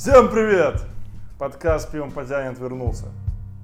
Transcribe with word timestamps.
Всем 0.00 0.30
привет! 0.30 0.82
Подкаст 1.38 1.92
«Пивом 1.92 2.10
потянет» 2.10 2.58
вернулся. 2.58 3.08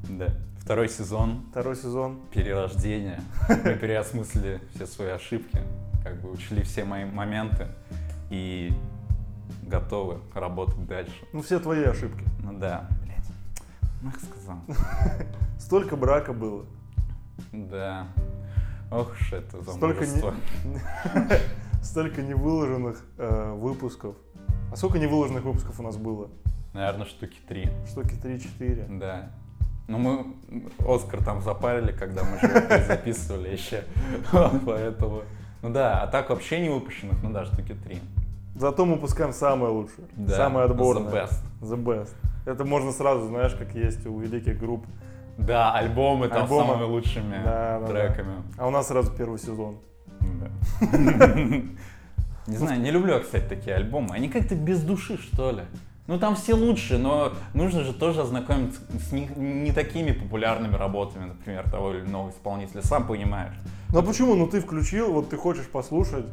Да. 0.07 0.27
Второй 0.59 0.91
сезон, 0.91 1.47
Второй 1.51 1.77
сезон. 1.77 2.21
перерождение. 2.31 3.23
Мы 3.49 3.75
переосмыслили 3.75 4.61
все 4.75 4.87
свои 4.87 5.09
ошибки, 5.09 5.63
как 6.05 6.21
бы 6.21 6.31
учли 6.31 6.63
все 6.63 6.85
мои 6.85 7.07
моменты 7.07 7.69
и 8.29 8.71
готовы 9.63 10.19
работать 10.35 10.87
дальше. 10.87 11.15
Ну, 11.33 11.41
все 11.41 11.59
твои 11.59 11.85
ошибки. 11.85 12.23
Ну 12.43 12.53
да, 12.59 12.87
блядь. 13.03 13.93
Мах 14.03 14.17
сказал. 14.21 14.59
Столько 15.59 15.97
брака 15.97 16.35
было. 16.35 16.67
Да. 17.51 18.09
Ох 18.91 19.11
уж 19.11 19.33
это 19.33 19.63
Столько, 19.63 20.05
не- 20.05 20.07
замужество. 20.11 20.35
Столько 21.83 22.21
невыложенных 22.21 23.03
э, 23.17 23.55
выпусков. 23.55 24.17
А 24.73 24.77
сколько 24.77 24.99
невыложенных 24.99 25.45
выпусков 25.45 25.79
у 25.81 25.83
нас 25.83 25.97
было? 25.97 26.29
Наверное, 26.73 27.07
штуки 27.07 27.39
три. 27.49 27.69
Штуки 27.89 28.15
3-4. 28.23 28.99
Да. 28.99 29.31
Ну 29.89 29.99
мы 29.99 30.27
Оскар 30.87 31.23
там 31.25 31.41
запарили, 31.41 31.93
когда 31.93 32.23
мы 32.25 32.39
же 32.41 32.85
записывали 32.87 33.51
еще. 33.51 33.85
Поэтому. 34.67 35.23
Ну 35.63 35.71
да, 35.71 36.03
а 36.03 36.07
так 36.07 36.29
вообще 36.31 36.61
не 36.61 36.69
выпущенных, 36.69 37.23
ну 37.23 37.31
да, 37.31 37.45
штуки 37.45 37.75
три. 37.85 38.01
Зато 38.57 38.85
мы 38.85 38.95
выпускаем 38.95 39.33
самое 39.33 39.73
лучшее. 39.73 40.07
Да, 40.17 40.35
самое 40.35 40.67
отборное. 40.67 41.11
the 41.11 41.29
best. 41.29 41.41
The 41.61 41.83
best. 41.83 42.15
Это 42.47 42.65
можно 42.65 42.93
сразу, 42.93 43.27
знаешь, 43.27 43.55
как 43.55 43.75
есть 43.75 44.05
у 44.07 44.19
великих 44.19 44.59
групп. 44.59 44.87
Да, 45.39 45.73
альбомы 45.73 46.29
там 46.29 46.43
Альбомы. 46.45 46.67
самыми 46.67 46.85
лучшими 46.85 47.43
Да, 47.45 47.79
да, 47.81 47.81
да. 47.81 47.87
треками. 47.87 48.43
А 48.57 48.67
у 48.67 48.71
нас 48.71 48.89
сразу 48.89 49.13
первый 49.13 49.39
сезон. 49.39 49.77
Да. 50.21 50.51
Не 52.47 52.57
знаю, 52.57 52.81
не 52.81 52.91
люблю, 52.91 53.21
кстати, 53.21 53.45
такие 53.49 53.77
альбомы. 53.77 54.15
Они 54.15 54.29
как-то 54.29 54.55
без 54.55 54.83
души, 54.83 55.19
что 55.19 55.51
ли. 55.51 55.63
Ну 56.07 56.21
там 56.21 56.37
все 56.37 56.55
лучше, 56.55 56.99
но 56.99 57.33
нужно 57.53 57.83
же 57.83 57.93
тоже 57.93 58.21
ознакомиться 58.21 58.81
с 59.01 59.11
не, 59.11 59.27
не 59.37 59.73
такими 59.73 60.13
популярными 60.13 60.77
работами, 60.77 61.25
например, 61.25 61.69
того 61.69 61.95
или 61.95 62.03
иного 62.03 62.31
исполнителя. 62.31 62.83
Сам 62.83 63.09
понимаешь. 63.09 63.55
Ну 63.93 63.99
а 63.99 64.03
почему? 64.03 64.37
Ну 64.37 64.47
ты 64.47 64.61
включил, 64.61 65.13
вот 65.13 65.31
ты 65.31 65.37
хочешь 65.37 65.67
послушать, 65.67 66.27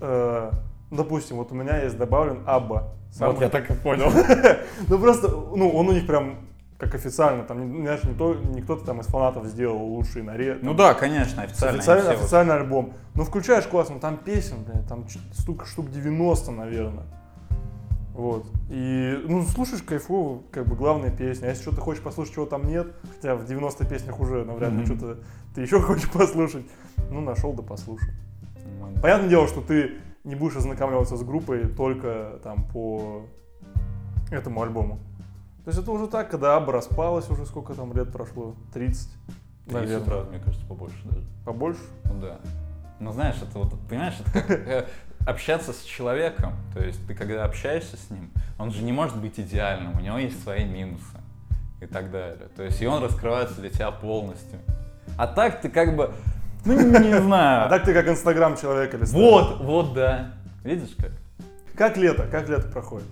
э, 0.00 0.50
допустим, 0.92 1.38
вот 1.38 1.50
у 1.50 1.56
меня 1.56 1.82
есть 1.82 1.98
добавлен 1.98 2.44
Абба. 2.46 2.94
Вот 3.18 3.40
я 3.40 3.48
так 3.48 3.70
и 3.70 3.74
понял. 3.74 4.10
Ну 4.88 4.98
просто, 4.98 5.28
ну 5.28 5.70
он 5.70 5.88
у 5.88 5.92
них 5.92 6.06
прям 6.06 6.36
как 6.82 6.96
официально, 6.96 7.44
там, 7.44 7.72
не- 7.74 7.82
знаешь, 7.82 8.02
не, 8.02 8.12
то, 8.12 8.34
не 8.34 8.60
кто-то 8.60 8.84
там 8.84 9.00
из 9.00 9.06
фанатов 9.06 9.46
сделал 9.46 9.78
лучший 9.86 10.22
наред. 10.24 10.64
Ну 10.64 10.74
да, 10.74 10.94
конечно, 10.94 11.42
официально. 11.42 11.78
официальный, 11.78 12.06
вот- 12.08 12.14
официальный 12.16 12.54
альбом. 12.56 12.92
Ну 13.14 13.22
включаешь 13.22 13.66
классно, 13.68 14.00
там 14.00 14.16
песен, 14.16 14.56
блядь, 14.66 14.88
там 14.88 15.06
штук, 15.38 15.64
штук 15.66 15.90
90, 15.92 16.50
наверное. 16.50 17.04
Вот. 18.14 18.46
И, 18.68 19.16
ну, 19.28 19.42
слушаешь 19.42 19.82
кайфово, 19.82 20.42
как 20.50 20.66
бы 20.66 20.74
главная 20.74 21.10
песня. 21.10 21.46
А 21.46 21.50
если 21.50 21.62
что-то 21.62 21.80
хочешь 21.80 22.02
послушать, 22.02 22.34
чего 22.34 22.46
там 22.46 22.64
нет, 22.66 22.88
хотя 23.14 23.36
в 23.36 23.46
90 23.46 23.86
песнях 23.86 24.18
уже 24.20 24.44
навряд 24.44 24.70
ли 24.72 24.78
Мгм. 24.78 24.86
что-то 24.86 25.18
ты 25.54 25.60
еще 25.62 25.80
хочешь 25.80 26.10
послушать, 26.10 26.66
ну, 27.10 27.20
нашел 27.20 27.52
да 27.52 27.62
послушал. 27.62 28.08
Ну, 28.80 29.00
Понятное 29.00 29.28
дело, 29.28 29.46
что 29.46 29.60
ты 29.60 29.92
не 30.24 30.34
будешь 30.34 30.56
ознакомливаться 30.56 31.16
с 31.16 31.22
группой 31.22 31.66
только 31.68 32.40
там 32.42 32.64
по 32.72 33.22
этому 34.32 34.62
альбому. 34.62 34.98
То 35.64 35.70
есть 35.70 35.80
это 35.80 35.90
уже 35.92 36.08
так, 36.08 36.30
когда 36.30 36.56
Аба 36.56 36.72
распалась, 36.72 37.28
уже 37.30 37.46
сколько 37.46 37.74
там 37.74 37.92
лет 37.96 38.10
прошло? 38.10 38.54
30, 38.74 39.08
30 39.66 39.72
наверное. 39.72 40.08
раз, 40.08 40.28
мне 40.28 40.38
кажется, 40.40 40.66
побольше 40.66 40.96
даже. 41.04 41.26
Побольше? 41.44 41.80
Ну 42.04 42.20
да. 42.20 42.38
Ну 42.98 43.12
знаешь, 43.12 43.36
это 43.40 43.58
вот, 43.58 43.72
понимаешь, 43.88 44.14
это 44.20 44.30
как 44.32 44.50
э, 44.50 44.86
общаться 45.24 45.72
с 45.72 45.82
человеком. 45.82 46.54
То 46.74 46.84
есть 46.84 47.06
ты 47.06 47.14
когда 47.14 47.44
общаешься 47.44 47.96
с 47.96 48.10
ним, 48.10 48.30
он 48.58 48.72
же 48.72 48.82
не 48.82 48.92
может 48.92 49.16
быть 49.16 49.38
идеальным, 49.38 49.96
у 49.96 50.00
него 50.00 50.18
есть 50.18 50.42
свои 50.42 50.64
минусы 50.64 51.04
и 51.80 51.86
так 51.86 52.10
далее. 52.10 52.48
То 52.56 52.64
есть 52.64 52.80
и 52.82 52.86
он 52.86 53.02
раскрывается 53.02 53.60
для 53.60 53.70
тебя 53.70 53.90
полностью. 53.92 54.58
А 55.16 55.26
так 55.28 55.60
ты 55.60 55.68
как 55.68 55.94
бы, 55.94 56.12
ну 56.64 56.74
не 56.74 57.20
знаю. 57.20 57.66
А 57.66 57.68
так 57.68 57.84
ты 57.84 57.92
как 57.94 58.08
инстаграм 58.08 58.56
человека 58.56 58.96
листаешь. 58.96 59.14
Вот, 59.14 59.60
вот, 59.60 59.94
да. 59.94 60.32
Видишь 60.64 60.94
как? 60.98 61.12
Как 61.76 61.96
лето? 61.96 62.26
Как 62.30 62.48
лето 62.48 62.68
проходит? 62.68 63.06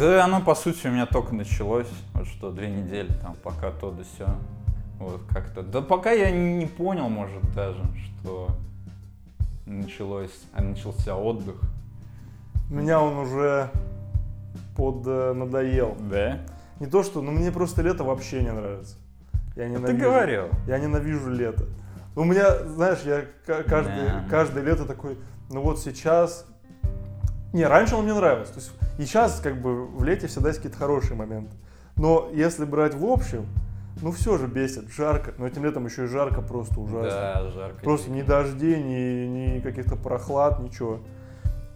Да, 0.00 0.24
оно 0.24 0.40
по 0.40 0.54
сути 0.54 0.86
у 0.86 0.90
меня 0.90 1.04
только 1.04 1.34
началось, 1.34 1.86
вот 2.14 2.26
что, 2.26 2.50
две 2.50 2.70
недели 2.70 3.12
там, 3.20 3.36
пока 3.42 3.70
то 3.70 3.90
да 3.90 4.02
все. 4.02 4.26
Вот 4.98 5.20
как-то. 5.30 5.62
Да 5.62 5.82
пока 5.82 6.10
я 6.12 6.30
не 6.30 6.64
понял, 6.66 7.08
может, 7.10 7.42
даже, 7.54 7.82
что 8.22 8.48
началось, 9.66 10.32
а 10.54 10.62
начался 10.62 11.14
отдых. 11.16 11.56
Меня 12.70 13.00
он 13.00 13.18
уже 13.18 13.70
под 14.76 15.06
э, 15.06 15.32
надоел. 15.34 15.96
Да? 16.10 16.38
Не 16.80 16.86
то 16.86 17.02
что, 17.02 17.20
но 17.20 17.30
мне 17.30 17.52
просто 17.52 17.82
лето 17.82 18.02
вообще 18.04 18.42
не 18.42 18.52
нравится. 18.52 18.96
Я 19.54 19.64
А 19.64 19.66
ты 19.66 19.72
ненавижу. 19.72 20.02
говорил. 20.02 20.44
Я 20.66 20.78
ненавижу 20.78 21.30
лето. 21.30 21.66
У 22.16 22.24
меня, 22.24 22.64
знаешь, 22.64 23.00
я 23.04 23.24
ка- 23.46 23.64
каждый, 23.64 24.06
Да. 24.06 24.24
каждое 24.30 24.64
лето 24.64 24.86
такой, 24.86 25.18
ну 25.50 25.60
вот 25.60 25.78
сейчас... 25.78 26.46
Не, 27.52 27.64
раньше 27.66 27.96
он 27.96 28.04
мне 28.04 28.14
нравился. 28.14 28.52
То 28.54 28.60
есть 28.60 28.72
и 28.98 29.04
сейчас 29.04 29.40
как 29.40 29.60
бы 29.60 29.86
в 29.86 30.04
лете 30.04 30.26
всегда 30.26 30.48
есть 30.48 30.60
какие-то 30.60 30.78
хорошие 30.78 31.16
моменты. 31.16 31.56
Но 31.96 32.28
если 32.32 32.64
брать 32.64 32.94
в 32.94 33.04
общем, 33.04 33.46
ну 34.02 34.12
все 34.12 34.38
же 34.38 34.46
бесит, 34.46 34.88
жарко. 34.90 35.34
Но 35.38 35.46
этим 35.46 35.64
летом 35.64 35.86
еще 35.86 36.04
и 36.04 36.06
жарко 36.06 36.42
просто 36.42 36.80
ужасно. 36.80 37.10
Да, 37.10 37.50
жарко. 37.50 37.82
Просто 37.82 38.10
ни 38.10 38.22
дождей, 38.22 38.82
ни, 38.82 39.56
ни 39.56 39.60
каких-то 39.60 39.96
прохлад, 39.96 40.60
ничего. 40.60 41.00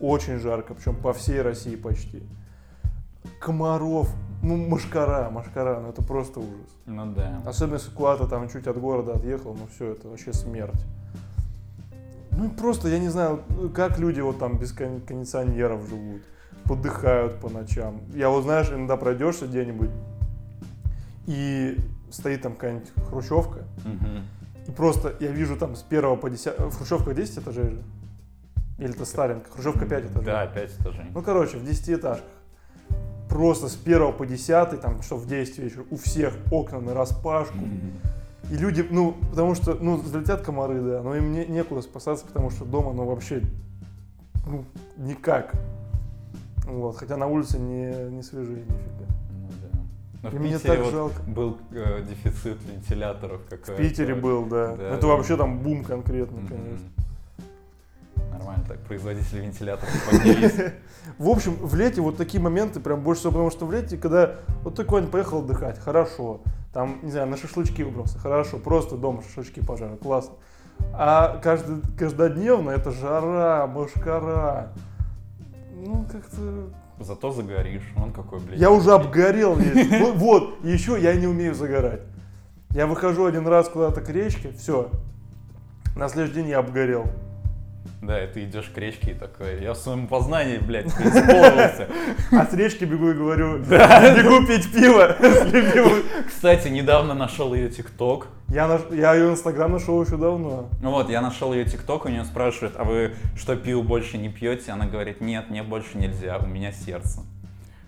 Очень 0.00 0.38
жарко, 0.38 0.74
причем 0.74 0.96
по 0.96 1.12
всей 1.12 1.42
России 1.42 1.76
почти. 1.76 2.22
Комаров, 3.40 4.08
ну 4.42 4.56
машкара, 4.56 5.30
машкара, 5.30 5.80
ну 5.80 5.88
это 5.88 6.02
просто 6.02 6.40
ужас. 6.40 6.76
Ну 6.86 7.12
да. 7.14 7.42
Особенно 7.46 7.76
если 7.76 7.90
куда-то 7.90 8.26
там 8.26 8.48
чуть 8.48 8.66
от 8.66 8.78
города 8.78 9.14
отъехал, 9.14 9.54
ну 9.58 9.66
все, 9.74 9.92
это 9.92 10.08
вообще 10.08 10.32
смерть. 10.32 10.84
Ну 12.36 12.50
просто, 12.50 12.88
я 12.88 12.98
не 12.98 13.08
знаю, 13.08 13.42
как 13.74 13.98
люди 13.98 14.20
вот 14.20 14.38
там 14.38 14.58
без 14.58 14.72
кон- 14.72 15.00
кондиционеров 15.00 15.88
живут, 15.88 16.22
подыхают 16.64 17.40
по 17.40 17.48
ночам. 17.48 18.00
Я 18.14 18.28
вот, 18.28 18.42
знаешь, 18.42 18.70
иногда 18.70 18.96
пройдешься 18.96 19.46
где-нибудь, 19.46 19.90
и 21.26 21.76
стоит 22.10 22.42
там 22.42 22.54
какая-нибудь 22.54 22.90
хрущевка, 23.08 23.60
и 24.66 24.70
просто 24.70 25.14
я 25.20 25.30
вижу 25.30 25.56
там 25.56 25.76
с 25.76 25.82
первого 25.82 26.16
по 26.16 26.30
10... 26.30 26.58
В 26.58 26.76
Хрущевках 26.76 27.14
10 27.14 27.38
этажей 27.38 27.70
же? 27.70 27.82
Или 28.78 28.94
это 28.94 29.04
Сталинка? 29.04 29.50
Хрущевка 29.50 29.86
5 29.86 30.04
этажей. 30.06 30.24
Да, 30.24 30.46
пять 30.46 30.70
этажей. 30.80 31.04
Ну, 31.14 31.22
короче, 31.22 31.58
в 31.58 31.64
10 31.64 31.90
этажках. 31.90 32.26
Просто 33.28 33.68
с 33.68 33.74
первого 33.74 34.12
по 34.12 34.26
10, 34.26 34.80
там, 34.80 35.02
что 35.02 35.16
в 35.16 35.26
10 35.26 35.58
вечера, 35.58 35.84
у 35.90 35.96
всех 35.96 36.34
окна 36.50 36.80
на 36.80 36.94
распашку. 36.94 37.56
Мгм. 37.56 37.92
И 38.50 38.56
люди, 38.56 38.87
ну, 38.91 39.15
потому 39.31 39.55
что, 39.55 39.75
ну, 39.75 39.97
залетят 40.03 40.43
комары, 40.43 40.81
да, 40.81 41.03
но 41.03 41.16
им 41.16 41.32
не, 41.32 41.47
некуда 41.47 41.81
спасаться, 41.82 42.27
потому 42.27 42.50
что 42.50 42.65
дома, 42.65 42.93
ну, 42.93 43.05
вообще, 43.06 43.43
ну, 44.47 44.65
никак. 44.99 45.53
Вот, 46.66 46.97
хотя 46.97 47.16
на 47.16 47.27
улице 47.27 47.59
не, 47.59 48.10
не 48.10 48.22
свежие 48.22 48.59
нифига. 48.62 49.06
Ну. 49.31 49.49
Но 50.22 50.31
в 50.31 50.34
И 50.34 50.38
мне 50.38 50.55
Питере 50.55 50.75
так 50.77 50.84
вот 50.84 50.93
жалко. 50.93 51.22
был 51.27 51.59
э, 51.72 52.03
дефицит 52.09 52.59
вентиляторов. 52.65 53.41
В 53.43 53.49
какой-то. 53.49 53.77
Питере 53.82 54.15
был, 54.15 54.44
да. 54.47 54.75
Да, 54.76 54.82
Это 54.91 55.03
да. 55.03 55.06
вообще 55.09 55.37
там 55.37 55.59
бум 55.59 55.84
конкретный, 55.84 56.41
Мгм. 56.41 56.49
конечно. 56.49 56.78
Нормально 58.30 58.64
так, 58.66 58.78
производители 58.80 59.41
вентиляторов 59.41 59.92
поднялись. 60.10 60.72
В 61.19 61.28
общем, 61.28 61.54
в 61.54 61.75
лете 61.75 62.00
вот 62.00 62.16
такие 62.16 62.42
моменты 62.42 62.80
прям 62.80 63.00
больше 63.00 63.20
всего, 63.20 63.32
потому 63.32 63.50
что 63.50 63.66
в 63.66 63.72
лете, 63.72 63.97
когда 63.97 64.36
вот 64.62 64.76
ты 64.76 64.84
куда-нибудь 64.84 65.12
поехал 65.12 65.41
отдыхать, 65.41 65.78
хорошо, 65.78 66.41
там, 66.72 66.98
не 67.02 67.10
знаю, 67.10 67.26
на 67.28 67.36
шашлычки 67.36 67.82
выбрался, 67.82 68.19
хорошо, 68.19 68.58
просто 68.58 68.97
дома 68.97 69.22
шашлычки 69.22 69.60
пожарил, 69.60 69.97
классно. 69.97 70.34
А 70.92 71.38
каждый, 71.42 71.82
каждодневно 71.97 72.70
это 72.70 72.91
жара, 72.91 73.66
машкара. 73.66 74.72
Ну, 75.75 76.04
как-то... 76.10 76.70
Зато 77.00 77.32
загоришь. 77.32 77.92
Он 77.96 78.12
какой, 78.12 78.41
блядь. 78.41 78.58
Я 78.58 78.70
уже 78.70 78.93
обгорел 78.93 79.56
весь. 79.56 79.88
Вот, 80.00 80.16
Вот, 80.16 80.64
еще 80.64 81.00
я 81.00 81.14
не 81.14 81.26
умею 81.26 81.55
загорать. 81.55 82.02
Я 82.70 82.87
выхожу 82.87 83.25
один 83.25 83.46
раз 83.46 83.69
куда-то 83.69 84.00
к 84.00 84.08
речке, 84.08 84.52
все. 84.52 84.90
На 85.96 86.08
следующий 86.08 86.40
день 86.40 86.49
я 86.49 86.58
обгорел. 86.58 87.06
Да, 88.02 88.22
и 88.22 88.26
ты 88.26 88.44
идешь 88.44 88.70
к 88.75 88.76
речке 88.76 89.12
и 89.12 89.14
такой, 89.14 89.62
я 89.62 89.72
в 89.72 89.76
своем 89.76 90.06
познании, 90.06 90.58
блядь, 90.58 90.92
преисполнился. 90.94 91.88
А 92.32 92.46
с 92.46 92.52
речки 92.52 92.84
бегу 92.84 93.10
и 93.10 93.14
говорю, 93.14 93.58
бегу 93.58 94.46
пить 94.46 94.70
пиво 94.72 95.16
Кстати, 96.26 96.69
недавно 96.69 97.14
нашел 97.14 97.54
ее 97.54 97.70
ТикТок. 97.70 98.28
Я, 98.48 98.69
наш... 98.69 98.82
я 98.90 99.14
ее 99.14 99.31
инстаграм 99.31 99.72
нашел 99.72 100.02
еще 100.02 100.16
давно. 100.16 100.69
Ну 100.82 100.90
вот, 100.90 101.08
я 101.08 101.22
нашел 101.22 101.54
ее 101.54 101.64
ТикТок, 101.64 102.04
у 102.04 102.08
нее 102.08 102.25
спрашивают, 102.25 102.75
а 102.76 102.84
вы 102.84 103.14
что, 103.36 103.56
пиво 103.56 103.82
больше 103.82 104.19
не 104.19 104.28
пьете? 104.28 104.72
Она 104.72 104.87
говорит, 104.87 105.20
нет, 105.20 105.48
мне 105.48 105.62
больше 105.62 105.96
нельзя, 105.96 106.38
у 106.38 106.46
меня 106.46 106.72
сердце. 106.72 107.20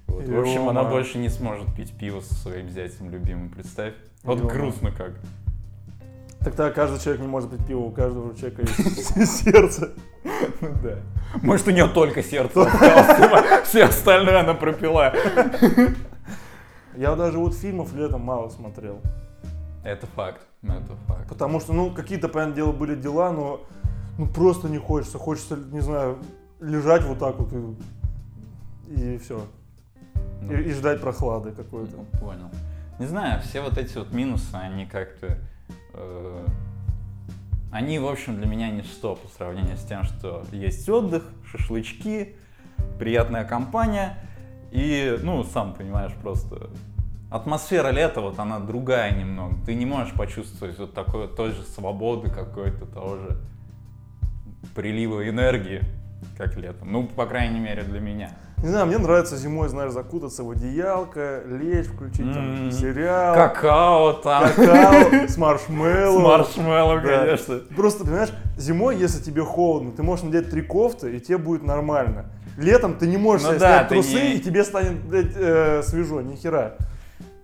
Вот. 0.07 0.27
В 0.27 0.41
общем, 0.41 0.69
она 0.69 0.85
больше 0.85 1.19
не 1.19 1.29
сможет 1.29 1.75
пить 1.75 1.93
пиво 1.93 2.21
со 2.21 2.35
своим 2.35 2.71
зятем 2.71 3.11
любимым, 3.11 3.51
представь. 3.51 3.93
Вот 4.23 4.41
грустно 4.41 4.91
как. 4.91 5.13
Тогда 6.41 6.71
каждый 6.71 7.01
человек 7.01 7.23
не 7.23 7.29
может 7.29 7.51
быть 7.51 7.67
пиво, 7.67 7.81
у 7.81 7.91
каждого 7.91 8.37
человека 8.37 8.63
есть 8.63 9.43
сердце. 9.45 9.91
Ну 10.61 10.69
да. 10.83 10.99
Может, 11.43 11.67
у 11.69 11.71
нее 11.71 11.89
только 11.89 12.23
сердце 12.23 12.63
осталось, 12.63 13.67
все 13.67 13.85
остальное 13.85 14.41
она 14.41 14.55
пропила. 14.55 15.13
Я 16.97 17.15
даже 17.15 17.39
вот 17.39 17.55
фильмов 17.55 17.93
летом 17.95 18.23
мало 18.23 18.49
смотрел. 18.49 19.01
Это 19.85 20.07
факт, 20.07 20.41
это 20.63 20.97
факт. 21.07 21.29
Потому 21.29 21.61
что, 21.61 21.73
ну, 21.73 21.91
какие-то, 21.91 22.29
понятное 22.29 22.57
дело, 22.57 22.73
были 22.73 22.95
дела, 22.95 23.31
но 23.33 23.61
ну 24.19 24.27
просто 24.27 24.69
не 24.69 24.79
хочется. 24.79 25.19
Хочется, 25.19 25.57
не 25.57 25.81
знаю, 25.81 26.19
лежать 26.61 27.05
вот 27.05 27.19
так 27.19 27.39
вот 27.39 27.53
и, 27.53 29.15
и 29.15 29.19
все. 29.19 29.43
Ну, 30.41 30.53
И, 30.53 30.71
и 30.71 30.73
ждать 30.73 31.01
прохлады 31.01 31.53
какой-то. 31.53 31.97
ну, 31.97 32.19
Понял. 32.19 32.51
Не 32.99 33.07
знаю, 33.07 33.43
все 33.43 33.61
вот 33.61 33.77
эти 33.77 33.97
вот 33.99 34.13
минусы, 34.13 34.55
они 34.55 34.87
как-то... 34.87 35.39
э, 35.97 36.47
они, 37.73 37.99
в 37.99 38.07
общем, 38.07 38.37
для 38.37 38.47
меня 38.47 38.71
ничто 38.71 39.17
по 39.17 39.29
сравнению 39.29 39.77
с 39.77 39.85
тем, 39.85 40.05
что 40.05 40.45
есть 40.53 40.89
отдых, 40.89 41.25
шашлычки, 41.45 42.37
приятная 42.99 43.45
компания 43.45 44.19
и, 44.71 45.19
ну, 45.23 45.45
сам 45.45 45.75
понимаешь, 45.75 46.13
просто 46.23 46.71
атмосфера 47.31 47.91
лета, 47.91 48.21
вот 48.21 48.39
она 48.39 48.61
другая 48.61 49.15
немного. 49.17 49.57
Ты 49.65 49.75
не 49.75 49.87
можешь 49.87 50.15
почувствовать 50.15 50.79
вот 50.79 50.95
такой 50.95 51.29
той 51.29 51.53
же 51.53 51.63
свободы 51.63 52.31
какой-то, 52.31 52.87
того 52.87 53.17
же 53.17 53.39
прилива 54.75 55.29
энергии, 55.29 55.83
как 56.37 56.57
летом. 56.57 56.93
Ну, 56.93 57.07
по 57.07 57.27
крайней 57.27 57.61
мере, 57.61 57.83
для 57.83 58.01
меня. 58.01 58.31
Не 58.63 58.69
знаю, 58.71 58.87
мне 58.87 58.97
нравится 58.99 59.37
зимой, 59.37 59.69
знаешь, 59.69 59.93
закутаться 59.93 60.43
в 60.43 60.51
одеялко, 60.51 61.43
лечь, 61.47 61.87
включить 61.87 62.33
там 62.33 62.71
сериал, 62.73 63.35
Какао 63.35 64.13
там. 64.15 64.45
какао 64.49 65.27
с 65.29 65.33
С 65.35 65.37
маршмеллоу. 65.37 66.21
маршмеллоу, 66.21 67.01
Да. 67.03 67.19
конечно. 67.25 67.59
Просто, 67.77 68.05
понимаешь, 68.05 68.31
зимой, 68.57 68.97
если 68.97 69.23
тебе 69.23 69.43
холодно, 69.43 69.93
ты 69.93 70.03
можешь 70.03 70.25
надеть 70.25 70.49
три 70.51 70.63
кофты, 70.63 71.17
и 71.17 71.21
тебе 71.21 71.37
будет 71.39 71.65
нормально. 71.65 72.27
Летом 72.57 72.95
ты 72.95 73.07
не 73.07 73.19
можешь 73.19 73.47
Ну 73.47 73.59
снять 73.59 73.89
трусы, 73.89 74.33
и 74.33 74.41
тебе 74.41 74.65
станет, 74.65 75.05
блядь, 75.05 75.33
э, 75.37 75.83
свежо, 75.85 76.23
ни 76.23 76.35
хера. 76.37 76.77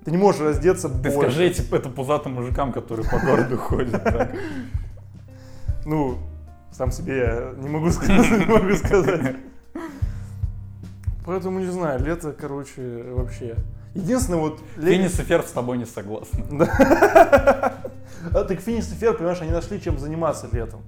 Ты 0.07 0.11
не 0.11 0.17
можешь 0.17 0.41
раздеться 0.41 0.89
Ты 0.89 1.11
больше. 1.11 1.19
скажи 1.31 1.45
этим 1.45 1.65
это 1.75 1.91
пузатым 1.91 2.33
мужикам, 2.33 2.73
которые 2.73 3.07
по 3.09 3.19
городу 3.19 3.59
ходят. 3.59 4.03
Ну, 5.85 6.17
сам 6.73 6.91
себе 6.91 7.19
я 7.19 7.53
не 7.63 7.69
могу 7.69 7.91
сказать. 7.91 9.37
Поэтому 11.25 11.61
не 11.61 11.71
знаю, 11.71 12.05
лето, 12.05 12.33
короче, 12.33 13.05
вообще. 13.13 13.57
Единственное, 13.95 14.41
вот... 14.41 14.61
ле- 14.77 14.95
Финис 14.97 15.19
и 15.21 15.23
Ферб 15.23 15.47
с 15.47 15.53
тобой 15.53 15.79
не 15.79 15.85
согласны. 15.87 16.45
А, 18.35 18.45
так 18.45 18.61
Финис 18.61 18.91
и 18.93 18.95
Ферб, 18.95 19.19
понимаешь, 19.19 19.41
они 19.41 19.51
нашли 19.51 19.81
чем 19.81 19.99
заниматься 19.99 20.49
летом. 20.53 20.81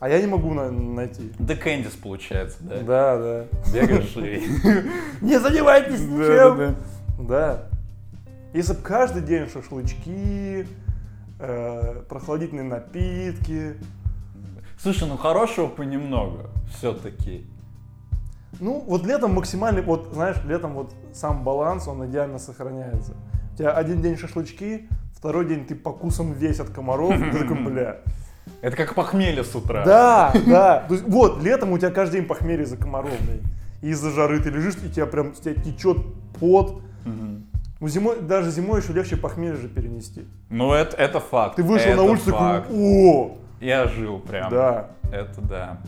А 0.00 0.08
я 0.08 0.20
не 0.20 0.26
могу 0.26 0.52
на- 0.52 0.70
найти. 0.70 1.32
Да 1.38 1.54
Кэндис 1.54 1.92
получается, 1.92 2.58
да? 2.60 2.80
Да, 2.80 3.16
да. 3.16 3.44
Бегаешь 3.72 4.14
и... 4.16 4.42
Не 5.24 5.38
занимайтесь 5.40 6.00
Да, 6.00 6.06
ничем. 6.06 6.56
да, 6.58 6.74
Да. 7.18 7.66
Если 8.52 8.74
бы 8.74 8.82
каждый 8.82 9.22
день 9.22 9.48
шашлычки, 9.48 10.66
э, 11.40 12.02
прохладительные 12.08 12.64
напитки. 12.64 13.76
Слушай, 14.78 15.08
ну 15.08 15.16
хорошего 15.16 15.68
понемногу 15.68 16.50
все-таки. 16.76 17.46
Ну, 18.60 18.82
вот 18.86 19.04
летом 19.06 19.34
максимальный, 19.34 19.82
вот 19.82 20.10
знаешь, 20.12 20.36
летом 20.44 20.74
вот 20.74 20.92
сам 21.12 21.42
баланс, 21.44 21.88
он 21.88 22.06
идеально 22.06 22.38
сохраняется. 22.38 23.14
У 23.54 23.56
тебя 23.56 23.72
один 23.72 24.02
день 24.02 24.16
шашлычки, 24.16 24.88
второй 25.12 25.46
день 25.46 25.64
ты 25.66 25.74
покусан 25.74 26.32
весь 26.32 26.60
от 26.60 26.70
комаров, 26.70 27.12
и 27.14 27.30
ты 27.30 27.38
такой, 27.40 27.64
бля. 27.64 27.96
Это 28.60 28.76
как 28.76 28.94
похмелье 28.94 29.44
с 29.44 29.54
утра. 29.54 29.84
Да, 29.84 30.32
да. 30.46 30.84
То 30.88 30.94
есть, 30.94 31.06
вот, 31.06 31.42
летом 31.42 31.72
у 31.72 31.78
тебя 31.78 31.90
каждый 31.90 32.20
день 32.20 32.26
похмелье 32.28 32.64
из-за 32.64 32.76
комаров, 32.76 33.12
блядь. 33.26 33.40
И 33.82 33.88
из-за 33.90 34.10
жары 34.10 34.40
ты 34.40 34.50
лежишь, 34.50 34.76
и 34.82 34.90
тебя 34.90 35.06
прям, 35.06 35.32
тебя 35.32 35.54
течет 35.54 35.98
пот. 36.38 36.80
Ну, 37.80 37.88
зимой, 37.88 38.20
даже 38.22 38.50
зимой 38.50 38.80
еще 38.80 38.92
легче 38.94 39.16
похмелье 39.16 39.56
же 39.56 39.68
перенести. 39.68 40.24
Ну 40.48 40.72
это, 40.72 40.96
это 40.96 41.20
факт. 41.20 41.56
Ты 41.56 41.62
вышел 41.62 41.88
это 41.88 41.96
на 41.96 42.02
улицу, 42.04 42.30
факт. 42.30 42.68
такой, 42.68 42.80
о, 42.80 43.36
Я 43.60 43.88
жил 43.88 44.20
прям. 44.20 44.50
да. 44.50 44.90
Это 45.12 45.40
да. 45.42 45.78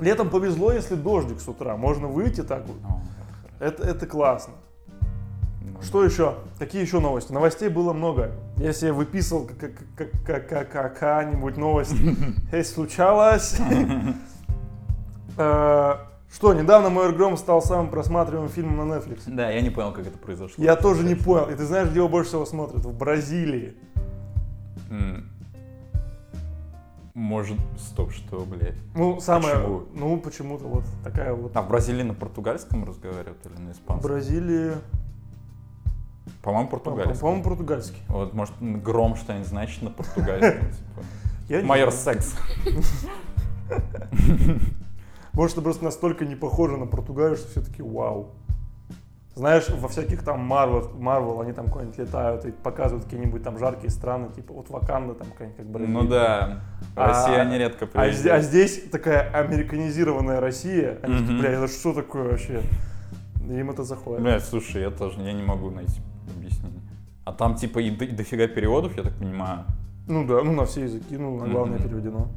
Летом 0.00 0.30
повезло, 0.30 0.72
если 0.72 0.94
дождик 0.94 1.40
с 1.40 1.48
утра. 1.48 1.76
Можно 1.76 2.06
выйти 2.08 2.42
так 2.42 2.64
вот. 2.66 2.76
О, 2.88 3.00
Это, 3.64 3.82
это 3.82 4.06
классно. 4.06 4.54
ну, 5.62 5.82
Что 5.82 6.04
еще? 6.04 6.34
Какие 6.58 6.82
еще 6.82 7.00
новости? 7.00 7.32
Новостей 7.32 7.68
было 7.68 7.92
много. 7.92 8.32
Я 8.56 8.72
себе 8.72 8.92
выписывал 8.92 9.46
как- 9.46 9.72
как- 9.96 10.10
как- 10.26 10.48
как- 10.48 10.70
какая-нибудь 10.70 11.56
новость. 11.56 11.94
Эй, 12.52 12.64
случалось. 12.64 13.56
Э, 15.36 15.94
Что, 16.32 16.54
недавно 16.54 16.90
«Мой 16.90 17.12
гром» 17.12 17.36
стал 17.36 17.60
самым 17.60 17.88
просматриваемым 17.90 18.48
фильмом 18.50 18.88
на 18.88 18.92
Netflix. 18.94 19.22
Да, 19.26 19.50
я 19.50 19.60
не 19.62 19.70
понял, 19.70 19.92
как 19.92 20.06
это 20.06 20.16
произошло. 20.16 20.62
Я 20.62 20.76
тоже 20.76 21.02
не 21.04 21.16
понял. 21.16 21.50
И 21.50 21.54
ты 21.56 21.64
знаешь, 21.64 21.88
где 21.88 21.98
его 21.98 22.08
больше 22.08 22.28
всего 22.30 22.46
смотрят? 22.46 22.84
В 22.84 22.96
Бразилии. 22.96 23.74
Может, 27.14 27.58
стоп, 27.78 28.12
что, 28.12 28.44
блядь? 28.44 28.78
Ну, 28.94 29.20
самое... 29.20 29.56
Почему? 29.56 29.82
Ну, 29.94 30.20
почему-то 30.20 30.64
вот 30.66 30.84
такая 31.02 31.34
вот... 31.34 31.56
А 31.56 31.62
в 31.62 31.68
Бразилии 31.68 32.02
на 32.02 32.14
португальском 32.14 32.84
разговаривают 32.84 33.44
или 33.46 33.60
на 33.60 33.70
В 33.70 33.72
испанском? 33.72 34.10
Бразилии... 34.10 34.72
По-моему, 36.42 36.68
По- 36.68 36.76
португальском. 36.76 37.18
По-моему, 37.18 37.42
португальский. 37.44 37.98
Вот, 38.08 38.32
может, 38.32 38.54
гром 38.60 39.16
что-нибудь 39.16 39.48
значит 39.48 39.82
на 39.82 39.90
португальском. 39.90 40.68
типа. 41.48 41.66
Майор 41.66 41.90
секс. 41.90 42.34
Может, 45.32 45.56
это 45.56 45.62
просто 45.62 45.84
настолько 45.84 46.26
не 46.26 46.34
похоже 46.34 46.76
на 46.76 46.86
Португалию, 46.86 47.36
что 47.36 47.48
все 47.48 47.60
таки 47.62 47.82
вау. 47.82 48.32
Знаешь, 49.36 49.68
во 49.70 49.88
всяких 49.88 50.22
там 50.24 50.40
Марвел, 50.40 50.90
Марвел 50.98 51.40
они 51.40 51.52
там 51.52 51.68
куда-нибудь 51.68 51.96
летают 51.98 52.44
и 52.44 52.50
показывают 52.50 53.04
какие-нибудь 53.04 53.42
там 53.44 53.58
жаркие 53.58 53.90
страны, 53.90 54.28
типа 54.34 54.52
вот 54.52 54.68
Ваканда 54.70 55.14
там 55.14 55.28
какая-нибудь 55.28 55.56
как 55.56 55.66
Бразилия. 55.66 55.92
Ну 55.98 56.08
да. 56.08 56.60
А- 56.96 57.06
Россия 57.06 57.44
нередко 57.44 57.84
А, 57.84 57.88
приезжает. 57.88 58.16
зде- 58.16 58.30
а 58.32 58.40
здесь 58.40 58.82
такая 58.90 59.30
американизированная 59.30 60.40
Россия. 60.40 60.98
Они 61.02 61.14
такие, 61.18 61.30
Мгм. 61.32 61.40
бля, 61.40 61.50
это 61.52 61.68
что 61.68 61.94
такое 61.94 62.24
вообще? 62.30 62.60
Им 63.48 63.70
это 63.70 63.84
заходит. 63.84 64.22
Бля, 64.22 64.40
слушай, 64.40 64.82
я 64.82 64.90
тоже 64.90 65.20
я 65.20 65.32
не 65.32 65.42
могу 65.42 65.70
найти 65.70 66.00
объяснение. 66.36 66.80
А 67.24 67.32
там 67.32 67.54
типа 67.54 67.78
и 67.78 67.90
до- 67.90 68.08
дофига 68.08 68.48
переводов, 68.48 68.96
я 68.96 69.04
так 69.04 69.14
понимаю. 69.14 69.60
Ну 70.08 70.26
да, 70.26 70.42
ну 70.42 70.52
на 70.52 70.64
все 70.66 70.82
языки, 70.82 71.16
ну 71.16 71.38
на 71.38 71.46
главное 71.48 71.78
Мгм. 71.78 71.88
переведено. 71.88 72.28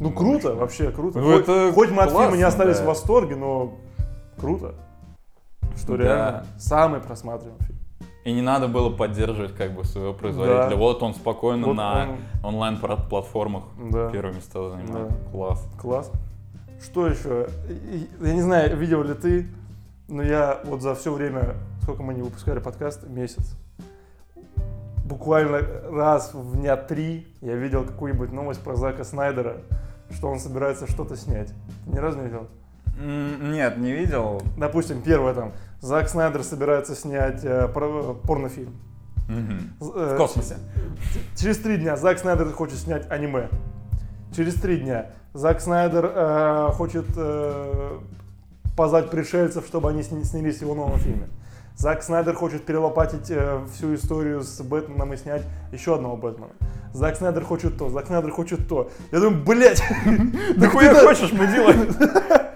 Ну 0.00 0.10
Ну, 0.10 0.12
круто, 0.12 0.54
вообще 0.54 0.90
круто. 0.92 1.18
Ну, 1.18 1.32
хоть, 1.32 1.42
это 1.44 1.72
хоть 1.72 1.90
мы 1.90 2.02
от 2.02 2.10
фильма 2.10 2.24
не 2.36 2.42
классно, 2.42 2.46
остались 2.48 2.76
да. 2.78 2.82
в 2.84 2.86
восторге, 2.88 3.36
но 3.36 3.74
круто. 4.38 4.74
Что 5.76 5.96
Да. 5.96 6.02
реально 6.04 6.46
самый 6.58 7.00
просматриваемый 7.00 7.60
фильм. 7.66 7.78
И 8.24 8.32
не 8.32 8.42
надо 8.42 8.66
было 8.66 8.90
поддерживать 8.90 9.54
как 9.54 9.72
бы 9.72 9.84
своего 9.84 10.12
производителя. 10.12 10.70
Да. 10.70 10.76
Вот 10.76 11.02
он 11.02 11.14
спокойно 11.14 11.68
Вот 11.68 11.74
на 11.74 12.08
он- 12.42 12.54
онлайн-платформах 12.54 13.64
Да. 13.90 14.10
первые 14.10 14.34
места 14.34 14.70
занимает. 14.70 15.08
Да. 15.10 15.30
Класс. 15.30 15.68
Класс. 15.80 16.10
Что 16.82 17.06
еще? 17.06 17.48
Я 18.20 18.34
не 18.34 18.42
знаю, 18.42 18.76
видел 18.76 19.02
ли 19.04 19.14
ты, 19.14 19.46
но 20.08 20.22
я 20.22 20.60
вот 20.64 20.82
за 20.82 20.94
все 20.94 21.12
время, 21.12 21.54
сколько 21.82 22.02
мы 22.02 22.14
не 22.14 22.22
выпускали 22.22 22.58
подкаст, 22.58 23.06
месяц, 23.08 23.56
буквально 25.04 25.60
раз 25.90 26.34
в 26.34 26.56
дня 26.56 26.76
три 26.76 27.26
я 27.40 27.54
видел 27.54 27.84
какую-нибудь 27.84 28.32
новость 28.32 28.60
про 28.60 28.74
Зака 28.76 29.04
Снайдера, 29.04 29.58
что 30.10 30.28
он 30.28 30.38
собирается 30.40 30.90
что-то 30.90 31.16
снять. 31.16 31.52
Ты 31.84 31.90
ни 31.92 31.98
разу 31.98 32.18
не 32.18 32.24
видел? 32.24 32.46
Нет, 32.98 33.76
не 33.78 33.92
видел. 33.92 34.42
Допустим, 34.56 35.02
первое 35.02 35.34
там, 35.34 35.52
Зак 35.80 36.08
Снайдер 36.08 36.42
собирается 36.42 36.94
снять 36.94 37.44
э, 37.44 37.68
порнофильм. 37.68 38.74
Э, 39.28 40.14
В 40.14 40.16
космосе. 40.16 40.56
Через 41.36 41.58
три 41.58 41.76
дня 41.76 41.96
Зак 41.96 42.18
Снайдер 42.18 42.50
хочет 42.52 42.78
снять 42.78 43.10
аниме. 43.10 43.48
Через 44.34 44.54
три 44.54 44.78
дня 44.78 45.10
Зак 45.34 45.60
Снайдер 45.60 46.10
э, 46.14 46.68
хочет 46.72 47.06
э, 47.16 47.98
позвать 48.76 49.10
пришельцев, 49.10 49.66
чтобы 49.66 49.90
они 49.90 50.02
сни- 50.02 50.24
снялись 50.24 50.58
в 50.58 50.62
его 50.62 50.74
новом 50.74 50.98
фильме. 50.98 51.28
Зак 51.76 52.02
Снайдер 52.02 52.34
хочет 52.34 52.64
перелопатить 52.64 53.30
э, 53.30 53.60
всю 53.74 53.94
историю 53.94 54.40
с 54.42 54.60
Бэтменом 54.62 55.12
и 55.12 55.16
снять 55.18 55.42
еще 55.72 55.96
одного 55.96 56.16
Бэтмена. 56.16 56.52
Зак 56.94 57.16
Снайдер 57.16 57.44
хочет 57.44 57.76
то, 57.76 57.90
Зак 57.90 58.06
Снайдер 58.06 58.30
хочет 58.30 58.66
то. 58.68 58.90
Я 59.12 59.20
думаю, 59.20 59.44
блядь, 59.44 59.82
Да 60.56 60.68
хуя 60.70 60.94
хочешь, 60.94 61.32
мы 61.32 61.46
делаем. 61.46 61.88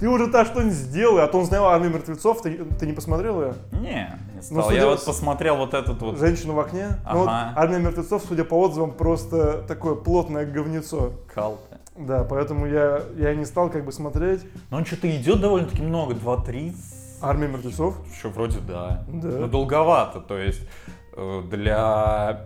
ты 0.00 0.08
уже 0.08 0.28
так 0.28 0.46
что-нибудь 0.46 0.74
сделай, 0.74 1.22
а 1.24 1.26
то 1.26 1.38
он 1.38 1.46
снял 1.46 1.66
«Армию 1.66 1.90
мертвецов», 1.92 2.40
ты, 2.42 2.64
ты 2.78 2.86
не 2.86 2.92
посмотрел 2.92 3.42
ее? 3.42 3.54
Не, 3.72 4.18
не 4.34 4.42
стал. 4.42 4.58
Ну, 4.58 4.62
судя- 4.64 4.76
Я 4.76 4.86
вот 4.86 5.04
посмотрел 5.04 5.56
вот 5.56 5.74
этот 5.74 6.00
вот. 6.02 6.18
«Женщину 6.18 6.54
в 6.54 6.60
окне». 6.60 6.88
Ну, 7.12 7.18
вот 7.20 7.28
Ага. 7.28 7.52
«Армия 7.56 7.78
мертвецов», 7.78 8.22
судя 8.28 8.44
по 8.44 8.54
отзывам, 8.60 8.92
просто 8.92 9.62
такое 9.66 9.94
плотное 9.94 10.46
говнецо. 10.46 11.12
Калпы. 11.34 11.76
Да, 11.96 12.22
поэтому 12.24 12.66
я, 12.66 13.02
я 13.16 13.34
не 13.34 13.44
стал 13.44 13.70
как 13.70 13.84
бы 13.84 13.90
смотреть 13.90 14.42
Но 14.70 14.76
он 14.76 14.84
что-то 14.84 15.10
идет 15.16 15.40
довольно-таки 15.40 15.82
много, 15.82 16.14
2-3. 16.14 16.74
«Армия 17.20 17.48
мертвецов». 17.48 17.96
Еще 18.14 18.28
вроде 18.28 18.58
да. 18.60 19.04
Да. 19.08 19.28
Ну 19.28 19.48
долговато, 19.48 20.20
то 20.20 20.38
есть 20.38 20.60
э, 21.16 21.42
для 21.50 22.44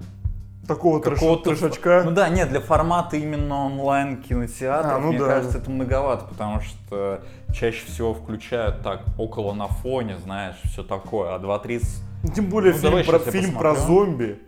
такого 0.74 1.00
какого-то... 1.00 1.50
трешачка. 1.50 2.02
Ну 2.04 2.10
да, 2.10 2.28
нет, 2.28 2.48
для 2.48 2.60
формата 2.60 3.16
именно 3.16 3.66
онлайн 3.66 4.22
кинотеатра, 4.22 4.96
А, 4.96 4.98
ну 4.98 5.08
мне 5.08 5.18
да. 5.18 5.26
кажется, 5.26 5.58
это 5.58 5.70
многовато, 5.70 6.24
потому 6.26 6.60
что 6.60 7.22
чаще 7.52 7.86
всего 7.86 8.14
включают 8.14 8.82
так 8.82 9.02
около 9.18 9.52
на 9.54 9.68
фоне, 9.68 10.18
знаешь, 10.18 10.56
все 10.64 10.82
такое, 10.82 11.34
а 11.34 11.38
2.30... 11.38 11.84
Ну, 12.24 12.30
Тем 12.32 12.46
более 12.46 12.72
Ну, 12.72 12.78
фильм, 12.78 13.04
про, 13.06 13.18
фильм 13.18 13.54
про 13.58 13.74
зомби. 13.74 14.40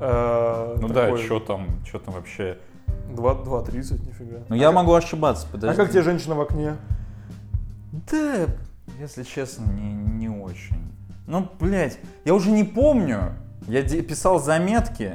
э, 0.00 0.76
Ну 0.80 0.88
такой 0.88 1.18
да, 1.18 1.24
что 1.24 1.40
там, 1.40 1.66
что 1.86 1.98
там 1.98 2.14
вообще... 2.14 2.58
2 3.14 3.32
2.30, 3.34 4.06
нифига. 4.06 4.38
Ну 4.48 4.56
я 4.56 4.72
могу 4.72 4.92
ошибаться, 4.94 5.46
подожди. 5.50 5.74
А 5.74 5.76
как 5.84 5.92
тебе 5.92 6.02
женщина 6.02 6.34
в 6.34 6.40
окне? 6.40 6.76
Да, 8.10 8.46
если 9.00 9.22
честно, 9.22 9.64
не, 9.72 9.92
не 9.92 10.28
очень. 10.28 10.76
Ну, 11.26 11.48
блядь, 11.60 11.98
я 12.24 12.34
уже 12.34 12.50
не 12.50 12.64
помню. 12.64 13.34
Я 13.68 13.82
писал 13.82 14.38
заметки, 14.40 15.14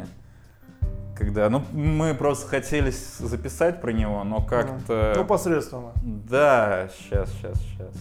когда, 1.21 1.49
ну, 1.49 1.63
мы 1.71 2.15
просто 2.15 2.47
хотели 2.47 2.91
записать 3.19 3.79
про 3.79 3.91
него, 3.91 4.23
но 4.23 4.41
как-то... 4.41 5.13
Ну, 5.15 5.23
посредственно. 5.25 5.91
Да, 6.01 6.89
сейчас, 6.97 7.29
сейчас, 7.33 7.59
сейчас. 7.61 7.93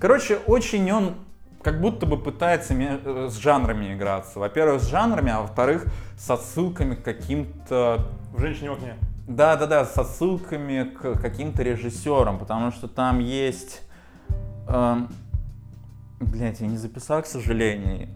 Короче, 0.00 0.38
очень 0.46 0.90
он 0.90 1.14
как 1.62 1.80
будто 1.80 2.04
бы 2.06 2.16
пытается 2.16 2.74
э, 2.74 3.28
с 3.30 3.36
жанрами 3.36 3.94
играться. 3.94 4.40
Во-первых, 4.40 4.82
с 4.82 4.88
жанрами, 4.88 5.30
а 5.30 5.42
во-вторых, 5.42 5.86
с 6.16 6.28
отсылками 6.30 6.96
к 6.96 7.04
каким-то 7.04 8.08
В 8.32 8.40
женщине 8.40 8.70
в 8.70 8.72
окне. 8.74 8.94
да, 9.28 9.56
да, 9.56 9.66
да, 9.66 9.84
с 9.84 9.96
отсылками 9.96 10.84
к 10.84 11.20
каким-то 11.20 11.62
режиссерам, 11.62 12.38
потому 12.38 12.72
что 12.72 12.88
там 12.88 13.20
есть. 13.20 13.82
эм, 14.66 15.08
блядь, 16.20 16.60
я 16.60 16.66
не 16.66 16.76
записал, 16.76 17.22
к 17.22 17.26
сожалению. 17.26 18.08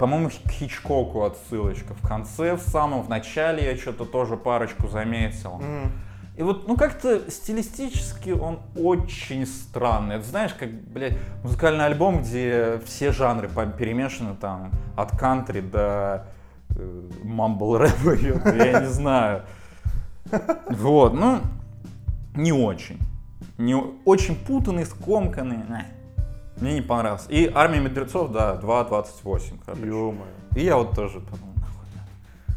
По-моему, 0.00 0.30
к 0.30 0.50
Хичкоку 0.50 1.24
отсылочка. 1.24 1.92
В 1.92 2.08
конце, 2.08 2.56
в 2.56 2.62
самом 2.62 3.02
в 3.02 3.10
начале 3.10 3.66
я 3.66 3.76
что-то 3.76 4.06
тоже 4.06 4.38
парочку 4.38 4.88
заметил. 4.88 5.56
Мгм. 5.56 5.92
И 6.38 6.42
вот, 6.42 6.66
ну 6.66 6.74
как-то 6.74 7.30
стилистически 7.30 8.30
он 8.30 8.60
очень 8.74 9.46
странный. 9.46 10.16
Это 10.16 10.24
знаешь, 10.24 10.54
как, 10.54 10.70
блядь, 10.70 11.18
музыкальный 11.42 11.84
альбом, 11.84 12.22
где 12.22 12.80
все 12.86 13.12
жанры 13.12 13.50
перемешаны 13.78 14.34
там, 14.36 14.70
от 14.96 15.18
кантри 15.18 15.60
до 15.60 16.24
мамбл 17.22 17.76
рэпа, 17.76 18.14
я 18.56 18.80
не 18.80 18.88
знаю. 18.88 19.42
Вот, 20.70 21.12
ну, 21.12 21.40
не 22.34 22.52
очень. 22.52 22.98
Не, 23.58 23.76
очень 24.06 24.34
путанный, 24.34 24.86
скомканный. 24.86 25.58
Э, 26.60 26.64
Мне 26.64 26.74
не 26.74 26.80
понравился. 26.82 27.28
И 27.30 27.50
«Армия 27.52 27.80
мудрецов», 27.80 28.30
да, 28.32 28.56
2.28, 28.56 29.60
короче. 29.64 29.86
Ё-моё. 29.86 30.30
И 30.54 30.64
я 30.64 30.76
вот 30.76 30.94
тоже 30.94 31.20
подумал, 31.20 31.54
нахуй. 31.56 32.56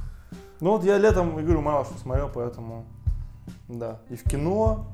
Ну 0.60 0.72
вот 0.72 0.84
я 0.84 0.98
летом, 0.98 1.38
я 1.38 1.44
говорю, 1.44 1.62
мало 1.62 1.86
что 1.86 1.98
смотрел, 2.00 2.30
поэтому 2.34 2.86
да. 3.68 4.00
И 4.10 4.16
в 4.16 4.24
кино, 4.24 4.88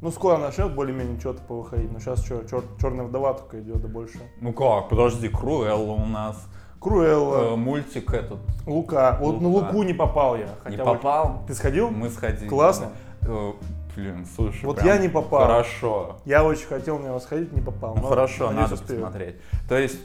ну 0.00 0.10
скоро 0.10 0.38
начнет 0.38 0.74
более-менее 0.74 1.18
что-то 1.20 1.42
повыходить, 1.42 1.92
но 1.92 1.98
сейчас 2.00 2.24
что, 2.24 2.42
черная 2.80 3.06
вдова 3.06 3.34
только 3.34 3.60
идет, 3.60 3.80
да 3.82 3.88
больше. 3.88 4.18
Ну 4.40 4.52
как, 4.52 4.88
подожди, 4.88 5.28
Круэлла 5.28 5.92
у 5.92 6.06
нас. 6.06 6.36
Э, 6.36 6.80
Круэлла, 6.80 7.56
мультик 7.56 8.12
этот 8.12 8.38
Лука. 8.66 9.16
Вот 9.20 9.40
на. 9.40 9.48
Луку 9.48 9.82
не 9.82 9.94
попал 9.94 10.36
я. 10.36 10.44
не 10.44 10.50
хотя 10.62 10.84
вот- 10.84 10.96
попал. 10.98 11.42
Ты 11.46 11.54
сходил? 11.54 11.90
Мы 11.90 12.08
сходили. 12.08 12.48
Классно? 12.48 12.90
Э, 13.22 13.52
Блин, 13.98 14.24
слушай, 14.36 14.64
Вот 14.64 14.80
я 14.84 14.96
не 14.96 15.08
попал. 15.08 15.40
Хорошо. 15.40 16.18
Я 16.24 16.44
очень 16.44 16.66
хотел 16.66 17.00
на 17.00 17.06
него 17.06 17.18
сходить, 17.18 17.52
не 17.52 17.60
попал. 17.60 17.96
Ну 17.96 18.02
хорошо, 18.02 18.52
надо 18.52 18.74
успею. 18.74 19.00
посмотреть. 19.00 19.34
То 19.68 19.76
есть, 19.76 19.98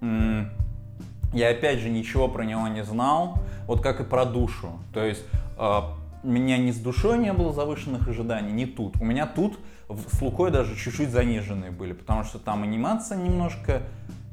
я 0.00 1.48
опять 1.50 1.78
же 1.78 1.88
ничего 1.88 2.26
про 2.26 2.42
него 2.44 2.66
не 2.66 2.82
знал, 2.82 3.38
вот 3.68 3.82
как 3.82 4.00
и 4.00 4.04
про 4.04 4.24
душу. 4.24 4.80
То 4.92 5.04
есть, 5.04 5.22
э, 5.58 5.80
у 6.24 6.28
меня 6.28 6.58
ни 6.58 6.72
с 6.72 6.78
душой 6.78 7.18
не 7.18 7.32
было 7.32 7.52
завышенных 7.52 8.08
ожиданий, 8.08 8.50
ни 8.50 8.64
тут. 8.64 9.00
У 9.00 9.04
меня 9.04 9.26
тут 9.26 9.60
с 9.88 10.20
Лукой 10.20 10.50
даже 10.50 10.74
чуть-чуть 10.74 11.10
заниженные 11.10 11.70
были, 11.70 11.92
потому 11.92 12.24
что 12.24 12.40
там 12.40 12.64
анимация 12.64 13.16
немножко 13.16 13.82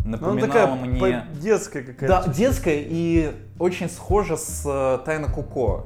Ну, 0.03 0.12
напоминала 0.12 0.48
такая 0.48 0.75
мне... 0.75 1.27
детская 1.39 1.84
Да, 1.84 1.93
какая-то. 1.93 2.34
детская 2.34 2.79
и 2.84 3.32
очень 3.60 3.89
схожа 3.89 4.38
с 4.38 4.63
э, 4.65 5.05
Тайна 5.05 5.27
Куко. 5.29 5.86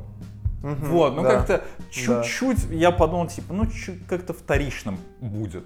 Мгм, 0.64 0.90
Вот, 0.90 1.16
ну 1.16 1.24
да. 1.24 1.30
как-то 1.30 1.64
чуть-чуть 1.92 2.66
я 2.72 2.92
подумал, 2.92 3.28
типа, 3.28 3.54
ну 3.54 3.66
как-то 4.08 4.34
вторичным 4.34 4.98
будет. 5.22 5.66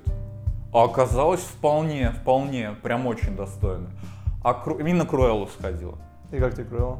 А 0.73 0.83
оказалось 0.83 1.41
вполне, 1.41 2.11
вполне, 2.11 2.75
прям 2.81 3.07
очень 3.07 3.35
достойно. 3.35 3.89
А 4.43 4.53
Кру... 4.53 4.77
именно 4.79 5.05
Круэллу 5.05 5.47
сходила. 5.47 5.97
И 6.31 6.37
как 6.37 6.53
тебе 6.53 6.65
Круэлла? 6.65 6.99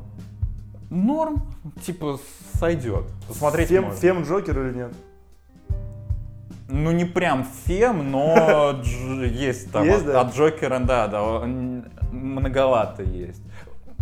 Норм, 0.90 1.42
типа, 1.86 2.20
сойдет. 2.60 3.06
Посмотреть 3.28 3.70
Фем, 3.70 3.84
можно. 3.86 4.00
Фем 4.00 4.24
Джокер 4.24 4.60
или 4.68 4.78
нет? 4.78 4.94
Ну 6.68 6.92
не 6.92 7.04
прям 7.06 7.46
фем, 7.66 8.12
но 8.12 8.82
есть 9.24 9.72
там 9.72 9.86
Есть, 9.86 10.02
от, 10.02 10.06
да? 10.06 10.22
от 10.22 10.34
Джокера, 10.36 10.80
да, 10.80 11.08
да, 11.08 11.46
многовато 12.12 13.04
есть. 13.04 13.42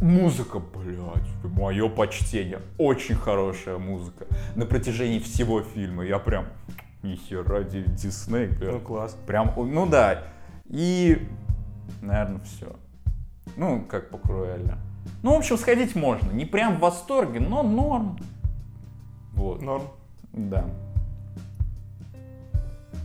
Музыка, 0.01 0.59
блядь, 0.59 1.27
мое 1.43 1.89
почтение. 1.89 2.61
Очень 2.77 3.15
хорошая 3.15 3.77
музыка. 3.77 4.25
На 4.55 4.65
протяжении 4.65 5.19
всего 5.19 5.61
фильма 5.61 6.05
я 6.05 6.19
прям, 6.19 6.45
нихера, 7.03 7.63
Ди- 7.63 7.83
Дисней, 7.83 8.47
блядь. 8.47 8.73
Ну 8.73 8.79
класс. 8.79 9.17
Прям, 9.27 9.53
ну 9.57 9.85
да. 9.85 10.23
И, 10.67 11.27
наверное, 12.01 12.39
все. 12.41 12.75
Ну, 13.57 13.83
как 13.83 14.09
по 14.09 14.17
Круэлле. 14.17 14.77
Ну, 15.21 15.33
в 15.35 15.39
общем, 15.39 15.57
сходить 15.57 15.95
можно. 15.95 16.31
Не 16.31 16.45
прям 16.45 16.77
в 16.77 16.79
восторге, 16.79 17.39
но 17.41 17.61
норм. 17.63 18.17
Вот, 19.33 19.61
Норм. 19.61 19.83
да. 20.31 20.65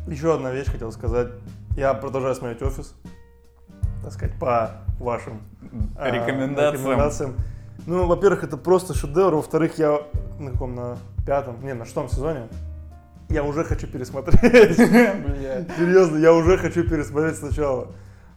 Еще 0.06 0.34
одна 0.34 0.50
вещь 0.52 0.66
хотел 0.66 0.92
сказать. 0.92 1.28
Я 1.76 1.94
продолжаю 1.94 2.34
смотреть 2.34 2.62
офис. 2.62 2.94
Так 4.02 4.12
сказать, 4.12 4.38
по 4.38 4.83
вашим 4.98 5.40
а, 5.96 6.10
Рекомендациям. 6.10 6.82
рекомендациям. 6.82 7.34
Ну, 7.86 8.06
во-первых, 8.06 8.44
это 8.44 8.56
просто 8.56 8.94
шедевр. 8.94 9.34
Во-вторых, 9.34 9.78
я 9.78 10.00
на 10.38 10.50
каком, 10.52 10.74
на 10.74 10.96
пятом, 11.26 11.56
не, 11.62 11.74
на 11.74 11.84
шестом 11.84 12.08
сезоне, 12.08 12.48
я 13.28 13.42
уже 13.42 13.64
хочу 13.64 13.86
пересмотреть. 13.86 14.76
Серьезно, 14.76 16.16
я 16.18 16.32
уже 16.32 16.56
хочу 16.58 16.88
пересмотреть 16.88 17.36
сначала. 17.36 17.88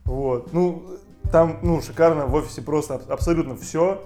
Вот. 0.06 0.54
Ну, 0.54 0.84
там, 1.32 1.60
ну, 1.62 1.82
шикарно, 1.82 2.26
в 2.26 2.34
офисе 2.36 2.62
просто 2.62 2.96
аб- 2.96 3.12
абсолютно 3.12 3.56
все. 3.56 4.04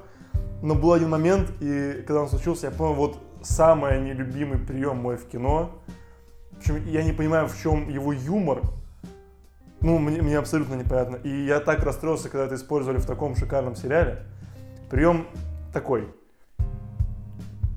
Но 0.62 0.75
был 0.75 0.93
один 0.93 1.10
момент, 1.10 1.51
и 1.60 2.03
когда 2.05 2.22
он 2.22 2.29
случился, 2.29 2.67
я 2.67 2.72
понял, 2.72 2.93
вот 2.93 3.17
самый 3.41 4.00
нелюбимый 4.01 4.60
прием 4.60 4.98
мой 4.98 5.17
в 5.17 5.27
кино. 5.27 5.72
Причем 6.58 6.86
я 6.88 7.03
не 7.03 7.13
понимаю, 7.13 7.48
в 7.48 7.60
чем 7.62 7.89
его 7.89 8.13
юмор. 8.13 8.62
Ну, 9.81 9.97
мне, 9.97 10.21
мне 10.21 10.38
абсолютно 10.38 10.75
непонятно. 10.75 11.15
И 11.17 11.45
я 11.45 11.59
так 11.59 11.83
расстроился, 11.83 12.29
когда 12.29 12.45
это 12.45 12.55
использовали 12.55 13.00
в 13.00 13.05
таком 13.05 13.35
шикарном 13.35 13.75
сериале. 13.75 14.23
Прием 14.89 15.27
такой. 15.73 16.07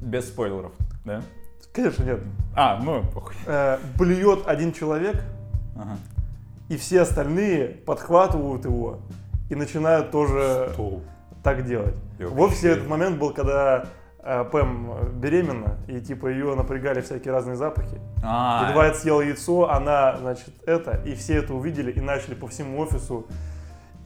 Без 0.03 0.29
спойлеров, 0.29 0.73
да? 1.05 1.23
Конечно, 1.73 2.05
нет. 2.05 2.21
А, 2.55 2.79
ну, 2.83 3.03
похуй. 3.13 3.35
Э, 3.47 3.79
блюет 3.99 4.47
один 4.47 4.73
человек, 4.73 5.17
Ага. 5.77 5.97
и 6.69 6.77
все 6.77 7.01
остальные 7.01 7.69
подхватывают 7.69 8.65
его 8.65 9.01
и 9.51 9.55
начинают 9.57 10.11
тоже 10.13 10.69
Что? 10.75 11.01
так 11.43 11.65
делать. 11.67 11.95
Я 12.19 12.29
В 12.29 12.39
офисе 12.41 12.69
этот 12.73 12.87
момент 12.87 13.19
был, 13.19 13.33
когда 13.33 13.87
Пэм 14.51 14.91
э, 14.91 15.09
беременна, 15.15 15.77
и 15.87 16.01
типа 16.01 16.29
ее 16.29 16.55
напрягали 16.55 17.01
всякие 17.03 17.33
разные 17.33 17.57
запахи. 17.57 17.99
А, 18.25 18.67
И 18.69 18.73
Двайт 18.73 18.97
съел 18.97 19.21
яйцо, 19.21 19.71
она, 19.71 20.17
значит, 20.21 20.55
это, 20.67 21.01
и 21.05 21.15
все 21.15 21.35
это 21.35 21.53
увидели 21.55 21.91
и 21.93 22.01
начали 22.01 22.35
по 22.35 22.47
всему 22.47 22.81
офису. 22.81 23.27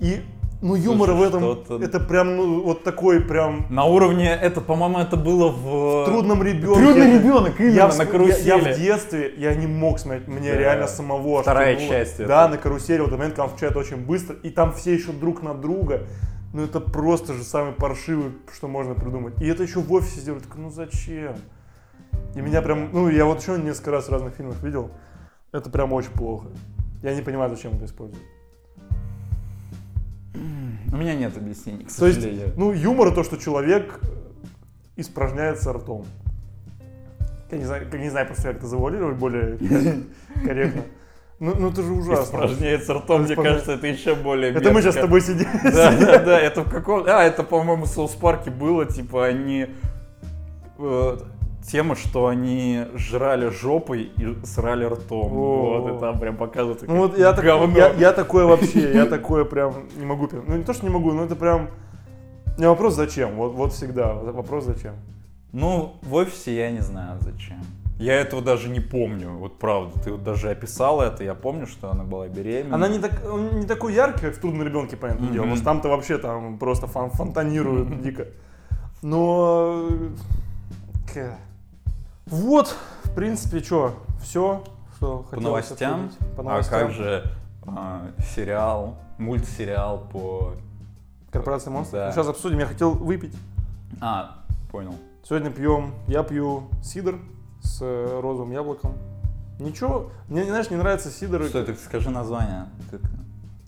И, 0.01 0.23
ну, 0.61 0.75
юмора 0.75 1.13
в 1.15 1.23
этом, 1.23 1.41
что-то- 1.43 1.83
это 1.85 2.01
прям, 2.01 2.37
ну, 2.37 2.63
вот 2.63 2.83
такой 2.85 3.21
прям 3.21 3.67
на 3.71 3.85
уровне, 3.85 4.29
это, 4.31 4.61
по-моему, 4.61 4.99
это 4.99 5.17
было 5.17 5.51
в... 5.53 6.05
трудном 6.07 6.43
ребенке. 6.43 6.81
Трудный 6.81 7.09
Это- 7.11 7.19
ребенок, 7.25 7.61
именно, 7.61 7.75
я, 7.75 7.87
на 7.87 7.91
вс- 7.93 7.99
я- 7.99 8.07
карусели. 8.07 8.47
Я, 8.49 8.59
в 8.59 8.77
детстве, 8.79 9.33
я 9.37 9.55
не 9.55 9.67
мог 9.69 9.99
смотреть, 10.01 10.27
мне 10.29 10.53
Да. 10.53 10.59
реально 10.59 10.87
самого 10.89 11.43
Вторая 11.43 11.77
тянуло. 11.77 11.91
часть 11.95 12.19
Да, 12.19 12.45
это. 12.45 12.49
на 12.49 12.59
карусели, 12.59 13.01
вот 13.01 13.13
момент, 13.13 13.35
когда 13.35 13.45
он 13.45 13.49
включает 13.51 13.77
очень 13.77 13.97
быстро, 14.05 14.35
и 14.43 14.51
там 14.51 14.73
все 14.73 14.95
еще 14.95 15.13
друг 15.13 15.43
на 15.43 15.55
друга. 15.55 16.03
Ну 16.53 16.63
это 16.63 16.81
просто 16.81 17.35
же 17.35 17.45
самый 17.45 17.73
паршивый, 17.73 18.33
что 18.53 18.69
можно 18.69 18.95
придумать. 18.95 19.41
И 19.43 19.47
это 19.47 19.63
еще 19.63 19.81
в 19.81 19.93
офисе 19.93 20.21
сделали, 20.21 20.41
так, 20.41 20.57
ну 20.57 20.71
зачем? 20.71 21.37
И 22.35 22.41
меня 22.41 22.63
прям, 22.63 22.91
ну 22.93 23.09
я 23.09 23.27
вот 23.27 23.41
еще 23.41 23.59
несколько 23.59 23.91
раз 23.91 24.09
в 24.09 24.13
разных 24.13 24.35
фильмах 24.35 24.63
видел, 24.63 24.91
это 25.53 25.69
прям 25.71 25.93
очень 25.93 26.11
плохо. 26.11 26.49
Я 27.03 27.15
не 27.15 27.23
понимаю, 27.23 27.51
зачем 27.51 27.75
это 27.75 27.85
используют. 27.85 28.23
У 30.35 30.97
меня 30.97 31.15
нет 31.15 31.37
объяснений, 31.37 31.85
к 31.85 31.93
То 31.93 32.07
есть, 32.07 32.21
сожалению. 32.21 32.55
ну 32.57 32.73
юмор 32.73 33.15
то, 33.15 33.23
что 33.23 33.37
человек 33.37 34.01
испражняется 34.97 35.73
ртом. 35.73 36.07
Я 37.51 37.59
не 37.59 37.65
знаю, 37.65 37.87
я 37.91 37.99
не 37.99 38.11
знаю 38.11 38.27
просто, 38.27 38.45
как 38.45 38.57
это 38.57 38.67
завуалировать 38.67 39.17
более 39.17 39.59
корректно. 40.45 40.83
Ну, 41.41 41.55
ну 41.57 41.71
это 41.71 41.83
же 41.83 41.93
ужасно. 41.93 42.25
Испражняется 42.25 42.95
ртом, 42.95 43.23
мне 43.23 43.37
кажется, 43.37 43.73
это 43.73 43.87
еще 43.87 44.15
более 44.15 44.53
Это 44.53 44.73
мы 44.73 44.83
сейчас 44.83 44.95
с 44.95 44.97
мерзко. 44.97 45.03
тобой 45.03 45.21
сидим. 45.21 45.49
Да, 45.65 45.93
да, 45.93 46.19
да, 46.19 46.41
это 46.41 46.63
в 46.63 46.71
каком... 46.71 47.05
А, 47.07 47.23
это, 47.23 47.45
по-моему, 47.45 47.85
в 47.85 47.89
Соус 47.89 48.13
Парке 48.13 48.51
было, 48.51 48.87
типа, 48.87 49.27
они... 49.27 49.67
э, 50.79 51.19
тема, 51.71 51.95
что 51.97 52.27
они 52.27 52.87
жрали 52.95 53.51
жопой 53.51 54.11
и 54.17 54.37
срали 54.45 54.85
ртом. 54.85 55.29
Вот, 55.29 55.97
и 55.97 56.01
там 56.01 56.19
прям 56.19 56.37
показывается, 56.37 56.87
Ну 56.87 56.97
вот 56.97 57.19
я, 57.19 57.33
так- 57.33 57.45
я, 57.45 57.93
я 57.95 58.13
такое 58.13 58.45
вообще, 58.45 58.93
я 58.95 59.07
такое 59.07 59.45
прям 59.45 59.89
не 59.97 60.07
могу. 60.07 60.29
Ну 60.33 60.57
не 60.57 60.65
то, 60.65 60.73
что 60.73 60.87
не 60.87 60.93
могу, 60.93 61.13
но 61.13 61.25
это 61.25 61.37
прям... 61.37 61.69
Меня 62.57 62.71
вопрос 62.71 62.95
зачем? 62.95 63.37
Вот, 63.37 63.53
вот 63.55 63.73
всегда 63.73 64.15
вопрос 64.15 64.65
зачем. 64.65 64.95
Ну, 65.53 65.95
в 66.03 66.15
офисе 66.15 66.57
я 66.57 66.71
не 66.73 66.81
знаю 66.81 67.19
зачем. 67.21 67.61
Я 67.99 68.15
этого 68.21 68.41
даже 68.43 68.69
не 68.69 68.79
помню, 68.81 69.31
вот 69.33 69.59
правда. 69.59 69.99
Ты 70.01 70.13
вот 70.13 70.23
даже 70.23 70.51
описал 70.51 71.01
это, 71.03 71.25
я 71.25 71.35
помню, 71.35 71.67
что 71.67 71.91
она 71.91 72.05
была 72.05 72.29
беременна. 72.29 72.77
Она 72.77 72.89
не, 72.89 73.01
так, 73.01 73.23
не 73.53 73.67
такой 73.67 73.93
яркий, 73.95 74.21
как 74.27 74.37
в 74.37 74.41
«Трудном 74.41 74.63
ребенке», 74.65 74.97
понятное 74.97 75.25
Мгм. 75.27 75.33
дело. 75.35 75.45
Может, 75.47 75.65
там-то 75.65 75.89
вообще 75.89 76.19
там 76.19 76.59
просто 76.59 76.87
фон- 76.87 77.11
фонтанирует 77.11 78.01
дико. 78.01 78.27
Но... 79.03 79.89
э, 81.15 81.33
Вот, 82.27 82.75
в 83.05 83.15
принципе, 83.15 83.61
что, 83.61 83.95
все, 84.23 84.63
что 84.97 85.19
По 85.31 85.37
хотелось 85.37 85.45
новостям? 85.69 86.05
обсудить. 86.07 86.37
По 86.37 86.43
А 86.43 86.45
новостям. 86.45 86.81
как 86.81 86.91
же 86.93 87.25
а, 87.67 88.11
сериал, 88.35 88.97
мультсериал 89.19 90.07
по... 90.13 90.53
Корпорация 91.33 91.71
монстров. 91.73 92.01
Да. 92.01 92.07
Ну, 92.07 92.13
Сейчас 92.13 92.29
обсудим. 92.29 92.59
Я 92.61 92.67
хотел 92.67 92.93
выпить. 92.93 93.35
А, 94.01 94.39
понял. 94.71 94.95
Сегодня 95.29 95.51
пьем, 95.51 95.93
я 96.07 96.23
пью 96.23 96.65
сидр 96.83 97.17
с 97.69 97.79
э, 97.83 98.21
розовым 98.23 98.53
яблоком. 98.53 98.95
Ничего, 99.61 100.11
мне, 100.29 100.45
знаешь, 100.45 100.71
не 100.71 100.77
нравится 100.77 101.11
сидр. 101.11 101.45
Что, 101.45 101.65
ты 101.65 101.75
скажи 101.75 102.11
название. 102.11 102.67
Как- 102.91 103.01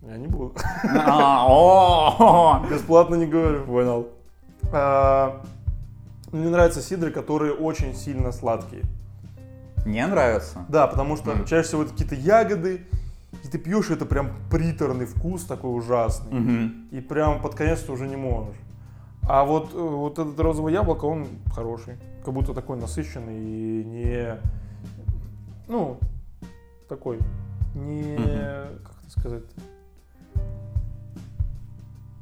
Я 0.09 0.17
не 0.17 0.27
буду. 0.29 0.55
А, 0.85 2.65
Бесплатно 2.71 3.17
не 3.17 3.27
говорю. 3.27 3.65
Понял. 3.65 4.09
А, 4.73 5.41
Мне 6.33 6.49
нравятся 6.49 6.81
сидры, 6.81 7.11
которые 7.11 7.53
очень 7.53 7.95
сильно 7.95 8.31
сладкие. 8.33 8.83
Не 9.85 10.07
нравится? 10.07 10.65
Да, 10.69 10.87
потому 10.87 11.17
что 11.17 11.33
Мгм. 11.33 11.45
чаще 11.47 11.67
всего 11.69 11.83
это 11.83 11.91
какие-то 11.93 12.15
ягоды, 12.15 12.83
и 13.45 13.49
ты 13.49 13.59
пьешь, 13.59 13.91
и 13.91 13.95
это 13.95 14.05
прям 14.07 14.31
приторный 14.51 15.07
вкус 15.07 15.45
такой 15.45 15.77
ужасный. 15.77 16.33
Мгм. 16.33 16.89
И 16.93 17.01
прям 17.01 17.41
под 17.43 17.55
конец 17.55 17.81
ты 17.81 17.91
уже 17.93 18.07
не 18.07 18.17
можешь. 18.17 18.55
А 19.29 19.45
вот, 19.45 19.75
э, 19.75 19.79
вот 19.79 20.19
этот 20.19 20.39
розовое 20.39 20.73
яблоко, 20.73 21.05
он 21.07 21.27
хороший. 21.55 21.95
Как 22.25 22.35
будто 22.35 22.53
такой 22.55 22.77
насыщенный 22.79 23.39
и 23.39 23.85
не... 23.85 24.37
Ну, 25.69 25.99
такой, 26.89 27.19
не... 27.75 28.17
Как 28.85 28.95
это 29.03 29.11
сказать? 29.11 29.45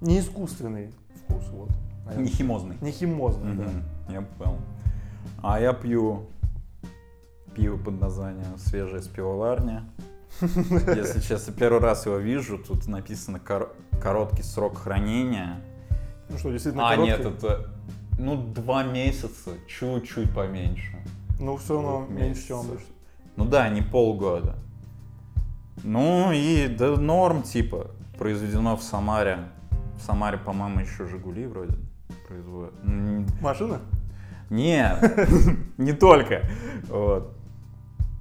Не 0.00 0.20
искусственный 0.20 0.92
вкус, 1.24 1.48
вот. 1.50 1.70
наверное. 2.04 2.24
Не 2.24 2.30
химозный. 2.30 2.76
Не 2.80 2.92
химозный, 2.92 3.54
да. 3.56 3.64
Мгм, 3.64 3.82
Я 4.10 4.22
понял. 4.22 4.58
А 5.42 5.60
я 5.60 5.72
пью 5.72 6.26
пиво 7.54 7.76
под 7.76 8.00
названием 8.00 8.56
«Свежая 8.58 9.00
с 9.00 9.08
пивоварни». 9.08 9.80
Если 10.40 11.20
честно, 11.20 11.52
первый 11.52 11.80
раз 11.80 12.06
его 12.06 12.18
вижу, 12.18 12.58
тут 12.58 12.86
написано 12.86 13.40
кор- 13.40 13.74
«Короткий 14.00 14.42
срок 14.44 14.78
хранения». 14.78 15.60
Ну 16.28 16.38
что, 16.38 16.52
действительно 16.52 16.86
А, 16.88 16.90
короткий? 16.90 17.10
нет, 17.24 17.34
это, 17.34 17.70
ну, 18.18 18.36
два 18.36 18.82
месяца, 18.82 19.52
чуть-чуть 19.68 20.32
поменьше. 20.34 20.96
Ну, 21.40 21.56
все 21.56 21.74
равно 21.80 22.06
меньше, 22.08 22.48
чем 22.48 22.58
обычно. 22.58 22.86
Ну 23.36 23.44
да, 23.44 23.68
не 23.68 23.82
полгода. 23.82 24.56
Ну 25.84 26.32
и 26.32 26.66
да, 26.68 26.96
норм, 26.96 27.42
типа, 27.42 27.90
произведено 28.18 28.76
в 28.76 28.82
Самаре. 28.82 29.38
В 29.98 30.02
Самаре, 30.04 30.38
по-моему, 30.38 30.80
еще 30.80 31.06
«Жигули» 31.06 31.46
вроде 31.46 31.76
производят. 32.26 32.74
Машина? 33.40 33.80
Нет, 34.50 34.98
не 35.78 35.92
только. 35.92 36.42
Вот. 36.88 37.34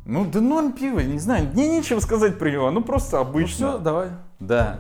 Ну, 0.06 0.26
да 0.26 0.40
норм 0.40 0.72
пиво, 0.74 1.00
не 1.00 1.20
знаю, 1.20 1.50
мне 1.54 1.68
нечего 1.68 2.00
сказать 2.00 2.38
про 2.40 2.50
него, 2.50 2.70
ну 2.72 2.82
просто 2.82 3.18
Ну 3.18 3.24
обычно. 3.24 3.56
все, 3.72 3.78
давай. 3.80 4.10
Да. 4.40 4.80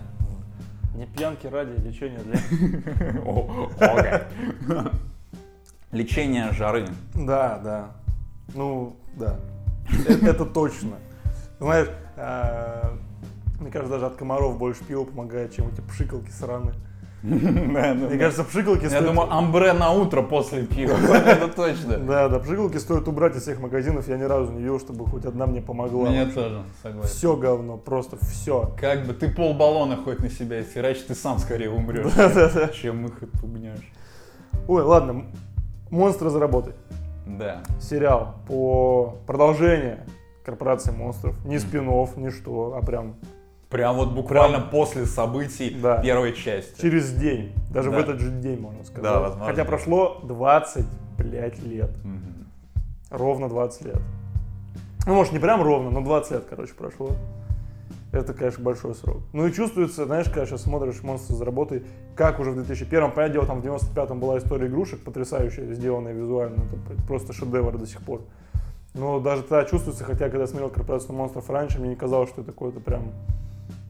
Не 0.95 1.05
пьянки 1.05 1.47
ради 1.47 1.79
лечения 1.85 2.19
для... 2.19 2.39
Лечение 5.91 6.51
жары. 6.51 6.87
Да, 7.15 7.59
да. 7.63 7.91
Ну, 8.53 8.95
да. 9.15 9.39
Э- 10.07 10.27
Это 10.27 10.45
точно. 10.45 10.97
Знаешь, 11.59 11.87
а, 12.17 12.97
мне 13.59 13.71
кажется, 13.71 13.93
даже 13.93 14.05
от 14.07 14.15
комаров 14.15 14.57
больше 14.57 14.83
пива 14.83 15.05
помогает, 15.05 15.55
чем 15.55 15.69
эти 15.69 15.81
пшикалки 15.81 16.29
сраные. 16.29 16.75
Мне 17.23 18.17
кажется, 18.19 18.43
пшикалки 18.43 18.83
Я 18.83 18.89
стоит... 18.89 19.05
думаю, 19.05 19.33
амбре 19.33 19.73
на 19.73 19.91
утро 19.91 20.21
после 20.21 20.65
пива, 20.65 20.93
это 21.13 21.47
точно. 21.47 21.97
Да, 21.97 22.29
да, 22.29 22.39
пшикалки 22.39 22.77
стоит 22.77 23.07
убрать 23.07 23.35
из 23.35 23.41
всех 23.41 23.59
магазинов. 23.59 24.07
Я 24.07 24.17
ни 24.17 24.23
разу 24.23 24.51
не 24.51 24.59
видел, 24.59 24.79
чтобы 24.79 25.05
хоть 25.07 25.25
одна 25.25 25.47
мне 25.47 25.61
помогла. 25.61 26.09
Мне 26.09 26.25
тоже, 26.27 26.63
согласен. 26.83 27.09
Все 27.09 27.35
говно, 27.35 27.77
просто 27.77 28.17
все. 28.23 28.75
Как 28.79 29.05
бы 29.07 29.13
ты 29.13 29.29
пол 29.29 29.55
баллона 29.55 29.97
хоть 29.97 30.19
на 30.19 30.29
себя 30.29 30.61
стираешь, 30.63 30.99
ты 30.99 31.15
сам 31.15 31.39
скорее 31.39 31.71
умрешь, 31.71 32.13
чем 32.75 33.07
их 33.07 33.23
отпугнешь. 33.23 33.91
Ой, 34.67 34.83
ладно, 34.83 35.25
монстры 35.89 36.29
за 36.29 36.39
работой. 36.39 36.73
Да. 37.25 37.61
Сериал 37.79 38.35
по 38.47 39.15
продолжение 39.25 40.05
Корпорации 40.45 40.91
монстров. 40.91 41.35
Ни 41.45 41.57
спин 41.57 41.89
ни 42.15 42.29
что, 42.29 42.77
а 42.81 42.85
прям 42.85 43.15
Прям 43.69 43.97
вот 43.97 44.13
буквально 44.13 44.61
после 44.61 45.05
событий 45.05 45.75
Да. 45.81 45.97
первой 46.01 46.31
части. 46.33 46.81
через 46.81 47.11
день. 47.11 47.51
Даже 47.69 47.89
в 47.89 47.93
Да. 47.93 47.99
этот 47.99 48.21
же 48.21 48.31
день, 48.31 48.61
можно 48.61 48.81
сказать. 48.85 49.03
Да, 49.03 49.19
возможно. 49.19 49.45
Хотя 49.45 49.65
прошло 49.65 50.21
25 50.23 51.59
лет. 51.63 51.91
Мгм. 52.05 52.47
Ровно 53.09 53.49
20 53.49 53.81
лет. 53.83 53.97
Ну, 55.05 55.15
может, 55.15 55.33
не 55.33 55.39
прям 55.39 55.61
ровно, 55.61 55.89
но 55.89 56.01
20 56.01 56.31
лет, 56.31 56.45
короче, 56.49 56.73
прошло. 56.75 57.11
Это, 58.13 58.33
конечно, 58.33 58.63
большой 58.63 58.95
срок. 58.95 59.17
Ну 59.33 59.45
и 59.47 59.51
чувствуется, 59.51 60.05
знаешь, 60.05 60.27
когда 60.27 60.45
сейчас 60.45 60.61
смотришь 60.63 61.03
«Монстры 61.03 61.35
за 61.35 61.43
работой», 61.43 61.83
как 62.15 62.39
уже 62.39 62.51
в 62.51 62.57
2001-м, 62.59 63.11
понятное 63.11 63.29
дело, 63.29 63.45
там 63.45 63.61
в 63.61 63.65
95-м 63.65 64.19
была 64.19 64.37
история 64.37 64.67
игрушек, 64.67 65.01
потрясающая, 65.01 65.73
сделанная 65.73 66.13
визуально, 66.13 66.55
это 66.55 67.01
просто 67.05 67.33
шедевр 67.33 67.77
до 67.77 67.85
сих 67.85 68.01
пор. 68.01 68.21
Но 68.93 69.19
даже 69.19 69.41
тогда 69.43 69.65
чувствуется, 69.65 70.03
хотя 70.05 70.25
когда 70.29 70.41
я 70.41 70.47
смотрел 70.47 70.69
«Корпорацию 70.69 71.15
монстров» 71.15 71.49
раньше, 71.49 71.79
мне 71.79 71.89
не 71.89 71.95
казалось, 71.95 72.29
что 72.29 72.41
это 72.41 72.51
какое-то 72.51 72.79
прям, 72.79 73.11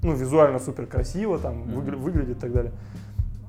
ну, 0.01 0.13
визуально 0.13 0.59
супер 0.59 0.87
красиво, 0.87 1.37
там, 1.37 1.59
Мгм. 1.59 1.79
выгля- 1.79 1.95
выглядит 1.97 2.37
и 2.37 2.39
так 2.39 2.51
далее. 2.51 2.71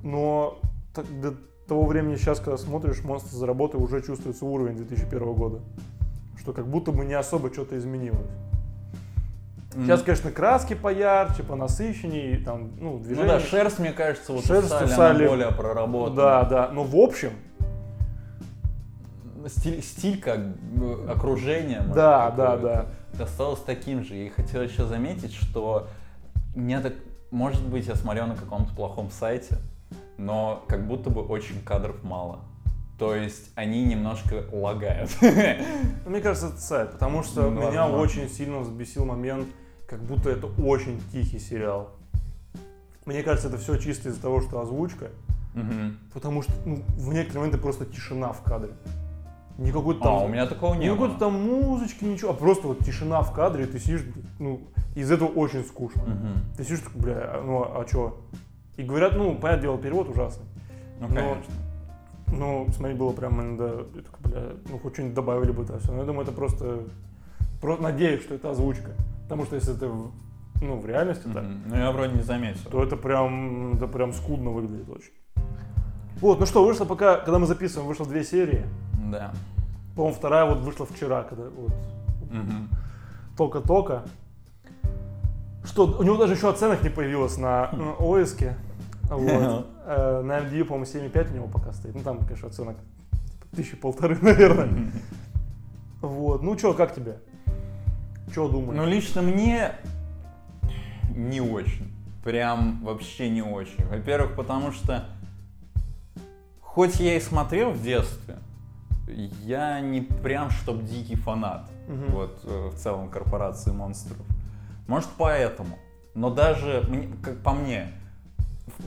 Но 0.02 0.58
так- 0.94 1.06
до 1.20 1.34
того 1.66 1.86
времени 1.86 2.16
сейчас, 2.16 2.40
когда 2.40 2.58
смотришь 2.58 3.02
«Монстры 3.02 3.36
за 3.36 3.46
работой», 3.46 3.80
уже 3.80 4.02
чувствуется 4.02 4.44
уровень 4.44 4.76
2001 4.76 5.32
года. 5.34 5.60
Что 6.38 6.52
как 6.52 6.66
будто 6.66 6.92
бы 6.92 7.04
не 7.04 7.14
особо 7.14 7.52
что-то 7.52 7.76
изменилось. 7.76 8.28
Сейчас, 9.72 10.02
конечно, 10.02 10.30
краски 10.30 10.74
поярче, 10.74 11.42
понасыщеннее, 11.42 12.38
там, 12.38 12.70
ну, 12.80 12.92
Ну 12.94 12.98
движение. 13.00 13.28
да, 13.34 13.40
шерсть, 13.40 13.78
мне 13.78 13.92
кажется, 13.92 14.32
вот 14.32 14.44
Шерсть 14.44 14.72
у 14.72 14.86
Салли, 14.88 15.22
у 15.22 15.26
она 15.26 15.28
более 15.28 15.52
проработана. 15.52 16.16
Да, 16.16 16.44
да. 16.44 16.70
Но 16.72 16.84
в 16.84 16.96
общем, 16.96 17.32
Стиль, 19.46 19.82
стиль 19.82 20.20
как 20.20 20.40
окружение. 21.08 21.80
может, 21.80 21.94
Да, 21.94 22.30
да, 22.30 22.56
какое-то, 22.56 22.86
Осталось 23.22 23.60
таким 23.60 24.04
же. 24.04 24.16
И 24.16 24.28
хотел 24.28 24.62
еще 24.62 24.84
заметить, 24.84 25.34
что 25.34 25.88
мне 26.54 26.80
так, 26.80 26.92
может 27.30 27.66
быть, 27.66 27.86
я 27.86 27.94
смотрел 27.94 28.26
на 28.26 28.36
каком-то 28.36 28.74
плохом 28.74 29.10
сайте, 29.10 29.58
но 30.18 30.64
как 30.68 30.86
будто 30.86 31.10
бы 31.10 31.22
очень 31.22 31.62
кадров 31.62 32.02
мало. 32.02 32.40
То 32.98 33.14
есть 33.14 33.50
они 33.54 33.84
немножко 33.84 34.44
лагают. 34.52 35.10
ну, 35.20 36.10
мне 36.10 36.20
кажется, 36.20 36.48
это 36.48 36.58
сайт, 36.58 36.92
потому 36.92 37.22
что 37.22 37.42
Ну, 37.42 37.50
меня 37.68 37.82
возможно. 37.82 37.96
очень 37.98 38.28
сильно 38.28 38.58
взбесил 38.58 39.04
момент, 39.04 39.46
как 39.86 40.00
будто 40.02 40.30
это 40.30 40.46
очень 40.60 41.00
тихий 41.12 41.38
сериал. 41.38 41.90
Мне 43.06 43.22
кажется, 43.22 43.48
это 43.48 43.58
все 43.58 43.76
чисто 43.76 44.08
из-за 44.08 44.20
того, 44.20 44.40
что 44.42 44.60
озвучка, 44.60 45.10
Мгм. 45.54 45.96
потому 46.12 46.42
что 46.42 46.52
ну, 46.66 46.82
в 46.96 47.12
некоторые 47.14 47.38
моменты 47.46 47.58
просто 47.58 47.86
тишина 47.86 48.32
в 48.32 48.42
кадре. 48.42 48.72
Не 49.58 49.72
какой-то 49.72 50.00
там, 50.02 50.14
А, 50.14 50.24
у 50.24 50.28
меня 50.28 50.46
такого 50.46 50.74
не 50.74 50.80
не 50.80 50.88
было. 50.90 51.06
какой-то 51.06 51.18
там 51.20 51.34
музычки, 51.34 52.04
ничего, 52.04 52.30
а 52.30 52.34
просто 52.34 52.66
вот 52.68 52.80
тишина 52.84 53.22
в 53.22 53.32
кадре, 53.32 53.64
и 53.64 53.66
ты 53.66 53.78
сидишь, 53.80 54.02
ну, 54.38 54.60
из 54.94 55.10
этого 55.10 55.28
очень 55.28 55.64
скучно. 55.64 56.02
Мгм. 56.02 56.32
Ты 56.56 56.64
сидишь, 56.64 56.82
бля, 56.94 57.14
а- 57.14 57.42
ну 57.44 57.62
а 57.64 57.84
что? 57.88 58.20
И 58.76 58.82
говорят, 58.82 59.16
ну, 59.16 59.34
понятное 59.36 59.62
дело, 59.62 59.78
перевод 59.78 60.08
ужасный. 60.10 60.44
Ну, 61.00 61.08
Но- 61.08 61.14
конечно. 61.14 61.54
Ну, 62.32 62.66
смотреть 62.74 62.98
было 62.98 63.12
прям 63.12 63.40
иногда, 63.40 63.66
я 63.94 64.02
такой, 64.02 64.20
бля, 64.30 64.42
ну 64.70 64.78
хоть 64.78 64.92
что-нибудь 64.94 65.14
добавили 65.14 65.50
бы 65.52 65.64
то 65.64 65.78
все. 65.78 65.92
Но 65.92 65.98
я 65.98 66.04
думаю, 66.04 66.22
это 66.24 66.32
просто, 66.32 66.80
просто 67.60 67.82
надеюсь, 67.82 68.22
что 68.22 68.34
это 68.34 68.50
озвучка. 68.50 68.90
Потому 69.24 69.44
что 69.46 69.56
если 69.56 69.74
это 69.74 69.88
в, 69.88 70.10
ну, 70.60 70.78
в 70.78 70.86
реальности 70.86 71.24
так, 71.32 71.42
Мгм. 71.44 71.62
Ну, 71.68 71.76
я 71.76 71.90
вроде 71.90 72.14
не 72.14 72.22
заметил. 72.22 72.70
то 72.70 72.82
это 72.82 72.96
прям, 72.96 73.74
это 73.74 73.86
прям 73.86 74.12
скудно 74.12 74.50
выглядит 74.50 74.88
очень. 74.88 75.12
Вот, 76.20 76.40
ну 76.40 76.46
что, 76.46 76.64
вышло 76.64 76.84
пока, 76.84 77.16
когда 77.16 77.38
мы 77.38 77.46
записываем, 77.46 77.88
вышло 77.88 78.04
две 78.04 78.24
серии. 78.24 78.64
Да. 79.10 79.32
По-моему, 79.94 80.16
вторая 80.16 80.44
вот 80.44 80.58
вышла 80.58 80.84
вчера, 80.86 81.22
когда 81.22 81.44
вот 81.44 81.72
Мгм. 82.30 82.68
только-только. 83.36 84.02
Что, 85.64 85.86
у 85.86 86.02
него 86.02 86.16
даже 86.16 86.34
еще 86.34 86.48
оценок 86.50 86.82
не 86.82 86.88
появилось 86.90 87.36
на 87.38 87.70
э, 87.72 87.94
ОСКе. 88.00 88.56
Вот. 89.08 89.66
Э, 89.86 90.22
На 90.22 90.38
MDB, 90.40 90.64
по-моему, 90.64 90.84
7,5 90.84 91.30
у 91.32 91.34
него 91.34 91.46
пока 91.48 91.72
стоит. 91.72 91.94
Ну, 91.94 92.02
там, 92.02 92.18
конечно, 92.20 92.48
оценок 92.48 92.76
тысячи 93.54 93.76
полторы, 93.76 94.16
наверное. 94.22 94.90
Вот. 96.00 96.42
Ну, 96.42 96.56
что, 96.58 96.74
как 96.74 96.94
тебе? 96.94 97.18
Что 98.30 98.48
думаешь? 98.48 98.76
Ну, 98.76 98.86
лично 98.86 99.22
мне 99.22 99.72
не 101.14 101.40
очень. 101.40 101.92
Прям 102.22 102.84
вообще 102.84 103.30
не 103.30 103.42
очень. 103.42 103.86
Во-первых, 103.86 104.36
потому 104.36 104.72
что 104.72 105.04
хоть 106.60 107.00
я 107.00 107.16
и 107.16 107.20
смотрел 107.20 107.70
в 107.70 107.82
детстве, 107.82 108.36
я 109.44 109.80
не 109.80 110.02
прям 110.02 110.50
чтоб 110.50 110.82
дикий 110.84 111.16
фанат. 111.16 111.68
Мгм. 111.88 112.10
Вот 112.12 112.40
э, 112.44 112.68
в 112.68 112.76
целом 112.76 113.08
корпорации 113.08 113.70
монстров. 113.70 114.18
Может 114.86 115.08
поэтому. 115.16 115.78
Но 116.14 116.28
даже, 116.30 116.84
мне- 116.88 117.08
как 117.22 117.38
по 117.42 117.52
мне, 117.52 117.92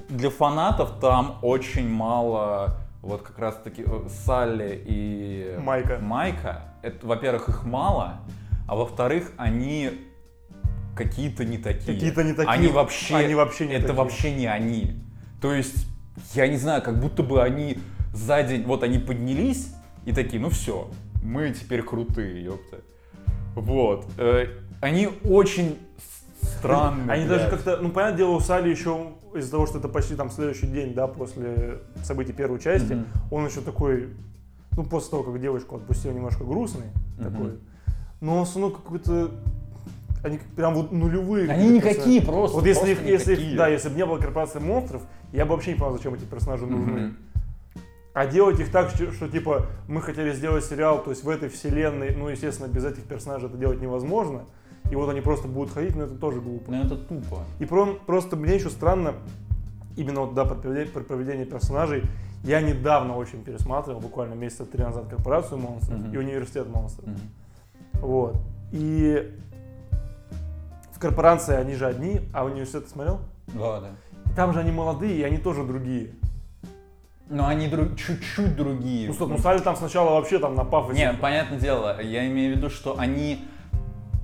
для 0.09 0.29
фанатов 0.29 0.99
там 0.99 1.37
очень 1.41 1.89
мало 1.89 2.77
вот 3.01 3.21
как 3.23 3.39
раз 3.39 3.55
таки 3.63 3.83
э, 3.85 4.07
Салли 4.25 4.81
и 4.85 5.57
Майка. 5.59 5.97
Майка. 5.99 6.61
Это, 6.81 7.05
во-первых, 7.05 7.49
их 7.49 7.63
мало, 7.65 8.19
а 8.67 8.75
во-вторых, 8.75 9.31
они 9.37 9.91
какие-то 10.95 11.45
не 11.45 11.57
такие. 11.57 11.93
Какие-то 11.95 12.23
не 12.23 12.33
такие. 12.33 12.51
Они 12.51 12.67
вообще, 12.67 13.15
Они 13.15 13.35
вообще 13.35 13.67
не 13.67 13.73
это 13.73 13.87
такие. 13.87 13.97
вообще 13.97 14.31
не 14.35 14.45
они. 14.47 15.01
То 15.41 15.53
есть, 15.53 15.87
я 16.33 16.47
не 16.47 16.57
знаю, 16.57 16.81
как 16.81 16.99
будто 16.99 17.23
бы 17.23 17.41
они 17.41 17.79
за 18.13 18.43
день, 18.43 18.63
вот 18.63 18.83
они 18.83 18.99
поднялись 18.99 19.73
и 20.05 20.11
такие, 20.13 20.41
ну 20.41 20.49
все, 20.49 20.89
мы 21.23 21.51
теперь 21.51 21.81
крутые, 21.81 22.43
ёпта. 22.43 22.81
Вот. 23.55 24.05
Э, 24.17 24.47
Они 24.81 25.09
очень 25.23 25.77
странные. 26.41 27.09
Они 27.11 27.25
даже 27.27 27.47
блядь. 27.47 27.63
как-то, 27.63 27.77
ну, 27.81 27.89
понятное 27.89 28.17
дело, 28.17 28.31
у 28.31 28.39
Сали 28.39 28.69
еще 28.69 29.13
из-за 29.35 29.51
того, 29.51 29.65
что 29.65 29.77
это 29.79 29.87
почти 29.87 30.15
там 30.15 30.29
следующий 30.29 30.67
день, 30.67 30.93
да, 30.93 31.07
после 31.07 31.79
событий 32.03 32.33
первой 32.33 32.59
части, 32.59 32.93
Мгм. 32.93 33.05
он 33.31 33.45
еще 33.45 33.61
такой, 33.61 34.09
ну, 34.77 34.83
после 34.83 35.11
того, 35.11 35.23
как 35.23 35.39
девочку 35.41 35.75
отпустил, 35.77 36.11
немножко 36.11 36.43
грустный 36.43 36.87
Мгм. 37.17 37.31
такой. 37.31 37.51
Но 38.19 38.39
он 38.39 38.45
все 38.45 38.59
равно 38.59 38.75
какой-то, 38.75 39.31
они 40.23 40.39
прям 40.55 40.75
вот 40.75 40.91
нулевые. 40.91 41.49
Они 41.49 41.69
никакие 41.69 42.21
просто. 42.21 42.57
Вот 42.57 42.65
если, 42.65 42.93
просто 42.93 43.03
их- 43.03 43.09
если, 43.09 43.31
никакие. 43.33 43.57
да, 43.57 43.67
если 43.67 43.89
бы 43.89 43.95
не 43.95 44.05
было 44.05 44.17
корпорации 44.17 44.59
монстров, 44.59 45.01
я 45.31 45.45
бы 45.45 45.53
вообще 45.55 45.73
не 45.73 45.79
понял, 45.79 45.93
зачем 45.97 46.13
эти 46.13 46.23
персонажи 46.25 46.65
нужны. 46.65 46.91
Мгм. 47.01 47.17
А 48.13 48.27
делать 48.27 48.59
их 48.59 48.69
так, 48.71 48.89
что, 48.89 49.11
что, 49.13 49.29
типа 49.29 49.67
мы 49.87 50.01
хотели 50.01 50.33
сделать 50.33 50.65
сериал, 50.65 51.01
то 51.01 51.11
есть 51.11 51.23
в 51.23 51.29
этой 51.29 51.47
вселенной, 51.47 52.13
ну 52.13 52.27
естественно 52.27 52.67
без 52.67 52.83
этих 52.83 53.03
персонажей 53.03 53.47
это 53.47 53.57
делать 53.57 53.81
невозможно. 53.81 54.41
И 54.89 54.95
вот 54.95 55.09
они 55.09 55.21
просто 55.21 55.47
будут 55.47 55.73
ходить, 55.73 55.95
но 55.95 56.03
это 56.03 56.15
тоже 56.15 56.41
глупо. 56.41 56.71
Ну 56.71 56.83
это 56.83 56.95
тупо. 56.97 57.39
И 57.59 57.65
про- 57.65 57.93
просто 58.05 58.35
мне 58.35 58.55
еще 58.55 58.69
странно, 58.69 59.13
именно 59.95 60.21
вот, 60.21 60.33
да, 60.33 60.45
про 60.45 60.55
поведение, 60.55 60.91
про 60.91 61.01
поведение 61.01 61.45
персонажей. 61.45 62.03
Я 62.43 62.59
недавно 62.61 63.15
очень 63.15 63.43
пересматривал, 63.43 63.99
буквально 64.01 64.33
месяца 64.33 64.65
три 64.65 64.83
назад, 64.83 65.07
корпорацию 65.09 65.59
монстров 65.59 65.99
Мгм. 65.99 66.13
и 66.13 66.17
университет 66.17 66.67
монстров. 66.67 67.07
Мгм. 67.07 67.19
Вот. 68.01 68.35
И 68.71 69.31
в 70.91 70.99
корпорации 70.99 71.55
они 71.55 71.75
же 71.75 71.85
одни, 71.85 72.21
а 72.33 72.45
университет 72.45 72.85
ты 72.85 72.91
смотрел? 72.91 73.19
Да, 73.47 73.79
да. 73.81 73.89
Там 74.35 74.53
же 74.53 74.59
они 74.59 74.71
молодые, 74.71 75.15
и 75.17 75.23
они 75.23 75.37
тоже 75.37 75.63
другие. 75.63 76.11
Но 77.29 77.47
они 77.47 77.67
друг- 77.69 77.95
чуть-чуть 77.95 78.55
другие. 78.57 79.07
Ну, 79.07 79.13
стоп, 79.13 79.29
ну 79.29 79.37
Салли 79.37 79.59
там 79.59 79.75
сначала 79.77 80.15
вообще 80.15 80.37
там 80.39 80.55
на 80.55 80.65
пафосе. 80.65 80.97
Не, 80.97 81.13
понятное 81.13 81.59
дело, 81.59 82.01
я 82.01 82.27
имею 82.27 82.53
в 82.53 82.57
виду, 82.57 82.69
что 82.69 82.97
они... 82.99 83.45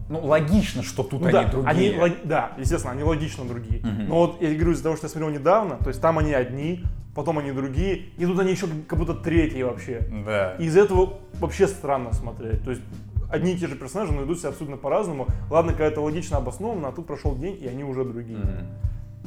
Ну, 0.10 0.26
логично, 0.26 0.84
что 0.84 1.04
тут 1.04 1.22
Ну 1.22 1.28
они 1.28 1.34
да, 1.34 1.44
другие. 1.46 1.70
они 1.70 1.90
лог- 1.98 2.20
да, 2.26 2.52
естественно, 2.58 2.94
они 2.94 3.04
логично 3.04 3.46
другие. 3.46 3.82
Мгм. 3.86 4.08
Но 4.08 4.16
вот 4.16 4.42
я 4.42 4.54
говорю, 4.54 4.72
из-за 4.72 4.84
того, 4.84 4.96
что 4.96 5.06
я 5.08 5.10
смотрел 5.10 5.30
недавно, 5.30 5.76
то 5.78 5.90
есть 5.90 6.02
там 6.02 6.18
они 6.18 6.34
одни, 6.34 6.84
потом 7.14 7.40
они 7.40 7.52
другие, 7.52 8.04
и 8.18 8.26
тут 8.26 8.40
они 8.40 8.52
еще 8.52 8.68
как 8.88 8.98
будто 9.00 9.14
третьи 9.16 9.62
вообще. 9.64 10.08
Да. 10.26 10.54
И 10.60 10.66
из-за 10.66 10.82
этого 10.82 11.16
вообще 11.40 11.68
странно 11.68 12.14
смотреть. 12.14 12.64
То 12.64 12.70
есть 12.72 12.82
одни 13.30 13.54
и 13.54 13.58
те 13.58 13.68
же 13.68 13.76
персонажи, 13.76 14.14
но 14.14 14.24
идут 14.24 14.40
себя 14.40 14.50
абсолютно 14.50 14.78
по-разному. 14.78 15.28
Ладно, 15.50 15.74
когда 15.74 15.88
это 15.88 16.00
логично 16.00 16.38
обосновано, 16.38 16.88
а 16.88 16.92
тут 16.94 17.08
прошел 17.08 17.36
день, 17.36 17.58
и 17.62 17.68
они 17.68 17.84
уже 17.84 18.06
другие. 18.06 18.40
Мгм. 18.40 18.68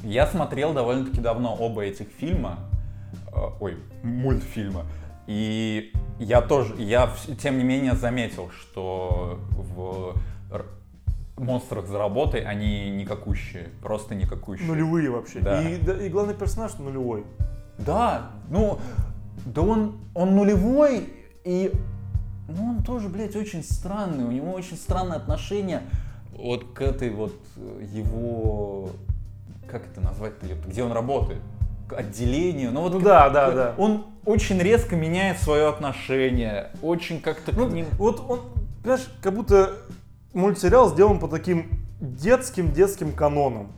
Я 0.03 0.27
смотрел 0.27 0.73
довольно-таки 0.73 1.21
давно 1.21 1.55
оба 1.55 1.83
этих 1.83 2.07
фильма, 2.09 2.61
э, 3.35 3.39
ой, 3.61 3.77
мультфильма, 4.03 4.87
и 5.27 5.93
я 6.19 6.41
тоже, 6.41 6.75
я 6.79 7.11
тем 7.43 7.59
не 7.59 7.65
менее 7.65 7.95
заметил, 7.95 8.51
что 8.51 9.39
в 9.51 10.15
монстрах 11.43 11.87
за 11.87 11.99
работой 11.99 12.41
они 12.43 12.91
никакущие, 12.91 13.69
просто 13.83 14.15
никакущие. 14.15 14.67
Нулевые 14.69 15.11
вообще. 15.11 15.41
Да. 15.41 15.63
И, 15.63 15.77
да, 15.79 15.95
и 16.05 16.09
главный 16.09 16.35
персонаж 16.35 16.79
нулевой. 16.79 17.25
Да, 17.79 18.31
ну, 18.51 18.79
да 19.47 19.63
он, 19.63 19.99
он 20.15 20.35
нулевой, 20.37 21.09
и 21.45 21.73
ну, 22.49 22.71
он 22.71 22.83
тоже, 22.83 23.09
блядь, 23.09 23.37
очень 23.37 23.63
странный, 23.65 24.25
у 24.25 24.31
него 24.31 24.53
очень 24.53 24.77
странное 24.77 25.17
отношение 25.17 25.83
вот 26.37 26.65
к 26.75 26.83
этой 26.83 27.11
вот 27.11 27.35
э, 27.57 27.85
его, 27.93 28.91
как 29.69 29.87
это 29.87 30.01
назвать-то, 30.01 30.47
где 30.67 30.83
он 30.83 30.93
работает, 30.93 31.41
к 31.89 31.95
отделению, 31.95 32.71
ну 32.73 32.83
вот 32.83 32.93
Ну 32.95 33.01
к- 33.01 33.03
да, 33.03 33.31
да, 33.31 33.51
к- 33.51 33.55
да. 33.55 33.75
он 33.79 34.07
очень 34.25 34.59
резко 34.59 34.95
меняет 34.97 35.39
свое 35.39 35.69
отношение, 35.69 36.71
очень 36.83 37.21
как-то 37.21 37.53
Ну, 37.53 37.69
к 37.69 37.73
ним... 37.73 37.87
вот 37.93 38.21
он, 38.29 38.41
понимаешь, 38.83 39.09
как 39.23 39.35
будто 39.35 39.75
мультсериал 40.33 40.91
сделан 40.91 41.19
по 41.19 41.29
таким 41.29 41.71
детским-детским 42.01 43.13
канонам. 43.13 43.73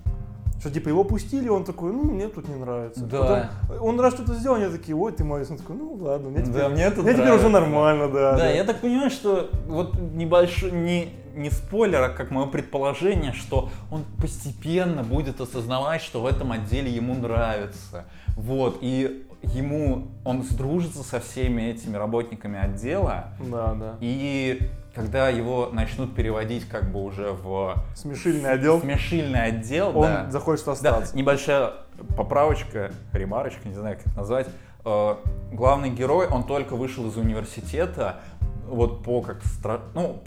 Что 0.61 0.71
типа 0.71 0.91
его 0.91 1.03
пустили, 1.03 1.49
он 1.49 1.65
такой, 1.65 1.93
ну 1.93 2.05
мне 2.05 2.29
тут 2.29 2.49
не 2.49 2.55
нравится. 2.55 3.05
Да. 3.05 3.51
Потом 3.67 3.83
он 3.85 4.01
раз 4.01 4.15
что-то 4.15 4.35
сделал, 4.35 4.57
они 4.57 4.69
такие, 4.69 4.97
ой, 4.97 5.11
ты 5.11 5.25
мой, 5.25 5.45
он 5.45 5.57
такой, 5.57 5.75
ну 5.75 5.95
ладно, 5.95 6.31
мне 6.31 6.43
теперь, 6.43 6.53
Да, 6.61 6.69
мне 6.69 6.85
это 6.85 7.03
мне 7.03 7.15
теперь 7.15 7.33
уже 7.33 7.49
нормально, 7.49 8.09
да. 8.09 8.37
Да, 8.37 8.49
я 8.49 8.63
так 8.63 8.81
понимаю, 8.81 9.11
что 9.11 9.51
вот 9.67 9.99
небольшой, 9.99 10.71
не, 10.71 11.09
не 11.35 11.51
спойлер, 11.51 12.01
а 12.03 12.11
как 12.11 12.31
мое 12.31 12.47
предположение, 12.47 13.33
что 13.33 13.71
он 13.91 14.05
постепенно 14.21 15.03
будет 15.03 15.41
осознавать, 15.41 16.01
что 16.01 16.23
в 16.23 16.27
этом 16.27 16.53
отделе 16.53 16.93
ему 16.93 17.15
нравится. 17.15 18.05
Вот, 18.37 18.79
и 18.83 19.27
ему, 19.43 20.13
он 20.25 20.45
сдружится 20.45 21.03
со 21.03 21.19
всеми 21.19 21.63
этими 21.63 21.97
работниками 21.97 22.61
отдела, 22.61 23.31
Да, 23.41 23.75
да. 23.75 23.97
и 24.01 24.61
когда 24.95 25.29
его 25.29 25.71
начнут 25.73 26.15
переводить 26.15 26.69
как 26.69 26.91
бы 26.93 27.03
уже 27.03 27.33
в 27.33 27.83
Смешильный 27.95 28.51
отдел, 28.51 28.81
смешильный 28.81 29.43
отдел, 29.45 29.97
он 29.97 30.05
да, 30.07 30.31
захочет 30.31 30.65
да, 30.67 30.73
остаться. 30.73 31.17
небольшая 31.17 31.73
поправочка, 32.17 32.93
ремарочка, 33.13 33.69
не 33.69 33.75
знаю, 33.75 33.97
как 33.97 34.07
это 34.07 34.17
назвать. 34.17 34.49
Э, 34.85 35.17
Главный 35.53 35.91
герой, 35.91 36.27
он 36.29 36.45
только 36.45 36.77
вышел 36.77 37.07
из 37.09 37.17
университета, 37.17 38.21
вот 38.67 39.03
по 39.05 39.21
как 39.23 39.43
стра... 39.45 39.81
ну, 39.95 40.23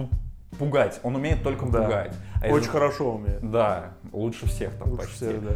пугать. 0.58 1.00
Он 1.04 1.16
умеет 1.16 1.44
только 1.44 1.66
Да. 1.66 1.82
пугать. 1.84 2.14
А 2.42 2.48
из- 2.48 2.54
Очень 2.54 2.70
хорошо 2.70 3.14
умеет. 3.16 3.50
Да, 3.52 3.92
лучше 4.14 4.46
всех 4.48 4.74
там 4.78 4.90
Лучше 4.92 5.04
почти. 5.08 5.16
всех, 5.26 5.44
да. 5.44 5.56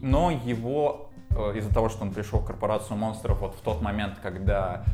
Но 0.00 0.30
его, 0.30 1.10
э, 1.30 1.58
из-за 1.58 1.72
того, 1.72 1.88
что 1.88 2.02
он 2.02 2.12
пришел 2.12 2.38
в 2.40 2.44
корпорацию 2.46 2.96
монстров 2.96 3.38
вот 3.40 3.54
в 3.54 3.60
тот 3.60 3.82
момент, 3.82 4.14
когда 4.22 4.84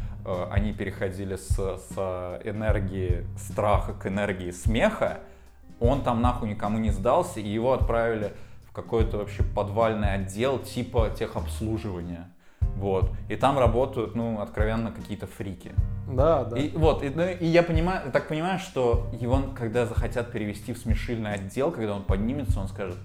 они 0.51 0.73
переходили 0.73 1.37
с, 1.37 1.57
с 1.57 2.41
энергии 2.45 3.27
страха 3.39 3.93
к 3.93 4.07
энергии 4.07 4.51
смеха, 4.51 5.21
он 5.81 6.03
там 6.03 6.21
нахуй 6.21 6.49
никому 6.49 6.79
не 6.79 6.91
сдался, 6.91 7.41
и 7.41 7.49
его 7.49 7.73
отправили 7.73 8.33
в 8.69 8.73
какой-то 8.73 9.19
вообще 9.19 9.43
подвальный 9.43 10.13
отдел 10.15 10.59
типа 10.59 11.11
техобслуживания. 11.19 12.29
Вот. 12.77 13.11
И 13.29 13.37
там 13.37 13.59
работают, 13.59 14.15
ну, 14.15 14.41
откровенно, 14.41 14.93
какие-то 14.93 15.27
фрики. 15.27 15.73
Да, 16.09 16.45
да. 16.45 16.57
И 16.57 16.71
вот, 16.77 17.03
и, 17.03 17.11
ну, 17.11 17.29
и 17.29 17.47
я 17.47 17.63
понимаю, 17.63 18.11
так 18.13 18.29
понимаю, 18.29 18.59
что 18.59 19.11
его, 19.21 19.43
когда 19.57 19.87
захотят 19.87 20.33
перевести 20.33 20.73
в 20.73 20.79
смешильный 20.79 21.35
отдел, 21.35 21.71
когда 21.71 21.95
он 21.95 22.03
поднимется, 22.03 22.61
он 22.61 22.69
скажет, 22.69 22.97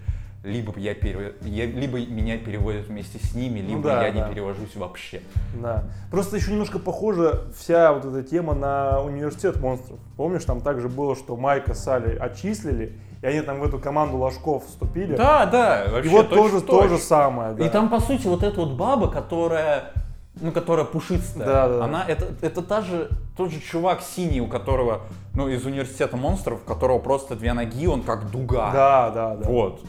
либо 0.46 0.74
я, 0.78 0.94
пере- 0.94 1.34
я- 1.42 1.66
либо 1.66 1.98
меня 2.00 2.38
переводят 2.38 2.88
вместе 2.88 3.20
с 3.20 3.34
ними, 3.34 3.60
либо 3.60 3.78
Ну 3.78 3.84
да, 3.84 4.06
я 4.06 4.12
да. 4.14 4.20
не 4.28 4.34
перевожусь 4.34 4.76
вообще. 4.76 5.22
Да. 5.56 5.84
Просто 6.12 6.38
еще 6.38 6.52
немножко 6.52 6.80
похожа 6.80 7.44
вся 7.58 7.92
вот 7.94 8.06
эта 8.06 8.24
тема 8.24 8.54
на 8.54 9.02
университет 9.02 9.60
монстров. 9.60 9.98
Помнишь, 10.18 10.46
там 10.46 10.62
также 10.62 10.88
было, 10.88 11.16
что 11.16 11.36
Майка 11.36 11.74
с 11.74 11.84
Салли 11.84 12.16
отчислили, 12.18 12.94
и 13.22 13.26
они 13.28 13.42
там 13.42 13.60
в 13.60 13.64
эту 13.66 13.80
команду 13.80 14.18
ложков 14.18 14.66
вступили. 14.66 15.16
Да, 15.16 15.46
да, 15.48 15.86
И 15.86 15.92
вообще 15.92 16.10
вот 16.12 16.30
точь 16.30 16.38
тоже 16.38 16.62
точь. 16.62 16.82
то 16.84 16.88
же 16.90 16.98
самое. 17.00 17.54
Да. 17.54 17.66
И 17.66 17.70
там, 17.70 17.90
по 17.90 18.00
сути, 18.00 18.28
вот 18.28 18.44
эта 18.44 18.60
вот 18.60 18.74
баба, 18.74 19.10
которая, 19.10 19.94
ну, 20.40 20.52
которая 20.52 20.86
пушистая, 20.86 21.46
Да, 21.46 21.68
да, 21.68 21.78
да. 21.80 21.84
она, 21.86 22.06
это, 22.08 22.28
это 22.42 22.62
та 22.62 22.82
же, 22.82 23.10
тот 23.36 23.52
же 23.52 23.60
чувак 23.60 24.02
синий, 24.02 24.42
у 24.42 24.48
которого, 24.48 25.02
ну, 25.34 25.48
из 25.48 25.66
университета 25.66 26.18
монстров, 26.18 26.60
у 26.64 26.68
которого 26.68 27.00
просто 27.00 27.36
две 27.36 27.54
ноги, 27.54 27.88
он 27.88 28.04
как 28.04 28.30
дуга. 28.32 28.72
Да, 28.72 29.10
да, 29.10 29.36
да. 29.38 29.50
Вот. 29.50 29.82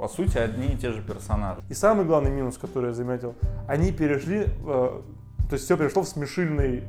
По 0.00 0.08
сути, 0.08 0.38
одни 0.38 0.68
и 0.68 0.76
те 0.78 0.92
же 0.92 1.02
персонажи. 1.02 1.60
И 1.68 1.74
самый 1.74 2.06
главный 2.06 2.30
минус, 2.30 2.56
который 2.56 2.86
я 2.86 2.94
заметил, 2.94 3.34
они 3.68 3.92
перешли, 3.92 4.46
э, 4.46 4.48
то 4.64 5.52
есть 5.52 5.66
все 5.66 5.76
перешло 5.76 6.02
в 6.02 6.08
смешильный 6.08 6.84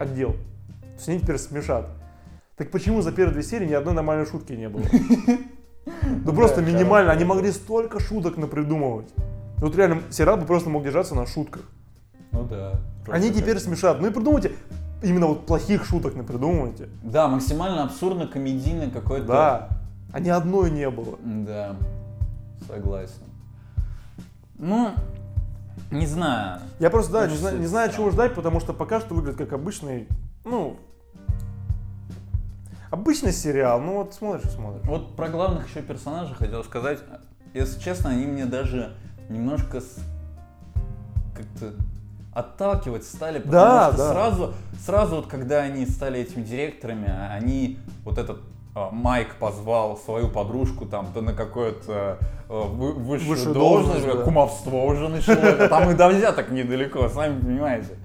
отдел. 0.00 0.32
То 0.32 0.94
есть 0.96 1.08
они 1.08 1.20
теперь 1.20 1.38
смешат. 1.38 1.86
Так 2.56 2.72
почему 2.72 3.02
за 3.02 3.12
первые 3.12 3.34
две 3.34 3.44
серии 3.44 3.66
ни 3.68 3.72
одной 3.72 3.94
нормальной 3.94 4.26
шутки 4.26 4.52
не 4.52 4.68
было? 4.68 4.82
Ну 6.24 6.32
просто 6.32 6.62
минимально. 6.62 7.12
Они 7.12 7.24
могли 7.24 7.52
столько 7.52 8.00
шуток 8.00 8.36
напридумывать. 8.36 9.08
Вот 9.58 9.76
реально, 9.76 10.02
сериал 10.10 10.36
бы 10.36 10.44
просто 10.44 10.68
мог 10.68 10.82
держаться 10.82 11.14
на 11.14 11.26
шутках. 11.26 11.62
Ну 12.32 12.42
да. 12.44 12.80
Они 13.06 13.30
теперь 13.30 13.60
смешат. 13.60 14.00
Ну 14.00 14.08
и 14.08 14.10
придумайте, 14.10 14.52
именно 15.00 15.28
вот 15.28 15.46
плохих 15.46 15.84
шуток 15.84 16.16
напридумывайте. 16.16 16.88
Да, 17.04 17.28
максимально 17.28 17.84
абсурдно 17.84 18.26
комедийный 18.26 18.90
какой-то. 18.90 19.26
Да. 19.26 19.68
А 20.12 20.18
ни 20.18 20.28
одной 20.28 20.72
не 20.72 20.90
было. 20.90 21.16
Да, 21.22 21.76
согласен. 22.66 23.14
Ну, 24.58 24.92
не 25.90 26.06
знаю. 26.06 26.60
Я 26.78 26.90
просто, 26.90 27.12
да, 27.12 27.26
не 27.26 27.36
знаю, 27.36 27.58
не 27.58 27.66
знаю, 27.66 27.92
чего 27.92 28.10
ждать, 28.10 28.34
потому 28.34 28.60
что 28.60 28.72
пока 28.72 29.00
что 29.00 29.14
выглядит 29.14 29.38
как 29.38 29.52
обычный, 29.52 30.08
ну, 30.44 30.78
обычный 32.90 33.32
сериал. 33.32 33.80
Ну 33.80 33.96
вот 33.96 34.14
смотришь 34.14 34.44
и 34.46 34.48
смотришь. 34.54 34.84
Вот 34.86 35.16
про 35.16 35.28
главных 35.28 35.68
еще 35.68 35.82
персонажей 35.82 36.34
хотел 36.34 36.64
сказать. 36.64 36.98
Если 37.54 37.80
честно, 37.80 38.10
они 38.10 38.26
мне 38.26 38.46
даже 38.46 38.92
немножко 39.28 39.80
с- 39.80 39.98
как-то 41.34 41.74
отталкивать 42.32 43.04
стали, 43.04 43.38
потому 43.38 43.52
Да, 43.52 43.88
что 43.88 43.96
да. 43.98 44.12
сразу, 44.12 44.54
сразу 44.84 45.16
вот 45.16 45.26
когда 45.26 45.60
они 45.62 45.86
стали 45.86 46.20
этими 46.20 46.42
директорами, 46.42 47.08
они 47.30 47.78
вот 48.04 48.18
этот 48.18 48.40
Майк 48.92 49.36
позвал 49.36 49.96
свою 49.96 50.28
подружку 50.28 50.84
там 50.84 51.06
то 51.14 51.22
на 51.22 51.32
какое-то 51.32 52.18
а, 52.48 52.66
вы- 52.68 52.92
высшую 52.92 53.30
Высшую 53.30 53.54
должность, 53.54 53.92
должность, 54.02 54.18
да. 54.18 54.24
кумовство 54.24 54.84
уже 54.84 55.08
началось. 55.08 55.68
Там 55.70 55.90
и 55.90 55.94
до 55.94 56.08
взяток 56.08 56.50
недалеко, 56.50 57.08
сами 57.08 57.40
понимаете. 57.40 57.96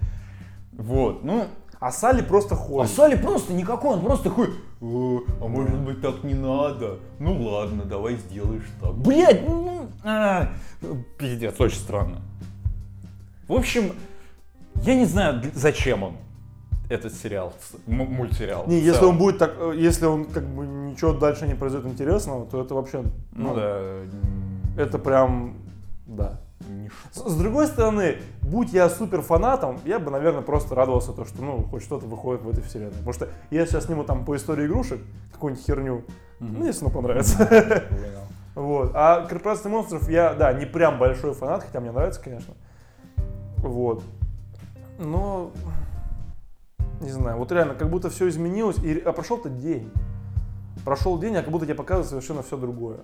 Вот, 0.72 1.22
ну, 1.22 1.44
А 1.78 1.92
Салли 1.92 2.22
просто 2.22 2.54
а 2.54 2.58
ходит. 2.58 2.90
Салли 2.90 3.16
просто 3.16 3.52
никакой, 3.52 3.96
он 3.96 4.00
просто 4.00 4.30
такой, 4.30 4.48
«Э, 4.48 5.18
а 5.40 5.46
может 5.46 5.78
быть 5.78 6.00
так 6.00 6.24
не 6.24 6.34
надо? 6.34 6.98
Ну 7.18 7.40
ладно, 7.42 7.84
давай 7.84 8.16
сделаешь 8.16 8.66
так. 8.80 8.94
Блять, 8.94 9.46
ну, 9.46 9.86
а, 10.02 10.48
пиздец, 11.18 11.60
очень 11.60 11.76
странно. 11.78 12.22
В 13.46 13.52
общем, 13.52 13.92
я 14.82 14.94
не 14.94 15.04
знаю, 15.04 15.42
зачем 15.54 16.02
он, 16.02 16.16
этот 16.92 17.14
сериал, 17.14 17.52
мультсериал. 17.86 18.64
Не, 18.66 18.78
если 18.78 19.04
он 19.04 19.18
будет 19.18 19.38
так, 19.38 19.54
э, 19.58 19.72
если 19.76 20.04
он 20.06 20.26
как 20.26 20.44
бы 20.44 20.66
ничего 20.66 21.12
дальше 21.12 21.46
не 21.46 21.54
произойдет 21.54 21.90
интересного, 21.90 22.46
то 22.46 22.60
это 22.62 22.74
вообще, 22.74 23.02
Ну 23.32 23.54
да. 23.54 23.78
м, 23.78 24.60
это 24.76 24.98
прям, 24.98 25.54
да. 26.06 26.40
С, 27.12 27.18
с 27.28 27.36
другой 27.36 27.66
стороны, 27.66 28.18
будь 28.42 28.72
я 28.72 28.88
супер 28.88 29.22
фанатом, 29.22 29.80
я 29.84 29.98
бы, 29.98 30.10
наверное, 30.10 30.42
просто 30.42 30.74
радовался 30.74 31.12
то, 31.12 31.24
что, 31.24 31.42
ну, 31.42 31.62
хоть 31.64 31.82
что-то 31.82 32.06
выходит 32.06 32.42
в 32.42 32.50
этой 32.50 32.62
вселенной. 32.62 32.92
Потому 32.92 33.12
что 33.14 33.28
я 33.50 33.66
сейчас 33.66 33.86
сниму 33.86 34.04
там 34.04 34.24
по 34.24 34.36
истории 34.36 34.66
игрушек 34.66 35.00
какую-нибудь 35.32 35.64
херню, 35.66 36.04
Мгм. 36.38 36.60
ну, 36.60 36.66
если 36.66 36.84
ну 36.84 36.90
понравится. 36.90 37.82
Вот. 38.54 38.90
А 38.94 39.24
корпорация 39.26 39.70
монстров 39.70 40.08
я, 40.10 40.34
да, 40.34 40.52
не 40.52 40.66
прям 40.66 40.98
большой 40.98 41.32
фанат, 41.32 41.64
хотя 41.64 41.80
мне 41.80 41.90
нравится, 41.90 42.20
конечно. 42.22 42.52
Вот. 43.56 44.02
Но 44.98 45.50
не 47.02 47.10
знаю, 47.10 47.36
вот 47.38 47.52
реально, 47.52 47.74
как 47.74 47.90
будто 47.90 48.08
все 48.10 48.28
изменилось, 48.28 48.78
и, 48.78 48.98
а 48.98 49.12
прошел-то 49.12 49.48
день. 49.48 49.90
Прошел 50.84 51.18
день, 51.18 51.36
а 51.36 51.42
как 51.42 51.50
будто 51.50 51.64
тебе 51.66 51.74
показывают 51.74 52.08
совершенно 52.08 52.42
все 52.42 52.56
другое. 52.56 52.98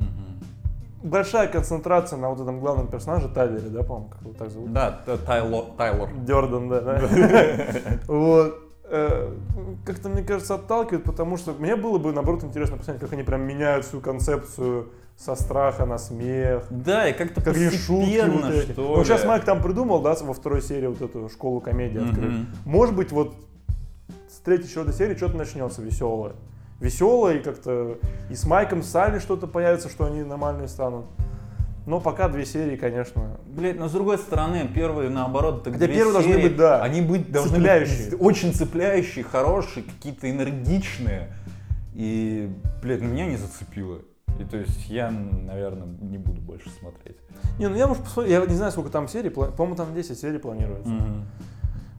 Мгм. 0.00 1.10
Большая 1.10 1.48
концентрация 1.48 2.18
на 2.18 2.28
вот 2.30 2.40
этом 2.40 2.60
главном 2.60 2.88
персонаже 2.88 3.28
Тайлере, 3.28 3.68
да, 3.68 3.82
по-моему, 3.82 4.08
как 4.08 4.20
его 4.22 4.32
так 4.32 4.50
зовут? 4.50 4.72
Да, 4.72 4.90
Т- 5.06 5.16
Тайло- 5.16 5.76
Тайлор. 5.76 6.10
Дердан, 6.12 6.68
да. 6.68 7.00
Вот. 8.08 8.58
Э, 8.84 9.30
Как-то, 9.86 10.08
мне 10.10 10.22
кажется, 10.22 10.54
отталкивает, 10.56 11.04
потому 11.04 11.36
что 11.38 11.52
мне 11.52 11.76
было 11.76 11.98
бы, 11.98 12.12
наоборот, 12.12 12.44
интересно 12.44 12.76
посмотреть, 12.76 13.00
как 13.02 13.12
они 13.14 13.22
прям 13.22 13.42
меняют 13.42 13.86
свою 13.86 14.02
концепцию 14.02 14.90
со 15.16 15.34
страха 15.36 15.86
на 15.86 15.98
смех. 15.98 16.64
Да, 16.70 17.08
и 17.08 17.12
как-то 17.12 17.40
Как 17.42 17.54
постепенно, 17.54 18.32
вот 18.46 18.50
эти. 18.54 18.72
что 18.72 18.96
Ну, 18.96 19.04
сейчас. 19.04 19.24
Майк 19.24 19.44
там 19.44 19.62
придумал, 19.62 20.00
да, 20.02 20.14
во 20.20 20.34
второй 20.34 20.62
серии 20.62 20.86
вот 20.88 21.00
эту 21.00 21.28
школу 21.28 21.60
комедии 21.60 21.98
Мгм. 21.98 22.10
открыть. 22.10 22.32
Может 22.64 22.96
быть, 22.96 23.12
вот 23.12 23.34
с 24.28 24.38
третьей, 24.40 24.68
четвертой 24.68 24.94
серии 24.94 25.14
что-то 25.16 25.36
начнется 25.36 25.80
веселое. 25.82 26.32
Веселое, 26.80 27.36
и 27.36 27.42
как-то 27.42 27.98
и 28.30 28.34
с 28.34 28.44
Майком 28.44 28.82
Салли 28.82 29.20
что-то 29.20 29.46
появится, 29.46 29.88
что 29.88 30.06
они 30.06 30.22
нормальные 30.22 30.66
станут. 30.66 31.04
Но 31.86 32.00
пока 32.00 32.28
две 32.28 32.44
серии, 32.44 32.76
конечно. 32.76 33.38
Блять, 33.46 33.78
но 33.78 33.88
с 33.88 33.92
другой 33.92 34.18
стороны, 34.18 34.68
первые 34.72 35.10
наоборот, 35.10 35.64
так 35.64 35.74
Хотя 35.74 35.86
две 35.86 35.94
первые 35.96 36.12
должны 36.14 36.32
серии, 36.32 36.48
быть, 36.48 36.56
да, 36.56 36.82
они 36.82 37.00
быть 37.02 37.30
должны 37.30 37.56
цепляющие. 37.56 38.10
быть 38.10 38.20
очень 38.20 38.52
цепляющие, 38.54 39.24
хорошие, 39.24 39.84
какие-то 39.84 40.28
энергичные. 40.30 41.32
И, 41.94 42.50
блядь, 42.82 43.02
ну 43.02 43.08
меня 43.08 43.26
не 43.26 43.36
зацепило. 43.36 43.98
И 44.42 44.44
то 44.44 44.56
есть 44.56 44.88
я, 44.88 45.08
наверное, 45.10 45.86
не 46.00 46.18
буду 46.18 46.40
больше 46.40 46.68
смотреть. 46.70 47.16
Не, 47.60 47.68
ну 47.68 47.76
я, 47.76 47.86
может, 47.86 48.02
посмотрю, 48.02 48.32
я 48.32 48.44
не 48.44 48.56
знаю, 48.56 48.72
сколько 48.72 48.90
там 48.90 49.06
серий, 49.06 49.30
по-моему, 49.30 49.76
там 49.76 49.94
10 49.94 50.18
серий 50.18 50.38
планируется. 50.38 50.92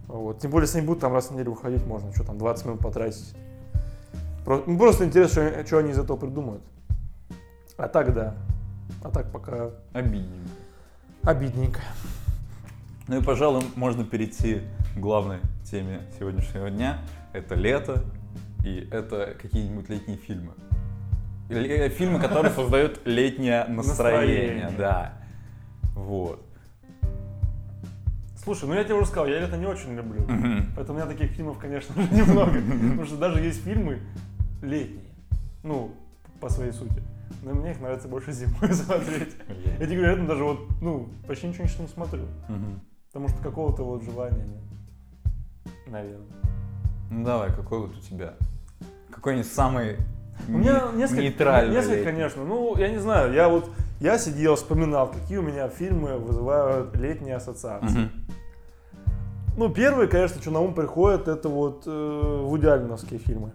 Вот. 0.07 0.39
Тем 0.39 0.51
более, 0.51 0.65
если 0.65 0.79
они 0.79 0.87
будут 0.87 1.01
там 1.01 1.13
раз 1.13 1.27
в 1.27 1.31
неделю 1.31 1.51
выходить, 1.51 1.85
можно 1.85 2.13
что 2.13 2.25
там, 2.25 2.37
20 2.37 2.65
минут 2.65 2.79
потратить. 2.81 3.33
Про- 4.43 4.61
ну, 4.67 4.77
просто 4.77 5.05
интересно, 5.05 5.49
что, 5.49 5.65
что 5.65 5.77
они 5.77 5.91
из 5.91 5.97
этого 5.99 6.17
придумают. 6.17 6.61
А 7.77 7.87
так, 7.87 8.13
да. 8.13 8.35
А 9.01 9.09
так 9.09 9.31
пока 9.31 9.71
Обидненько. 9.93 10.27
обидненько. 11.23 11.79
Ну 13.07 13.19
и, 13.19 13.23
пожалуй, 13.23 13.63
можно 13.75 14.03
перейти 14.03 14.63
к 14.95 14.99
главной 14.99 15.39
теме 15.63 16.01
сегодняшнего 16.19 16.69
дня. 16.69 16.99
Это 17.31 17.55
лето, 17.55 18.03
и 18.65 18.85
это 18.91 19.33
какие-нибудь 19.41 19.87
летние 19.87 20.17
фильмы. 20.17 20.51
Ле- 21.49 21.89
Фильмы, 21.89 22.19
которые 22.19 22.51
создают 22.55 23.01
летнее 23.05 23.65
настроение, 23.65 24.71
да. 24.77 25.13
Вот. 25.95 26.43
Слушай, 28.43 28.67
ну 28.67 28.73
я 28.75 28.83
тебе 28.83 28.95
уже 28.95 29.05
сказал, 29.05 29.27
я 29.27 29.39
это 29.39 29.55
не 29.57 29.65
очень 29.65 29.95
люблю. 29.95 30.21
Поэтому 30.75 30.99
у 30.99 31.01
меня 31.01 31.05
таких 31.11 31.31
фильмов, 31.31 31.57
конечно, 31.59 31.95
же, 31.95 32.09
немного. 32.13 32.51
Потому 32.61 33.05
что 33.05 33.17
даже 33.17 33.39
есть 33.41 33.63
фильмы 33.63 33.99
летние. 34.61 35.03
Ну, 35.63 35.95
по 36.41 36.49
своей 36.49 36.73
сути. 36.73 37.01
Но 37.41 37.53
мне 37.53 37.71
их 37.71 37.79
нравится 37.79 38.07
больше 38.09 38.31
зимой 38.33 38.73
смотреть. 38.73 39.35
Я 39.79 39.85
тебе 39.85 39.97
говорю, 40.01 40.27
даже 40.27 40.43
вот, 40.43 40.59
ну, 40.81 41.09
почти 41.25 41.47
ничего 41.47 41.63
не 41.65 41.87
смотрю. 41.87 42.23
Потому 43.07 43.29
что 43.29 43.41
какого-то 43.41 43.83
вот 43.83 44.03
желания 44.03 44.43
нет. 44.45 45.33
Наверное. 45.87 46.27
Ну 47.11 47.23
давай, 47.23 47.49
какой 47.53 47.79
вот 47.81 47.95
у 47.95 48.01
тебя? 48.01 48.33
Какой-нибудь 49.11 49.47
самый 49.51 49.97
У 50.47 50.51
меня 50.51 50.89
не- 50.91 50.99
несколько, 50.99 51.21
нейтральный 51.21 51.75
несколько, 51.75 52.03
конечно. 52.03 52.43
Ну, 52.43 52.75
я 52.77 52.89
не 52.89 52.97
знаю, 52.97 53.33
я 53.33 53.47
вот, 53.49 53.69
я 53.99 54.17
сидел, 54.17 54.55
вспоминал, 54.55 55.07
какие 55.11 55.37
у 55.37 55.41
меня 55.41 55.69
фильмы 55.69 56.17
вызывают 56.17 56.95
летние 56.97 57.35
ассоциации. 57.35 58.09
Ну, 59.55 59.69
первые, 59.69 60.07
конечно, 60.07 60.41
что 60.41 60.51
на 60.51 60.59
ум 60.59 60.73
приходит, 60.73 61.27
это 61.27 61.47
вот 61.47 61.83
э, 61.85 62.41
вудиалиновские 62.43 63.19
фильмы. 63.19 63.51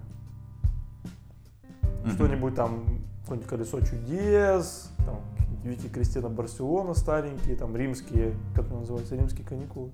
Что-нибудь 2.14 2.54
там, 2.54 2.84
какое-нибудь 3.22 3.50
«Колесо 3.50 3.80
чудес», 3.80 4.90
там, 5.04 5.20
Вики 5.64 5.88
Кристина 5.88 6.28
Барселона 6.28 6.94
старенькие, 6.94 7.56
там, 7.56 7.76
римские, 7.76 8.32
как 8.54 8.66
это 8.66 8.74
называется, 8.76 9.16
римские 9.16 9.46
каникулы. 9.46 9.90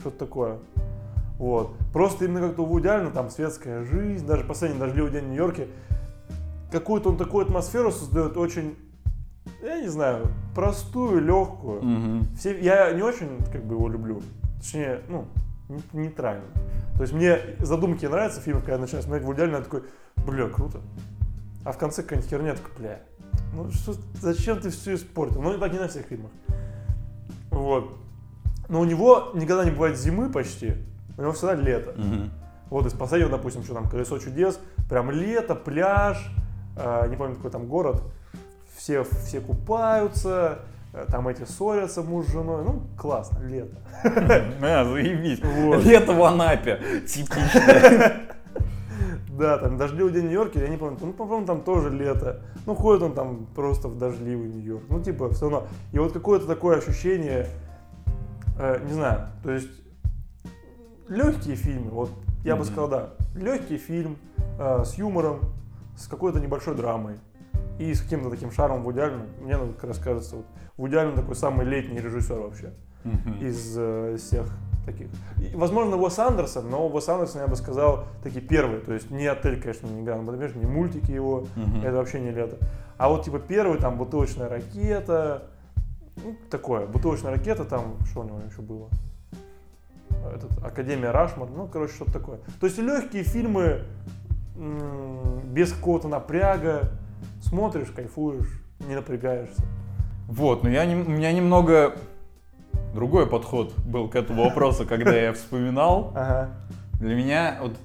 Что-то 0.00 0.18
такое. 0.18 0.58
Вот. 1.38 1.72
Просто 1.92 2.24
именно 2.24 2.40
как-то 2.40 2.62
у 2.62 2.66
Вуди 2.66 2.88
Аллена 2.88 3.10
там 3.10 3.30
светская 3.30 3.84
жизнь, 3.84 4.26
даже 4.26 4.44
последний 4.44 4.78
дождливый 4.78 5.12
день 5.12 5.24
в 5.24 5.28
Нью-Йорке. 5.28 5.68
Какую-то 6.74 7.10
он 7.10 7.16
такую 7.16 7.44
атмосферу 7.46 7.92
создает 7.92 8.36
очень, 8.36 8.76
я 9.62 9.80
не 9.80 9.86
знаю, 9.86 10.26
простую, 10.56 11.20
легкую. 11.24 11.80
Мгм. 11.84 12.24
Все, 12.36 12.60
я 12.60 12.90
не 12.90 13.00
очень 13.00 13.38
как 13.52 13.62
бы 13.64 13.76
его 13.76 13.88
люблю. 13.88 14.22
Точнее, 14.58 15.02
ну, 15.08 15.26
не- 15.68 16.00
нейтрально. 16.00 16.42
То 16.96 17.02
есть 17.02 17.12
мне 17.12 17.38
задумки 17.60 18.06
нравятся 18.06 18.40
фильмы, 18.40 18.58
когда 18.58 18.72
я 18.72 18.78
начинаю 18.80 19.04
смотреть 19.04 19.24
Вуди 19.24 19.42
Аллена, 19.42 19.58
я 19.58 19.62
такой, 19.62 19.84
бля, 20.26 20.48
круто. 20.48 20.80
А 21.64 21.70
в 21.70 21.78
конце 21.78 22.02
какая-нибудь 22.02 22.28
херня, 22.28 22.54
такой, 22.54 22.72
бля, 22.76 23.00
ну 23.52 23.70
что, 23.70 23.94
зачем 24.20 24.58
ты 24.58 24.70
все 24.70 24.96
испортил? 24.96 25.42
Ну, 25.42 25.54
и 25.54 25.58
так 25.60 25.72
не 25.72 25.78
на 25.78 25.86
всех 25.86 26.06
фильмах. 26.06 26.32
Вот. 27.50 27.96
Но 28.68 28.80
у 28.80 28.84
него 28.84 29.30
никогда 29.34 29.64
не 29.64 29.70
бывает 29.70 29.96
зимы 29.96 30.28
почти, 30.28 30.74
у 31.16 31.22
него 31.22 31.30
всегда 31.34 31.54
лето. 31.54 31.94
Мгм. 31.96 32.30
Вот 32.68 32.86
из 32.86 32.94
последнего, 32.94 33.30
допустим, 33.30 33.62
что 33.62 33.74
там, 33.74 33.88
«Колесо 33.88 34.18
чудес», 34.18 34.58
прям 34.88 35.12
лето, 35.12 35.54
пляж, 35.54 36.28
не 37.08 37.16
помню, 37.16 37.36
какой 37.36 37.50
там 37.50 37.66
город, 37.66 38.02
все, 38.76 39.04
все 39.04 39.40
купаются, 39.40 40.58
э, 40.92 41.04
там 41.08 41.28
эти 41.28 41.44
ссорятся 41.44 42.02
муж 42.02 42.26
с 42.26 42.32
женой, 42.32 42.64
ну, 42.64 42.82
классно, 42.98 43.38
лето. 43.46 43.76
А, 44.04 44.84
заебись. 44.84 45.40
Вот. 45.42 45.84
Лето 45.84 46.12
в 46.12 46.22
Анапе. 46.24 46.80
Типично. 47.06 48.12
Да, 49.36 49.58
там 49.58 49.76
дождливый 49.76 50.12
день 50.12 50.22
в 50.22 50.24
Нью-Йорке, 50.26 50.60
я 50.60 50.68
не 50.68 50.76
помню, 50.76 50.96
ну, 51.00 51.12
по-моему, 51.12 51.44
там 51.44 51.62
тоже 51.62 51.90
лето. 51.90 52.40
Ну, 52.66 52.76
ходит 52.76 53.02
он 53.02 53.14
там 53.14 53.46
просто 53.56 53.88
в 53.88 53.98
дождливый 53.98 54.46
Нью-Йорк. 54.48 54.84
Ну, 54.88 55.02
типа, 55.02 55.28
все 55.30 55.50
равно. 55.50 55.66
И 55.90 55.98
вот 55.98 56.12
какое-то 56.12 56.46
такое 56.46 56.78
ощущение, 56.78 57.48
э, 58.56 58.78
не 58.86 58.92
знаю, 58.92 59.26
то 59.42 59.50
есть 59.50 59.70
легкие 61.08 61.56
фильмы, 61.56 61.90
вот 61.90 62.10
я 62.44 62.54
бы 62.54 62.62
Мгм. 62.62 62.70
сказал, 62.70 62.88
да, 62.88 63.10
легкий 63.34 63.76
фильм 63.76 64.18
э, 64.60 64.84
с 64.84 64.94
юмором, 64.94 65.40
с 65.96 66.06
какой-то 66.06 66.40
небольшой 66.40 66.74
драмой. 66.74 67.16
и 67.78 67.92
с 67.92 68.02
каким-то 68.02 68.30
таким 68.30 68.52
шаром 68.52 68.82
Вуди 68.82 69.00
Аллена. 69.00 69.26
Мне 69.40 69.56
ну, 69.56 69.72
как 69.72 69.84
раз 69.84 69.98
кажется, 69.98 70.36
вот, 70.36 70.46
Вуди 70.76 70.96
Аллен 70.96 71.14
такой 71.14 71.34
самый 71.34 71.66
летний 71.66 72.00
режиссер 72.00 72.38
вообще 72.38 72.72
из 73.40 73.74
э, 73.76 74.16
всех 74.18 74.46
таких. 74.86 75.08
И, 75.38 75.54
возможно, 75.54 75.96
Уэс 75.96 76.18
Андерсон, 76.18 76.70
но 76.70 76.86
Уэс 76.88 77.08
Андерсон, 77.08 77.42
я 77.42 77.48
бы 77.48 77.56
сказал, 77.56 78.04
такие 78.22 78.40
первые. 78.40 78.80
То 78.80 78.92
есть 78.92 79.10
не 79.10 79.26
отель, 79.26 79.60
конечно, 79.60 79.86
не 79.86 80.02
Гранд 80.02 80.24
Будапешт, 80.24 80.56
не 80.56 80.66
мультики 80.66 81.10
его, 81.10 81.46
это 81.82 81.96
вообще 81.96 82.20
не 82.20 82.30
лето. 82.30 82.56
А 82.96 83.08
вот 83.08 83.24
типа 83.24 83.38
первый, 83.40 83.78
там, 83.78 83.98
бутылочная 83.98 84.48
ракета, 84.48 85.48
ну, 86.22 86.36
такое, 86.50 86.86
бутылочная 86.86 87.32
ракета, 87.32 87.64
там, 87.64 87.96
что 88.06 88.20
у 88.20 88.24
него 88.24 88.38
еще 88.48 88.62
было? 88.62 88.88
Этот, 90.34 90.64
Академия 90.64 91.10
Рашмар, 91.10 91.48
ну, 91.50 91.66
короче, 91.66 91.94
что-то 91.94 92.12
такое. 92.12 92.38
То 92.60 92.66
есть 92.66 92.78
легкие 92.78 93.24
фильмы, 93.24 93.82
без 94.54 95.72
какого-то 95.72 96.08
напряга, 96.08 96.92
смотришь, 97.42 97.88
кайфуешь, 97.94 98.48
не 98.80 98.94
напрягаешься. 98.94 99.62
Вот, 100.28 100.62
но 100.62 100.70
я, 100.70 100.84
нем- 100.84 101.06
у 101.06 101.10
меня 101.10 101.32
немного 101.32 101.94
другой 102.94 103.26
подход 103.26 103.74
был 103.78 104.08
к 104.08 104.16
этому 104.16 104.44
вопросу, 104.44 104.86
когда 104.88 105.12
я 105.14 105.32
вспоминал. 105.32 106.12
Ага. 106.14 106.50
Для 107.00 107.14
меня 107.14 107.58
вот 107.60 107.76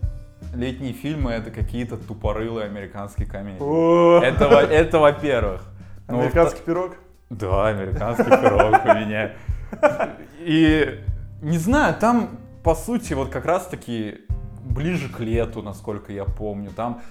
летние 0.54 0.94
фильмы 0.94 1.32
это 1.32 1.52
какие-то 1.52 1.98
тупорылые 1.98 2.66
американские 2.68 3.28
комедии. 3.28 4.24
Это, 4.26 4.46
это 4.46 5.00
во-первых. 5.00 5.64
Ну, 6.08 6.20
Американский 6.22 6.62
пирог? 6.64 6.96
Да, 7.30 7.68
американский 7.68 8.24
пирог 8.24 8.86
у 8.86 8.88
меня. 8.96 9.34
И 10.40 11.04
не 11.42 11.58
знаю, 11.58 11.96
там, 12.00 12.40
по 12.64 12.74
сути, 12.76 13.14
вот 13.14 13.30
как 13.30 13.46
раз-таки 13.46 14.22
ближе 14.70 15.10
к 15.10 15.20
лету, 15.20 15.62
насколько 15.62 16.14
я 16.14 16.24
помню. 16.24 16.72
Там 16.72 17.02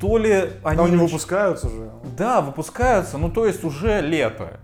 то 0.00 0.18
ли 0.18 0.50
они... 0.64 0.80
Они 0.82 0.96
нач- 0.96 1.04
выпускаются 1.04 1.68
же. 1.68 1.90
Да, 2.16 2.40
выпускаются, 2.40 3.18
ну 3.18 3.30
то 3.30 3.46
есть 3.46 3.64
уже 3.64 4.00
лето. 4.00 4.60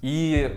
И 0.00 0.56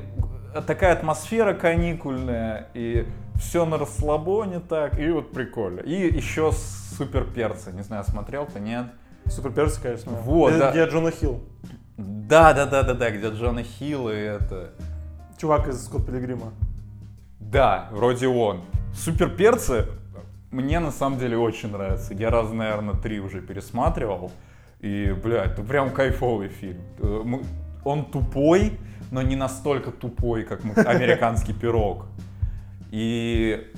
такая 0.67 0.93
атмосфера 0.93 1.53
каникульная, 1.53 2.67
и 2.73 3.07
все 3.35 3.65
на 3.65 3.77
расслабоне 3.77 4.59
так, 4.59 4.99
и 4.99 5.09
вот 5.09 5.31
прикольно. 5.31 5.79
И 5.79 6.15
еще 6.15 6.51
супер 6.51 7.25
перцы, 7.25 7.71
не 7.71 7.81
знаю, 7.81 8.03
смотрел 8.03 8.45
ты, 8.45 8.59
нет? 8.59 8.85
Супер 9.25 9.51
перцы, 9.51 9.81
конечно. 9.81 10.11
Вот, 10.11 10.57
да. 10.57 10.71
Где 10.71 10.85
Джона 10.85 11.11
Хилл. 11.11 11.41
Да, 11.97 12.53
да, 12.53 12.65
да, 12.65 12.83
да, 12.83 12.93
да, 12.93 13.11
где 13.11 13.29
Джона 13.29 13.63
Хилл 13.63 14.09
и 14.09 14.15
это. 14.15 14.71
Чувак 15.37 15.67
из 15.67 15.83
Скотт 15.83 16.05
Пилигрима. 16.05 16.53
Да, 17.39 17.89
вроде 17.91 18.27
он. 18.27 18.61
Супер 18.93 19.29
перцы 19.29 19.87
мне 20.51 20.79
на 20.79 20.91
самом 20.91 21.17
деле 21.17 21.37
очень 21.37 21.71
нравятся. 21.71 22.13
Я 22.13 22.29
раз, 22.29 22.51
наверное, 22.51 22.95
три 22.95 23.19
уже 23.19 23.41
пересматривал. 23.41 24.31
И, 24.79 25.15
блядь, 25.23 25.51
это 25.51 25.63
прям 25.63 25.91
кайфовый 25.91 26.49
фильм. 26.49 26.81
Э, 26.99 27.23
Он 27.83 28.05
тупой, 28.05 28.79
но 29.11 29.21
не 29.21 29.35
настолько 29.35 29.91
тупой, 29.91 30.43
как 30.43 30.61
американский 30.85 31.53
пирог. 31.53 32.05
И 32.91 33.71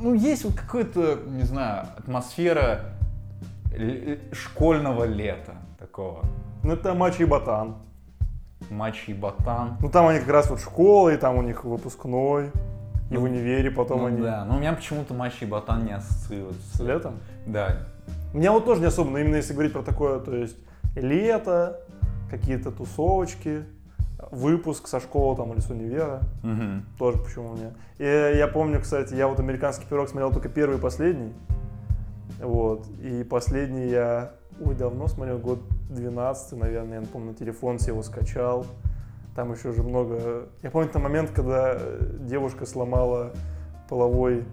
ну, 0.00 0.14
есть 0.14 0.44
вот 0.44 0.54
какая-то, 0.54 1.20
не 1.26 1.44
знаю, 1.44 1.86
атмосфера 1.96 2.96
школьного 4.32 5.04
лета 5.04 5.54
такого. 5.78 6.24
Ну, 6.62 6.72
это 6.72 6.94
Мачи 6.94 7.22
и 7.22 7.24
Ботан. 7.24 7.76
Мачи 8.70 9.10
и 9.10 9.14
ботан. 9.14 9.76
Ну, 9.80 9.90
там 9.90 10.06
они 10.06 10.20
как 10.20 10.28
раз 10.28 10.50
вот 10.50 10.60
школа, 10.60 11.10
и 11.10 11.16
там 11.16 11.36
у 11.36 11.42
них 11.42 11.64
выпускной. 11.64 12.50
И 13.10 13.14
Ну, 13.14 13.20
в 13.20 13.24
универе 13.24 13.70
потом 13.70 14.00
Ну 14.00 14.06
они... 14.06 14.22
да, 14.22 14.44
но 14.44 14.56
у 14.56 14.58
меня 14.58 14.72
почему-то 14.72 15.14
Мачи 15.14 15.44
и 15.44 15.46
ботан 15.46 15.84
не 15.84 15.92
ассоциируются 15.92 16.76
С 16.76 16.80
летом? 16.80 17.18
Да, 17.46 17.76
У 18.32 18.38
меня 18.38 18.52
вот 18.52 18.64
тоже 18.64 18.80
не 18.80 18.86
особо, 18.86 19.10
но 19.10 19.18
именно 19.18 19.36
если 19.36 19.52
говорить 19.52 19.72
про 19.72 19.82
такое, 19.82 20.18
то 20.20 20.34
есть 20.34 20.56
лето, 20.96 21.80
какие-то 22.30 22.70
тусовочки, 22.70 23.64
выпуск 24.30 24.86
со 24.88 25.00
школы 25.00 25.36
там 25.36 25.52
или 25.52 25.60
с 25.60 25.70
универа, 25.70 26.20
Мгм. 26.42 26.84
тоже 26.98 27.18
почему 27.18 27.50
у 27.52 27.56
меня. 27.56 27.72
И 27.98 28.36
я 28.36 28.48
помню, 28.48 28.80
кстати, 28.80 29.14
я 29.14 29.28
вот 29.28 29.38
«Американский 29.38 29.84
пирог» 29.88 30.08
смотрел 30.08 30.32
только 30.32 30.48
первый 30.48 30.78
и 30.78 30.80
последний, 30.80 31.32
вот, 32.40 32.86
и 33.02 33.22
последний 33.24 33.88
я, 33.88 34.30
ой, 34.60 34.74
давно 34.74 35.06
смотрел, 35.08 35.38
год 35.38 35.60
12 35.90 36.58
наверное, 36.58 37.00
я 37.00 37.06
помню, 37.06 37.28
на 37.28 37.34
телефон 37.34 37.78
себе 37.78 37.92
его 37.92 38.02
скачал, 38.02 38.66
там 39.34 39.52
еще 39.52 39.72
же 39.72 39.82
много, 39.82 40.48
я 40.62 40.70
помню 40.70 40.88
там 40.88 41.02
момент, 41.02 41.30
когда 41.30 41.74
э, 41.74 42.00
девушка 42.20 42.66
сломала 42.66 43.32
половой, 43.88 44.44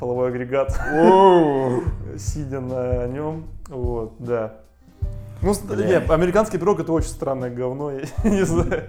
половой 0.00 0.28
агрегат, 0.28 0.70
сидя 2.18 2.60
на 2.60 3.06
нем, 3.06 3.46
вот, 3.68 4.14
да. 4.18 4.54
Ну, 5.42 5.54
нет, 5.76 6.10
американский 6.10 6.58
пирог 6.58 6.80
это 6.80 6.92
очень 6.92 7.08
странное 7.10 7.50
говно, 7.50 7.90
я 7.90 8.04
не 8.24 8.44
знаю. 8.44 8.84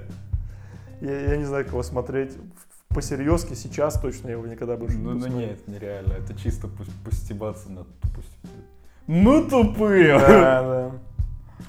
Я, 1.01 1.35
не 1.35 1.43
знаю, 1.43 1.65
кого 1.65 1.83
смотреть. 1.83 2.37
По 2.89 3.01
серьезке 3.01 3.55
сейчас 3.55 3.99
точно 3.99 4.29
его 4.29 4.45
никогда 4.45 4.77
больше 4.77 4.97
Ну, 4.97 5.09
не 5.09 5.15
ну 5.15 5.19
посмотрю. 5.25 5.47
нет, 5.47 5.67
нереально. 5.67 6.13
Это 6.13 6.33
чисто 6.35 6.69
постебаться 7.03 7.69
над 7.71 7.87
тупостью. 7.99 8.39
Ну 9.07 9.43
тупые! 9.49 10.17
Да, 10.19 10.27
да. 10.61 10.91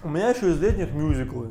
У 0.04 0.10
меня 0.10 0.28
еще 0.30 0.50
из 0.50 0.60
летних 0.60 0.92
мюзиклы, 0.92 1.48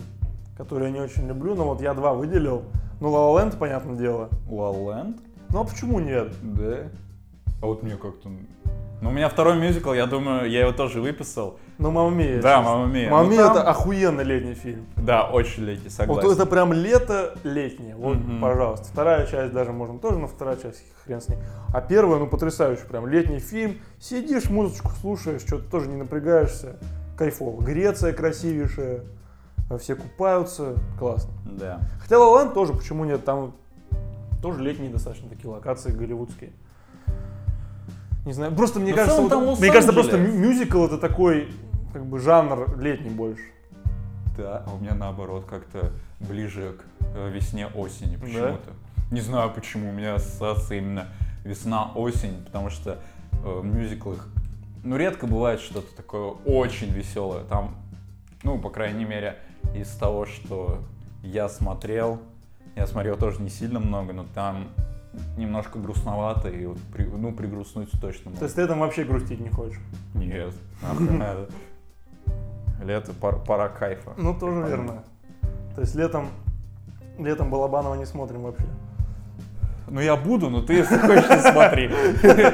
которые 0.64 0.92
я 0.92 0.98
не 0.98 1.02
очень 1.04 1.28
люблю, 1.28 1.56
но 1.56 1.66
вот 1.66 1.82
я 1.82 1.94
два 1.94 2.14
выделил. 2.14 2.64
Ну, 3.02 3.10
La 3.10 3.20
La 3.36 3.50
Land, 3.50 3.58
понятное 3.58 3.96
дело. 3.98 4.30
La 4.48 4.72
La 4.74 4.86
Land? 4.86 5.20
Ну, 5.50 5.60
а 5.60 5.64
почему 5.66 6.00
нет? 6.00 6.32
Да. 6.42 6.78
А 7.62 7.66
вот 7.66 7.84
мне 7.84 7.96
как-то... 7.98 8.30
Ну, 9.02 9.10
у 9.10 9.12
меня 9.12 9.28
второй 9.28 9.58
мюзикл, 9.60 9.92
я 9.92 10.06
думаю, 10.06 10.50
я 10.50 10.62
его 10.62 10.72
тоже 10.72 11.02
выписал. 11.02 11.60
Ну, 11.78 11.92
Мамма 11.92 12.16
Мия. 12.16 12.42
Да. 12.42 12.62
«Мамма 12.62 12.86
Мия». 12.86 13.10
«Мамма 13.10 13.24
Ну, 13.26 13.32
Мия» 13.32 13.44
там- 13.44 13.58
это 13.58 13.70
охуенный 13.70 14.24
летний 14.24 14.54
фильм. 14.54 14.86
Да, 14.96 15.30
очень 15.30 15.64
летний, 15.66 15.90
согласен. 15.90 16.24
Вот 16.30 16.34
это 16.34 16.46
прям 16.46 16.72
лето 16.72 17.36
летнее. 17.44 17.96
Вот, 17.98 18.16
Мгм. 18.18 18.40
пожалуйста. 18.40 18.86
Вторая 18.86 19.26
часть 19.26 19.52
даже 19.52 19.74
можно 19.74 20.00
тоже, 20.00 20.20
но 20.20 20.28
вторая 20.28 20.56
часть 20.56 20.84
хрен 21.04 21.20
с 21.20 21.28
ней. 21.28 21.38
А 21.74 21.82
первая, 21.82 22.20
ну, 22.20 22.28
потрясающий. 22.28 22.86
Прям 22.88 23.08
летний 23.08 23.40
фильм. 23.40 23.80
Сидишь, 24.00 24.50
музычку 24.50 24.92
слушаешь, 25.02 25.42
что-то 25.42 25.70
тоже 25.70 25.90
не 25.90 25.98
напрягаешься. 25.98 26.78
Кайфово. 27.18 27.62
Греция 27.62 28.14
красивейшая. 28.14 29.02
А 29.70 29.78
Все 29.78 29.96
купаются. 29.96 30.76
Классно. 31.00 31.32
Да. 31.46 31.82
Хотя 32.00 32.16
Land 32.16 32.54
тоже, 32.54 32.74
почему 32.74 33.06
нет? 33.06 33.24
Там 33.26 33.54
тоже 34.42 34.62
летние 34.62 34.90
достаточно 34.90 35.30
такие 35.30 35.50
локации 35.50 35.92
голливудские. 35.92 36.52
Не 38.26 38.34
знаю, 38.34 38.54
просто 38.56 38.80
мне 38.80 38.92
Но 38.92 38.98
кажется, 38.98 39.22
вот- 39.22 39.30
там 39.30 39.44
мне 39.46 39.72
кажется, 39.72 39.94
просто 39.94 40.18
мюзикл 40.18 40.86
это 40.86 40.98
такой, 40.98 41.50
как 41.92 42.06
бы 42.06 42.20
жанр 42.20 42.78
летний 42.80 43.10
больше. 43.10 43.44
Да, 44.38 44.64
а 44.66 44.74
у 44.74 44.80
меня 44.80 44.96
наоборот 44.96 45.46
как-то 45.46 45.92
ближе 46.20 46.74
к 47.02 47.06
э, 47.16 47.30
весне-осени 47.30 48.16
почему-то. 48.16 48.72
Не 49.12 49.22
знаю 49.22 49.52
почему, 49.54 49.90
у 49.90 49.92
меня 49.92 50.16
ассоциация 50.16 50.80
именно 50.80 51.08
весна-осень, 51.44 52.44
потому 52.46 52.70
что 52.70 52.98
э, 53.32 53.60
в 53.60 53.64
мюзиклах, 53.66 54.28
ну, 54.84 54.96
редко 54.96 55.28
бывает 55.28 55.60
что-то 55.60 55.96
такое 55.96 56.32
очень 56.46 56.90
веселое. 56.92 57.44
Там, 57.44 57.76
ну, 58.44 58.58
по 58.58 58.70
крайней 58.70 59.06
мере, 59.06 59.38
из 59.76 59.90
того, 59.96 60.26
что 60.26 60.80
я 61.24 61.50
смотрел, 61.50 62.20
я 62.76 62.86
смотрел 62.88 63.16
тоже 63.18 63.42
не 63.42 63.50
сильно 63.50 63.80
много, 63.80 64.14
но 64.14 64.26
там 64.34 64.68
немножко 65.38 65.78
грустновато, 65.80 66.50
и 66.50 66.66
вот, 66.66 66.80
при- 66.94 67.06
ну, 67.06 67.32
пригрустнуть 67.34 67.90
точно 68.02 68.24
То 68.26 68.30
можно. 68.32 68.44
есть 68.46 68.56
ты 68.56 68.68
там 68.68 68.80
вообще 68.80 69.04
грустить 69.04 69.40
не 69.40 69.50
хочешь. 69.50 69.80
Нет, 70.16 70.54
надо. 71.00 71.50
Лето, 72.84 73.14
пора, 73.14 73.38
пора 73.38 73.70
кайфа. 73.70 74.14
Ну, 74.18 74.34
тоже 74.34 74.62
Понятно. 74.64 74.70
верно. 74.84 75.04
То 75.76 75.82
есть 75.82 75.96
летом, 75.96 76.28
летом 77.20 77.50
Балабанова 77.50 77.96
не 77.96 78.06
смотрим 78.06 78.42
вообще. 78.44 78.66
Ну 79.88 80.02
я 80.02 80.16
буду, 80.16 80.50
но 80.50 80.62
ты, 80.62 80.74
если 80.74 80.98
хочешь, 80.98 81.30
не 81.30 81.52
смотри. 81.52 81.92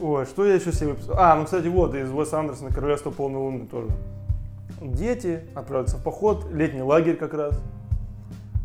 Ой, 0.00 0.26
что 0.26 0.44
я 0.46 0.54
еще 0.54 0.72
себе? 0.72 0.94
А, 1.16 1.36
ну, 1.36 1.44
кстати, 1.44 1.68
вот, 1.68 1.94
из 1.94 2.10
Уэса 2.10 2.38
Андерсона 2.40 2.70
«Королевство 2.70 3.10
полной 3.10 3.38
луны» 3.38 3.66
тоже. 3.66 3.88
Дети 4.80 5.42
отправляются 5.54 5.96
в 5.96 6.02
поход, 6.02 6.46
летний 6.52 6.82
лагерь 6.82 7.16
как 7.16 7.32
раз, 7.34 7.58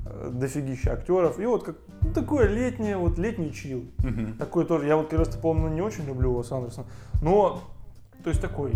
э, 0.05 0.29
дофигища 0.33 0.93
актеров. 0.93 1.39
И 1.39 1.45
вот 1.45 1.63
как, 1.63 1.77
ну, 2.01 2.13
такое 2.13 2.47
летнее, 2.47 2.97
вот 2.97 3.17
летний 3.17 3.53
чил. 3.53 3.85
Мгм. 3.99 4.37
Такой 4.37 4.65
тоже, 4.65 4.87
я 4.87 4.97
вот 4.97 5.07
«Королевство 5.07 5.39
полной 5.39 5.63
луны» 5.63 5.75
не 5.75 5.81
очень 5.81 6.05
люблю 6.05 6.35
Уэса 6.35 6.57
Андерсона, 6.57 6.87
но, 7.21 7.61
то 8.23 8.29
есть 8.29 8.41
такой. 8.41 8.73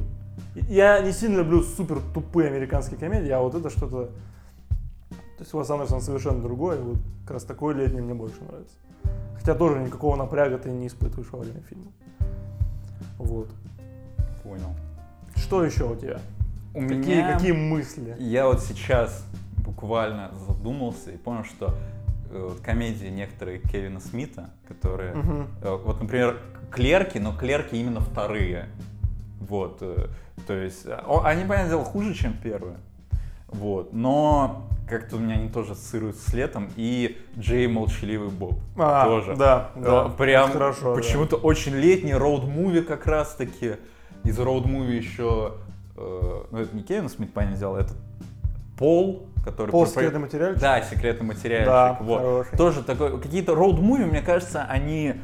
Я 0.53 1.01
не 1.01 1.11
сильно 1.11 1.37
люблю 1.37 1.61
супер 1.61 1.99
тупые 2.13 2.49
американские 2.49 2.99
комедии, 2.99 3.29
а 3.29 3.41
вот 3.41 3.55
это 3.55 3.69
что-то... 3.69 4.11
То 5.09 5.41
есть 5.41 5.53
Уэс 5.53 5.69
Андерсон 5.69 6.01
совершенно 6.01 6.41
другой, 6.41 6.79
вот 6.79 6.97
как 7.23 7.31
раз 7.31 7.43
такой 7.43 7.73
летний 7.73 8.01
мне 8.01 8.13
больше 8.13 8.41
нравится. 8.43 8.75
Хотя 9.35 9.55
тоже 9.55 9.79
никакого 9.79 10.15
напряга 10.15 10.57
ты 10.57 10.69
не 10.71 10.87
испытываешь 10.87 11.31
во 11.31 11.39
время 11.39 11.61
фильма. 11.61 11.91
Вот. 13.17 13.49
Понял. 14.43 14.73
Что 15.35 15.63
еще 15.63 15.83
у 15.91 15.95
тебя? 15.95 16.19
У 16.75 16.81
Какие, 16.81 16.97
меня... 16.97 17.33
какие 17.33 17.53
мысли? 17.53 18.17
Я 18.19 18.47
вот 18.47 18.61
сейчас 18.61 19.25
буквально 19.65 20.31
задумался 20.45 21.11
и 21.11 21.17
понял, 21.17 21.45
что 21.45 21.73
э, 22.29 22.47
вот 22.49 22.59
комедии 22.59 23.07
некоторые 23.07 23.59
Кевина 23.59 24.01
Смита, 24.01 24.49
которые... 24.67 25.15
Э, 25.63 25.77
вот, 25.81 26.01
например, 26.01 26.37
«Клерки», 26.71 27.17
но 27.17 27.33
«Клерки» 27.33 27.75
именно 27.75 28.01
вторые. 28.01 28.67
Вот, 29.39 29.77
э, 29.79 30.07
то 30.45 30.53
есть, 30.53 30.85
они, 30.85 31.45
понятное 31.45 31.69
дело, 31.69 31.85
хуже, 31.85 32.13
чем 32.13 32.33
первые. 32.33 32.75
Вот, 33.47 33.93
но 33.93 34.67
как-то 34.89 35.15
у 35.15 35.19
меня 35.19 35.35
они 35.35 35.49
тоже 35.49 35.73
ассоциируются 35.73 36.29
с 36.29 36.33
летом. 36.33 36.69
И 36.75 37.17
Джей 37.39 37.67
Молчаливый 37.67 38.29
Боб 38.29 38.59
А, 38.77 39.05
тоже. 39.05 39.35
Да, 39.35 39.71
да. 39.75 40.09
Прям 40.09 40.51
хорошо. 40.51 40.93
да. 40.93 41.01
почему-то 41.01 41.37
очень 41.37 41.73
летний 41.73 42.13
роуд-муви 42.13 42.81
как 42.81 43.07
раз-таки. 43.07 43.75
Из 44.23 44.37
роуд-муви 44.37 44.95
еще, 44.97 45.53
э, 45.97 46.43
ну 46.51 46.57
это 46.57 46.75
не 46.75 46.83
Кевин 46.83 47.09
Смит, 47.09 47.33
понятное 47.33 47.59
дело, 47.59 47.77
это 47.77 47.93
Пол, 48.77 49.27
который... 49.43 49.71
Пол 49.71 49.83
про- 49.83 49.89
секретный 49.89 50.19
материальчик? 50.19 50.61
Да, 50.61 50.81
секретный 50.81 51.25
материальчик. 51.25 51.67
Да, 51.67 51.97
вот. 52.01 52.17
хороший. 52.19 52.57
Тоже 52.57 52.83
такой, 52.83 53.21
какие-то 53.21 53.53
роуд-муви, 53.53 54.05
мне 54.05 54.21
кажется, 54.21 54.63
они 54.63 55.15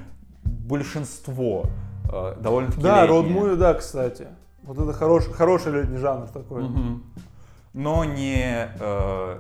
большинство 0.44 1.66
э, 2.12 2.36
довольно-таки 2.40 2.82
Да, 2.82 3.06
роуд-муви, 3.08 3.56
да, 3.58 3.74
кстати. 3.74 4.28
Вот 4.64 4.78
это 4.80 4.94
хороший, 4.94 5.34
хороший 5.34 5.74
летний 5.74 5.98
жанр 5.98 6.28
такой. 6.28 6.64
Мгм. 6.64 7.04
Но 7.74 8.06
не... 8.06 8.70
э, 8.80 9.38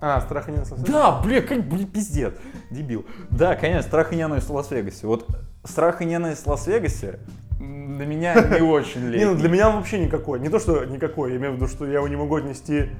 А, 0.00 0.20
страх 0.22 0.48
и 0.48 0.52
ненависть. 0.52 0.82
Да, 0.84 1.20
бля, 1.20 1.42
как, 1.42 1.68
блин, 1.68 1.88
пиздец, 1.88 2.34
дебил. 2.70 3.04
Да, 3.30 3.54
конечно, 3.56 3.82
страх 3.82 4.12
и 4.12 4.16
ненависть 4.16 4.48
в 4.48 4.54
Лас-Вегасе. 4.54 5.06
Вот 5.06 5.26
страх 5.64 6.00
и 6.00 6.04
ненависть 6.04 6.44
в 6.44 6.46
Лас-Вегасе 6.46 7.18
для 7.58 8.06
меня 8.06 8.34
не 8.34 8.60
очень 8.60 9.00
Не, 9.00 9.06
ну 9.06 9.12
летний. 9.12 9.34
для 9.36 9.48
меня 9.48 9.68
он 9.70 9.76
вообще 9.76 9.98
никакой. 9.98 10.40
Не 10.40 10.48
то, 10.48 10.58
что 10.58 10.84
никакой, 10.84 11.32
я 11.32 11.36
имею 11.38 11.52
в 11.52 11.56
виду, 11.56 11.66
что 11.68 11.86
я 11.86 11.94
его 11.94 12.08
не 12.08 12.16
могу 12.16 12.36
отнести... 12.36 12.90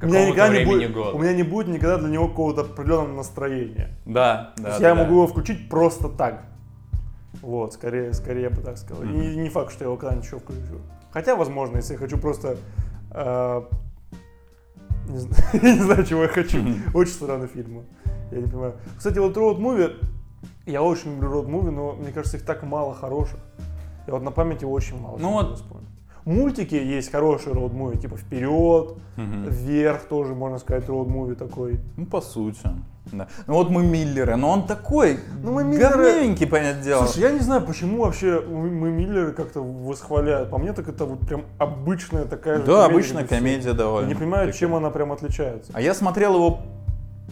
У 0.00 0.06
меня, 0.06 0.26
никогда 0.26 0.48
не 0.48 0.64
будет, 0.64 0.92
года. 0.92 1.10
у 1.16 1.18
меня 1.20 1.32
не 1.32 1.44
будет 1.44 1.68
никогда 1.68 1.96
для 1.96 2.08
него 2.08 2.26
какого-то 2.28 2.62
определенного 2.62 3.16
настроения. 3.18 3.90
Да, 4.04 4.52
То 4.56 4.62
да, 4.62 4.68
есть 4.70 4.80
да, 4.80 4.88
я 4.88 4.94
да. 4.96 5.02
могу 5.02 5.14
его 5.14 5.26
включить 5.28 5.68
просто 5.68 6.08
так. 6.08 6.44
Вот, 7.40 7.72
скорее, 7.74 8.12
скорее 8.12 8.42
я 8.42 8.50
бы 8.50 8.60
так 8.62 8.78
сказал. 8.78 9.04
И 9.04 9.06
Мгм. 9.06 9.42
не 9.44 9.48
факт, 9.48 9.70
что 9.72 9.84
я 9.84 9.86
его 9.88 9.96
когда-нибудь 9.96 10.26
еще 10.26 10.38
включу. 10.40 10.80
Хотя, 11.12 11.36
возможно, 11.36 11.76
если 11.76 11.92
я 11.92 11.98
хочу 12.00 12.18
просто... 12.18 12.56
э, 13.12 13.62
не, 15.08 15.18
знаю, 15.18 15.42
я 15.62 15.74
не 15.74 15.80
знаю, 15.82 16.04
чего 16.04 16.22
я 16.22 16.28
хочу. 16.28 16.58
Очень 16.94 17.12
странный 17.12 17.46
фильм. 17.48 17.84
Я 18.32 18.38
не 18.38 18.46
понимаю. 18.48 18.74
Кстати, 18.98 19.18
вот 19.18 19.36
роуд 19.36 19.58
муви, 19.60 19.90
я 20.66 20.82
очень 20.82 21.12
люблю 21.12 21.30
роуд 21.30 21.48
муви, 21.48 21.70
но 21.70 21.92
мне 21.92 22.12
кажется, 22.12 22.36
их 22.36 22.44
так 22.44 22.62
мало 22.62 22.94
хороших. 22.94 23.38
Я 24.06 24.14
вот 24.14 24.22
на 24.22 24.30
памяти 24.30 24.64
очень 24.64 25.00
мало. 25.00 25.16
Ну 25.18 25.32
вот- 25.32 25.56
вспомню. 25.56 25.86
Мультики 26.24 26.76
есть 26.76 27.10
хорошие 27.10 27.52
роуд 27.52 27.72
муви, 27.72 27.98
типа 27.98 28.16
вперед, 28.16 28.94
Мгм. 29.16 29.48
вверх 29.48 30.02
тоже, 30.04 30.34
можно 30.34 30.58
сказать, 30.58 30.88
роуд 30.88 31.08
муви 31.08 31.34
такой. 31.34 31.80
Ну, 31.96 32.06
по 32.06 32.20
сути. 32.20 32.60
Да. 33.10 33.26
Ну 33.48 33.54
вот 33.54 33.70
мы 33.70 33.82
Миллеры, 33.84 34.36
но 34.36 34.50
он 34.50 34.64
такой 34.64 35.18
Ну, 35.42 35.52
мы 35.54 35.64
Миллеры- 35.64 35.96
говневенький, 36.12 36.46
понятное 36.46 36.84
дело. 36.84 37.06
Слушай, 37.06 37.22
я 37.22 37.32
не 37.32 37.40
знаю, 37.40 37.62
почему 37.66 38.04
вообще 38.04 38.40
мы, 38.40 38.70
мы 38.70 38.90
Миллеры 38.92 39.32
как-то 39.32 39.60
восхваляют. 39.60 40.50
По 40.50 40.58
мне 40.58 40.72
так 40.72 40.88
это 40.88 41.04
вот 41.06 41.18
прям 41.26 41.42
обычная 41.58 42.24
такая 42.26 42.58
же 42.58 42.62
да, 42.62 42.82
комедия, 42.82 42.92
обычная 42.94 43.24
и 43.24 43.26
комедия 43.26 43.68
Я 43.70 43.74
довольно. 43.74 44.06
не 44.08 44.14
понимаю, 44.14 44.46
таки. 44.46 44.58
чем 44.60 44.76
она 44.76 44.90
прям 44.90 45.10
отличается. 45.10 45.72
А 45.74 45.80
я 45.80 45.92
смотрел 45.94 46.36
его 46.36 46.60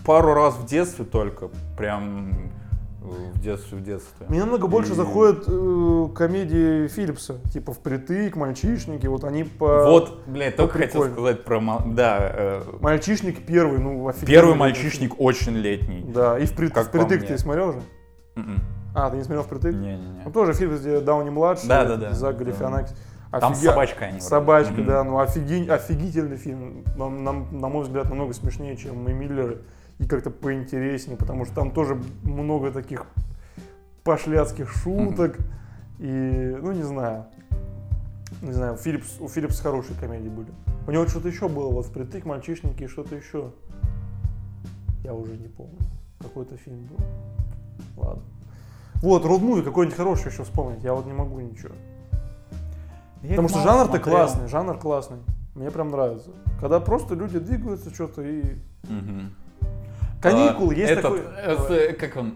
пару 0.05 0.35
раз 0.35 0.55
в 0.57 0.67
детстве 0.67 1.05
только. 1.05 1.51
Прям 1.79 2.51
в 3.11 3.41
детстве, 3.41 3.79
в 3.79 3.83
детстве. 3.83 4.27
Мне 4.29 4.41
намного 4.41 4.67
больше 4.67 4.93
И- 4.93 4.95
заходят 4.95 5.45
э, 5.47 6.09
комедии 6.15 6.89
Филлипса, 6.89 7.39
типа 7.53 7.73
«Впритык», 7.73 8.37
«Мальчишники», 8.37 9.07
вот 9.07 9.25
они 9.25 9.45
по... 9.45 9.85
Вот, 9.87 10.23
блядь, 10.27 10.57
только 10.57 10.79
хотел 10.79 11.05
сказать 11.11 11.45
про... 11.45 11.61
Да, 11.87 12.19
э, 12.21 12.63
«Мальчишник» 12.81 13.45
первый, 13.47 13.79
ну, 13.79 14.09
офигенный. 14.09 14.33
первый 14.33 14.55
мальчишник 14.55 15.21
очень 15.21 15.53
летний. 15.57 16.03
Да, 16.07 16.39
и 16.39 16.47
«Впритык», 16.47 16.75
Как 16.75 16.89
«Впритык» 16.89 17.27
ты 17.27 17.37
смотрел 17.39 17.73
же? 17.73 17.81
Мгм. 18.37 18.61
А, 18.95 19.11
ты 19.11 19.17
не 19.17 19.23
смотрел 19.25 19.43
«Впритык»? 19.45 19.75
Не-не-не. 19.75 20.23
Ну, 20.25 20.31
тоже 20.33 20.53
фильм, 20.55 20.77
где 20.77 21.01
Дауни-младший, 21.01 21.69
Да, 21.69 21.85
да, 21.85 21.97
да. 21.97 22.13
Зак 22.13 22.37
Да. 22.39 22.45
Галифианакис. 22.45 22.95
Там 23.31 23.55
с 23.55 23.59
Офиге- 23.59 23.71
собачкой 23.71 24.09
они. 24.09 24.21
Собачка, 24.21 24.73
Мгм. 24.73 24.87
да, 24.87 25.05
ну 25.05 25.21
офиги- 25.21 25.69
офигительный 25.71 26.37
фильм. 26.37 26.83
На, 26.97 27.09
на- 27.09 27.33
на 27.53 27.69
мой 27.69 27.85
взгляд, 27.85 28.09
намного 28.09 28.33
смешнее, 28.35 28.77
чем 28.77 29.05
мы 29.05 29.13
Миллеры. 29.13 29.59
И 30.01 30.07
как-то 30.07 30.31
поинтереснее, 30.31 31.17
потому 31.17 31.45
что 31.45 31.55
там 31.55 31.71
тоже 31.71 32.01
много 32.25 32.73
таких 32.73 33.07
пошляцких 34.03 34.69
шуток. 34.71 35.39
И, 35.99 36.57
ну, 36.61 36.73
не 36.73 36.83
знаю. 36.83 37.27
Не 38.43 38.53
знаю, 38.53 38.77
Филлипс, 38.77 39.21
у 39.21 39.29
Филлипса 39.29 39.63
хорошие 39.63 39.99
комедии 40.01 40.31
были. 40.31 40.49
У 40.87 40.91
него 40.91 41.07
что-то 41.07 41.29
еще 41.29 41.49
было, 41.49 41.71
вот 41.71 41.87
«Впритык», 41.87 42.25
«Мальчишники» 42.25 42.85
и 42.85 42.87
что-то 42.89 43.15
еще. 43.15 43.53
Я 45.05 45.15
уже 45.15 45.37
не 45.37 45.49
помню. 45.49 45.79
Какой-то 46.21 46.57
фильм 46.57 46.87
был. 46.87 46.97
Ладно. 47.97 48.23
Вот, 49.03 49.25
роуд 49.25 49.43
муви 49.43 49.63
какой-нибудь 49.63 49.97
хороший 49.97 50.31
еще 50.31 50.45
вспомнить. 50.45 50.83
Я 50.83 50.95
вот 50.95 51.07
не 51.07 51.13
могу 51.13 51.41
ничего. 51.41 51.75
Я 53.23 53.31
Потому 53.31 53.49
что 53.49 53.63
жанр-то 53.63 53.97
смотрел. 53.97 54.17
классный, 54.17 54.49
жанр 54.49 54.79
классный. 54.79 55.19
Мне 55.55 55.71
прям 55.71 55.91
нравится. 55.91 56.31
Когда 56.61 56.81
просто 56.81 57.15
люди 57.15 57.39
двигаются 57.39 57.93
что-то 57.93 58.23
и... 58.23 58.57
Мгм. 58.89 59.35
Каникулы, 60.21 60.75
А, 60.75 60.77
есть 60.79 60.93
этот, 60.93 61.03
такой... 61.03 61.21
с- 61.91 61.95
как 61.97 62.17
он? 62.17 62.35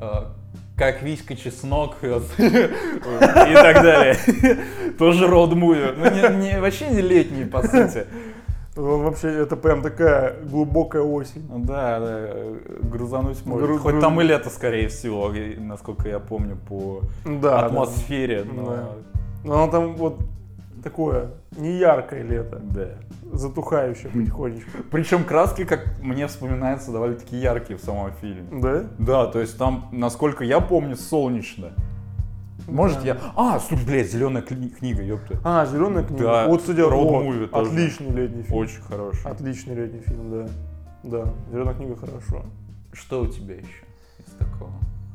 э, 0.00 0.06
Как 0.76 1.02
Виська 1.02 1.34
Чеснок 1.36 1.96
и 2.02 2.08
так 3.54 3.82
далее. 3.82 4.16
Тоже 4.98 5.26
роуд-муви. 5.26 5.94
Ну, 5.96 6.60
вообще 6.60 6.88
не 6.90 7.00
летний, 7.00 7.44
по 7.44 7.62
сути. 7.62 8.06
Он 8.76 9.04
вообще, 9.04 9.28
это 9.28 9.56
прям 9.56 9.80
такая 9.82 10.36
глубокая 10.42 11.00
осень. 11.02 11.46
Да, 11.64 11.98
да, 11.98 12.28
грузануть 12.82 13.44
можно. 13.46 13.66
Гру- 13.66 13.78
Хоть 13.78 14.00
там 14.00 14.20
и 14.20 14.24
лето, 14.24 14.50
скорее 14.50 14.88
всего, 14.88 15.32
насколько 15.58 16.08
я 16.10 16.18
помню, 16.18 16.58
по 16.68 17.00
Да, 17.24 17.64
атмосфере. 17.64 18.44
да. 18.44 18.52
но- 18.52 18.66
Да. 18.66 18.88
Но 19.44 19.68
там 19.68 19.94
вот 19.96 20.18
такое, 20.86 21.30
не 21.56 21.78
яркое 21.78 22.22
лето, 22.22 22.60
да. 22.62 22.90
затухающее 23.32 24.08
потихонечку. 24.08 24.70
Причем 24.92 25.24
краски, 25.24 25.64
как 25.64 26.00
мне 26.00 26.28
вспоминаются, 26.28 26.92
довольно-таки 26.92 27.36
яркие 27.36 27.76
в 27.76 27.82
самом 27.82 28.12
фильме. 28.12 28.46
Да? 28.60 28.84
Да, 28.98 29.26
то 29.26 29.40
есть 29.40 29.58
там, 29.58 29.88
насколько 29.90 30.44
я 30.44 30.60
помню, 30.60 30.96
солнечно. 30.96 31.72
Может, 32.68 33.00
Да. 33.00 33.06
я... 33.06 33.18
А, 33.34 33.58
слушай, 33.58 33.84
блядь, 33.84 34.10
зеленая 34.10 34.42
книга, 34.42 35.02
ёпта. 35.02 35.38
А, 35.44 35.66
зеленая 35.66 36.04
книга. 36.04 36.22
Да, 36.22 36.46
вот, 36.46 36.60
кстати, 36.60 36.78
road 36.78 37.04
вот, 37.10 37.24
movie 37.24 37.46
тоже. 37.48 37.70
отличный 37.70 38.10
летний 38.10 38.42
фильм. 38.42 38.58
Очень 38.58 38.82
хороший. 38.82 39.30
Отличный 39.30 39.74
летний 39.74 40.00
фильм, 40.00 40.30
да. 40.30 40.48
Да, 41.02 41.32
зеленая 41.50 41.74
книга 41.74 41.96
хорошо. 41.96 42.44
Что 42.92 43.22
у 43.22 43.26
тебя 43.26 43.54
еще 43.54 43.84
из 44.24 44.32
такого? 44.34 44.70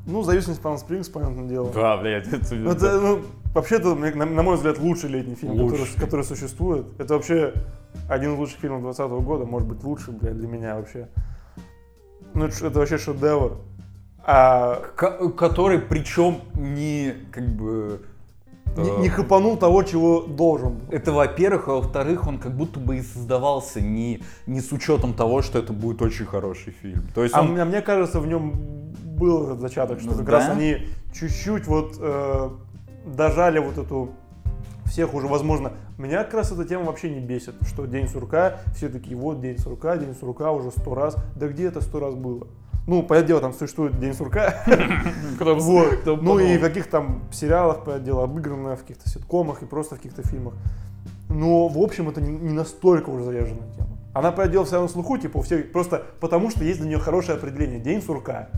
Ну, 0.06 0.24
зависимость 0.24 0.62
Палм 0.62 0.78
Спрингс, 0.78 1.10
понятное 1.10 1.48
дело. 1.48 1.72
Да, 1.74 1.96
блядь, 1.98 2.28
это... 2.28 2.56
Это, 2.56 3.00
ну, 3.02 3.22
вообще-то, 3.54 3.96
мне- 3.96 4.14
на, 4.14 4.44
мой 4.44 4.56
взгляд, 4.56 4.80
лучший 4.80 5.10
летний 5.10 5.36
фильм, 5.36 5.58
который, 5.70 5.88
который 6.00 6.26
существует. 6.26 6.86
Это 7.00 7.16
вообще 7.16 7.54
один 8.10 8.34
из 8.34 8.38
лучших 8.40 8.60
фильмов 8.60 8.82
2020 8.82 9.26
года, 9.26 9.46
может 9.46 9.68
быть, 9.68 9.84
лучший, 9.84 10.14
блядь, 10.14 10.38
для 10.38 10.48
меня 10.48 10.76
вообще. 10.76 11.08
Ну, 12.34 12.46
это, 12.46 12.68
это 12.68 12.80
вообще 12.80 12.98
шедевр. 12.98 13.58
А 14.24 14.76
Ко- 14.96 15.30
который, 15.30 15.80
причем, 15.80 16.38
не, 16.56 17.14
как 17.32 17.44
бы... 17.56 18.02
не, 18.78 18.88
э, 18.90 19.00
не 19.02 19.10
хапанул 19.10 19.58
того, 19.58 19.82
чего 19.84 20.22
должен. 20.22 20.80
Это, 20.92 21.12
во-первых, 21.12 21.68
а 21.68 21.72
во-вторых, 21.74 22.28
он 22.28 22.38
как 22.38 22.56
будто 22.56 22.80
бы 22.80 22.98
и 22.98 23.02
создавался 23.02 23.82
не, 23.82 24.22
не 24.46 24.62
с 24.62 24.72
учетом 24.72 25.14
того, 25.16 25.42
что 25.42 25.58
это 25.60 25.74
будет 25.74 26.02
очень 26.04 26.26
хороший 26.26 26.72
фильм. 26.72 27.02
То 27.16 27.24
есть 27.24 27.36
А 27.36 27.42
он... 27.42 27.54
мне, 27.54 27.66
мне 27.66 27.82
кажется, 27.82 28.20
в 28.20 28.28
нем 28.28 28.54
был 29.18 29.44
этот 29.46 29.60
зачаток, 29.60 30.00
что 30.00 30.12
Ну 30.12 30.18
как 30.18 30.26
да. 30.26 30.32
раз 30.34 30.50
они 30.50 30.78
чуть-чуть 31.14 31.66
вот 31.68 31.96
э, 32.00 32.50
дожали 33.06 33.60
вот 33.60 33.78
эту 33.78 34.12
всех 34.86 35.14
уже, 35.14 35.28
возможно, 35.28 35.74
меня 35.98 36.24
как 36.24 36.34
раз 36.34 36.52
эта 36.52 36.66
тема 36.66 36.86
вообще 36.86 37.10
не 37.10 37.20
бесит, 37.20 37.56
что 37.68 37.86
День 37.86 38.08
сурка, 38.08 38.60
все 38.76 38.90
такие, 38.90 39.16
вот 39.16 39.42
День 39.42 39.58
сурка, 39.58 39.98
День 39.98 40.14
сурка 40.14 40.52
уже 40.52 40.72
сто 40.72 40.94
раз, 40.94 41.16
да 41.36 41.48
где 41.48 41.68
это 41.68 41.82
сто 41.82 42.00
раз 42.00 42.14
было? 42.16 42.48
Ну, 42.88 43.04
понятное 43.04 43.28
дело, 43.28 43.42
там 43.42 43.54
существует 43.54 44.00
День 44.00 44.14
сурка, 44.14 44.64
вот. 45.40 46.06
ну 46.06 46.40
и 46.40 46.58
в 46.58 46.62
каких 46.62 46.88
там 46.90 47.24
сериалах, 47.32 47.86
понятное 47.86 48.06
дело, 48.06 48.24
обыграно, 48.24 48.76
в 48.76 48.82
каких-то 48.82 49.08
ситкомах 49.10 49.62
и 49.62 49.66
просто 49.66 49.96
в 49.96 50.00
каких-то 50.00 50.24
фильмах. 50.28 50.56
Но, 51.30 51.70
в 51.70 51.78
общем, 51.78 52.10
это 52.10 52.20
не, 52.20 52.52
настолько 52.52 53.10
уже 53.10 53.24
заряженная 53.24 53.72
тема. 53.72 53.98
Она, 54.14 54.32
понятное 54.32 54.52
дело, 54.52 54.66
вся 54.66 54.82
на 54.82 54.90
слуху, 54.90 55.18
типа, 55.18 55.38
у 55.38 55.42
всех, 55.42 55.72
просто 55.72 56.04
потому 56.20 56.50
что 56.50 56.66
есть 56.66 56.80
для 56.80 56.90
нее 56.90 57.00
хорошее 57.00 57.38
определение. 57.38 57.80
День 57.80 58.02
сурка. 58.02 58.50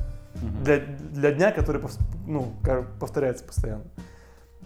Для, 0.63 0.79
для 0.79 1.31
дня, 1.31 1.51
который 1.51 1.81
ну, 2.25 2.53
повторяется 2.99 3.43
постоянно. 3.43 3.83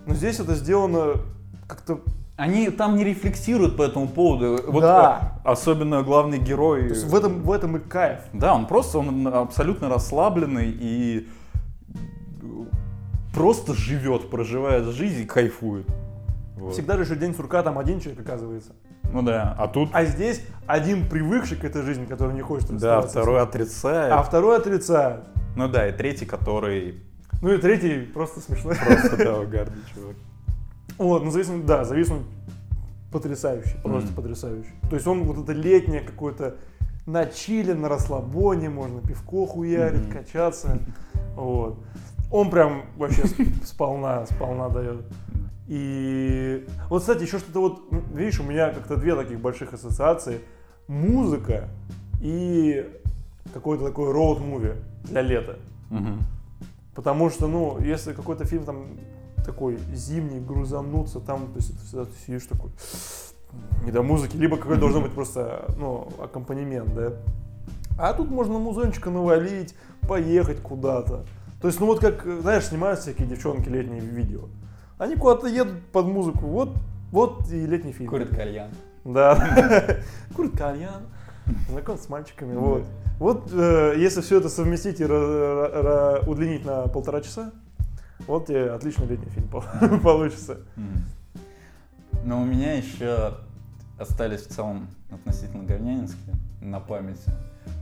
Но 0.08 0.16
здесь 0.16 0.40
это 0.40 0.56
сделано 0.56 1.22
как-то... 1.68 2.00
Они 2.38 2.70
там 2.70 2.96
не 2.96 3.04
рефлексируют 3.04 3.76
по 3.78 3.84
этому 3.84 4.08
поводу. 4.08 4.60
Вот, 4.68 4.82
Да. 4.82 5.40
э, 5.44 5.50
особенно 5.50 6.04
главный 6.04 6.38
герой. 6.40 6.88
То 6.88 6.94
есть 6.94 7.06
в 7.06 7.16
этом, 7.16 7.42
в 7.42 7.52
этом 7.52 7.78
и 7.78 7.80
кайф. 7.80 8.20
Да, 8.32 8.54
он 8.54 8.68
просто 8.68 9.00
он 9.00 9.28
абсолютно 9.28 9.90
расслабленный 9.90 10.70
и 10.70 11.28
просто 13.34 13.74
живет, 13.74 14.30
проживает 14.30 14.86
жизнь 14.86 15.22
и 15.22 15.26
кайфует. 15.26 15.88
Вот. 16.58 16.74
Всегда 16.74 16.96
же 16.98 17.04
еще 17.04 17.16
день 17.16 17.36
сурка, 17.36 17.62
там 17.64 17.78
один 17.78 18.00
человек 18.00 18.22
оказывается. 18.22 18.72
Ну 19.12 19.22
да, 19.22 19.56
а 19.58 19.68
тут 19.68 19.90
А 19.94 20.06
здесь 20.06 20.42
один 20.66 21.08
привыкший 21.08 21.58
к 21.58 21.64
этой 21.64 21.82
жизни, 21.82 22.06
который 22.06 22.34
не 22.34 22.42
хочет 22.42 22.76
да, 22.78 23.02
второй 23.02 23.42
отрицает. 23.42 24.12
А 24.12 24.22
второй 24.22 24.58
отрицает. 24.58 25.22
Ну 25.56 25.68
да, 25.68 25.88
и 25.88 25.92
третий, 25.92 26.26
который 26.26 27.04
Ну 27.42 27.54
и 27.54 27.58
третий 27.60 28.02
просто 28.02 28.40
смешной. 28.42 28.76
Просто, 28.76 29.18
да, 29.18 29.40
угарный 29.40 29.78
чувак. 29.94 30.16
Вот, 30.98 31.24
ну 31.24 31.32
зависнуть, 31.32 31.66
да, 31.66 31.86
зависнуть 31.86 32.24
потрясающий, 33.12 33.78
просто 33.84 34.08
Мгм. 34.08 34.16
потрясающий. 34.16 34.72
То 34.90 34.96
есть 34.96 35.08
он 35.08 35.24
вот 35.24 35.38
это 35.38 35.54
летнее 35.54 36.02
какое-то 36.02 36.56
на 37.06 37.26
чиле, 37.26 37.74
на 37.74 37.88
расслабоне, 37.88 38.70
можно 38.70 39.02
пивко 39.02 39.46
хуярить, 39.46 40.08
Мгм. 40.08 40.12
качаться. 40.12 40.80
Вот. 41.36 41.78
Он 42.32 42.50
прям 42.50 42.84
вообще 42.98 43.22
сп- 43.24 43.48
сполна, 43.66 44.26
сполна 44.26 44.70
дает. 44.70 45.06
И 45.68 46.66
вот, 46.90 47.02
кстати, 47.02 47.24
еще 47.24 47.40
что-то 47.40 47.60
вот, 47.62 47.82
видишь, 48.14 48.40
у 48.40 48.44
меня 48.44 48.72
как-то 48.72 48.98
две 48.98 49.16
таких 49.16 49.40
больших 49.40 49.74
ассоциации. 49.74 50.40
Музыка 50.88 51.68
и 52.22 52.86
какой-то 53.54 53.86
такой 53.86 54.12
роуд-муви 54.14 54.76
для 55.04 55.22
лета. 55.22 55.58
Мгм. 55.90 56.20
Потому 56.98 57.30
что, 57.30 57.46
ну, 57.46 57.80
если 57.80 58.12
какой-то 58.12 58.46
фильм 58.46 58.66
там 58.66 58.88
такой 59.46 59.78
зимний, 59.94 60.40
грузануться, 60.40 61.20
там, 61.20 61.46
то 61.54 61.58
есть 61.58 61.70
это 61.70 61.80
всегда 61.86 62.06
ты 62.06 62.12
сидишь 62.26 62.48
такой, 62.48 62.72
не 63.86 63.92
до 63.92 64.02
музыки, 64.02 64.36
либо 64.36 64.58
какой 64.58 64.78
должен 64.78 65.04
быть 65.04 65.12
просто, 65.12 65.68
ну, 65.78 66.08
аккомпанемент, 66.18 66.96
да. 66.96 67.14
А 68.00 68.14
тут 68.14 68.32
можно 68.32 68.58
музончика 68.58 69.12
навалить, 69.12 69.76
поехать 70.08 70.60
куда-то. 70.60 71.24
То 71.62 71.68
есть, 71.68 71.80
ну 71.80 71.86
вот 71.86 72.00
как, 72.00 72.26
знаешь, 72.42 72.66
снимают 72.66 73.00
всякие 73.00 73.28
девчонки 73.28 73.70
летние 73.70 74.02
видео. 74.02 74.46
Они 74.98 75.16
куда-то 75.16 75.46
едут 75.46 75.80
под 75.92 76.08
музыку, 76.08 76.48
вот, 76.48 76.78
вот 77.12 77.48
и 77.52 77.64
летний 77.68 77.92
фильм. 77.92 78.10
Курит 78.10 78.36
кальян. 78.36 78.72
Да. 79.06 80.00
Курит 80.36 80.58
кальян, 80.58 81.04
знаком 81.70 81.98
с 81.98 82.10
мальчиками, 82.10 82.56
вот. 82.56 82.84
Вот 83.20 83.50
э, 83.54 83.96
если 83.98 84.22
все 84.22 84.38
это 84.38 84.48
совместить 84.50 85.00
и 85.00 85.06
удлинить 85.06 86.66
на 86.66 86.88
полтора 86.88 87.22
часа, 87.22 87.52
вот 88.28 88.48
тебе 88.48 88.72
отличный 88.72 89.08
летний 89.08 89.30
фильм 89.32 89.48
пол- 89.48 89.64
получится. 90.04 90.60
Но 92.24 92.42
у 92.42 92.46
меня 92.46 92.74
еще 92.74 93.34
остались 93.98 94.42
в 94.42 94.50
целом 94.50 94.88
относительно 95.12 95.64
говнянинские 95.64 96.36
на 96.62 96.80
памяти, 96.80 97.32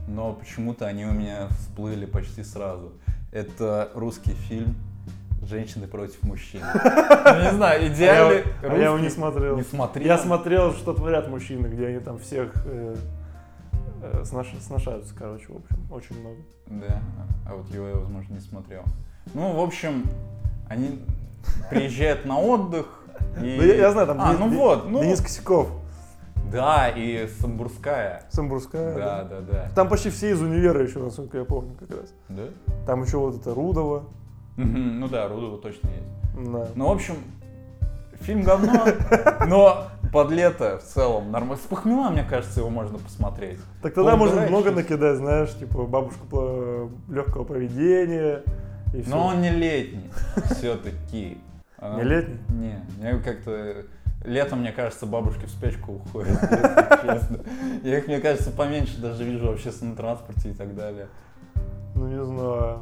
но 0.08 0.32
почему-то 0.32 0.86
они 0.86 1.04
у 1.04 1.12
меня 1.12 1.48
всплыли 1.58 2.06
почти 2.06 2.42
сразу. 2.44 2.92
Это 3.32 3.90
русский 3.94 4.32
фильм 4.32 4.74
«Женщины 5.42 5.86
против 5.86 6.22
мужчин». 6.22 6.60
Ну, 6.74 7.42
Не 7.42 7.50
знаю, 7.52 7.88
идеальный 7.92 8.44
А 8.62 8.66
я- 8.66 8.72
а 8.72 8.76
я 8.76 8.84
его 8.86 8.98
не 8.98 9.10
смотрел. 9.10 9.56
Не 9.56 9.62
смотрел? 9.64 10.06
Я 10.06 10.16
смотрел, 10.18 10.72
что 10.72 10.94
творят 10.94 11.28
мужчины, 11.28 11.66
где 11.66 11.88
они 11.88 11.98
там 11.98 12.18
всех 12.18 12.52
э, 12.64 12.94
снош- 14.24 14.60
сношаются, 14.60 15.14
короче, 15.16 15.46
в 15.48 15.56
общем, 15.56 15.92
очень 15.92 16.20
много. 16.20 16.36
Да, 16.66 17.00
а 17.48 17.54
вот 17.54 17.72
его 17.72 17.86
я, 17.86 17.94
возможно, 17.96 18.34
не 18.34 18.40
смотрел. 18.40 18.82
Ну, 19.34 19.52
в 19.52 19.60
общем, 19.60 20.04
они 20.68 21.00
приезжают 21.70 22.24
на 22.24 22.38
отдых. 22.38 22.86
И... 23.42 23.58
Да 23.58 23.64
я, 23.64 23.74
я 23.74 23.92
знаю, 23.92 24.06
там 24.06 24.20
А, 24.20 24.34
Денис, 24.34 24.38
ну 24.40 24.58
вот, 24.58 24.90
ну... 24.90 25.02
Денис 25.02 25.20
Косяков, 25.20 25.68
Да, 26.52 26.88
и 26.88 27.26
Самбурская. 27.40 28.24
Самбурская. 28.30 28.94
Да, 28.94 29.24
да, 29.24 29.40
да. 29.40 29.70
Там 29.74 29.88
почти 29.88 30.10
все 30.10 30.30
из 30.30 30.40
универа 30.40 30.82
еще, 30.82 30.98
насколько 31.00 31.38
я 31.38 31.44
помню, 31.44 31.74
как 31.78 31.90
раз. 31.90 32.12
Да? 32.28 32.44
Там 32.86 33.02
еще 33.02 33.18
вот 33.18 33.36
это 33.36 33.54
Рудова. 33.54 34.04
Ну 34.56 35.08
да, 35.08 35.28
Рудова 35.28 35.58
точно 35.58 35.88
есть. 35.88 36.50
Да. 36.52 36.68
Ну, 36.74 36.88
в 36.88 36.92
общем, 36.92 37.14
фильм 38.20 38.42
говно, 38.42 38.84
но 39.46 39.86
под 40.12 40.30
лето 40.30 40.78
в 40.78 40.82
целом 40.82 41.30
нормально. 41.30 41.56
С 41.56 41.66
похмела, 41.66 42.10
мне 42.10 42.24
кажется, 42.24 42.60
его 42.60 42.70
можно 42.70 42.98
посмотреть. 42.98 43.58
Так 43.82 43.94
тогда 43.94 44.16
можно 44.16 44.36
Поугарать 44.36 44.50
много 44.50 44.70
накидать, 44.72 45.16
знаешь, 45.18 45.54
типа 45.54 45.84
бабушку 45.86 46.90
легкого 47.08 47.44
поведения 47.44 48.42
и 48.94 49.02
все. 49.02 49.10
Но 49.10 49.26
он 49.26 49.40
не 49.40 49.50
летний, 49.50 50.10
все-таки. 50.50 51.38
Не 51.80 52.02
летний? 52.02 52.38
Не, 52.48 52.84
мне 52.98 53.18
как-то... 53.22 53.84
Летом, 54.24 54.60
мне 54.60 54.72
кажется, 54.72 55.06
бабушки 55.06 55.44
в 55.44 55.50
спячку 55.50 55.92
уходят, 55.92 56.40
честно. 56.40 57.38
Я 57.84 57.98
их, 57.98 58.08
мне 58.08 58.18
кажется, 58.18 58.50
поменьше 58.50 59.00
даже 59.00 59.22
вижу 59.22 59.46
в 59.46 59.50
общественном 59.50 59.94
транспорте 59.94 60.50
и 60.50 60.52
так 60.54 60.74
далее. 60.74 61.06
Ну 61.94 62.08
не 62.08 62.24
знаю. 62.24 62.78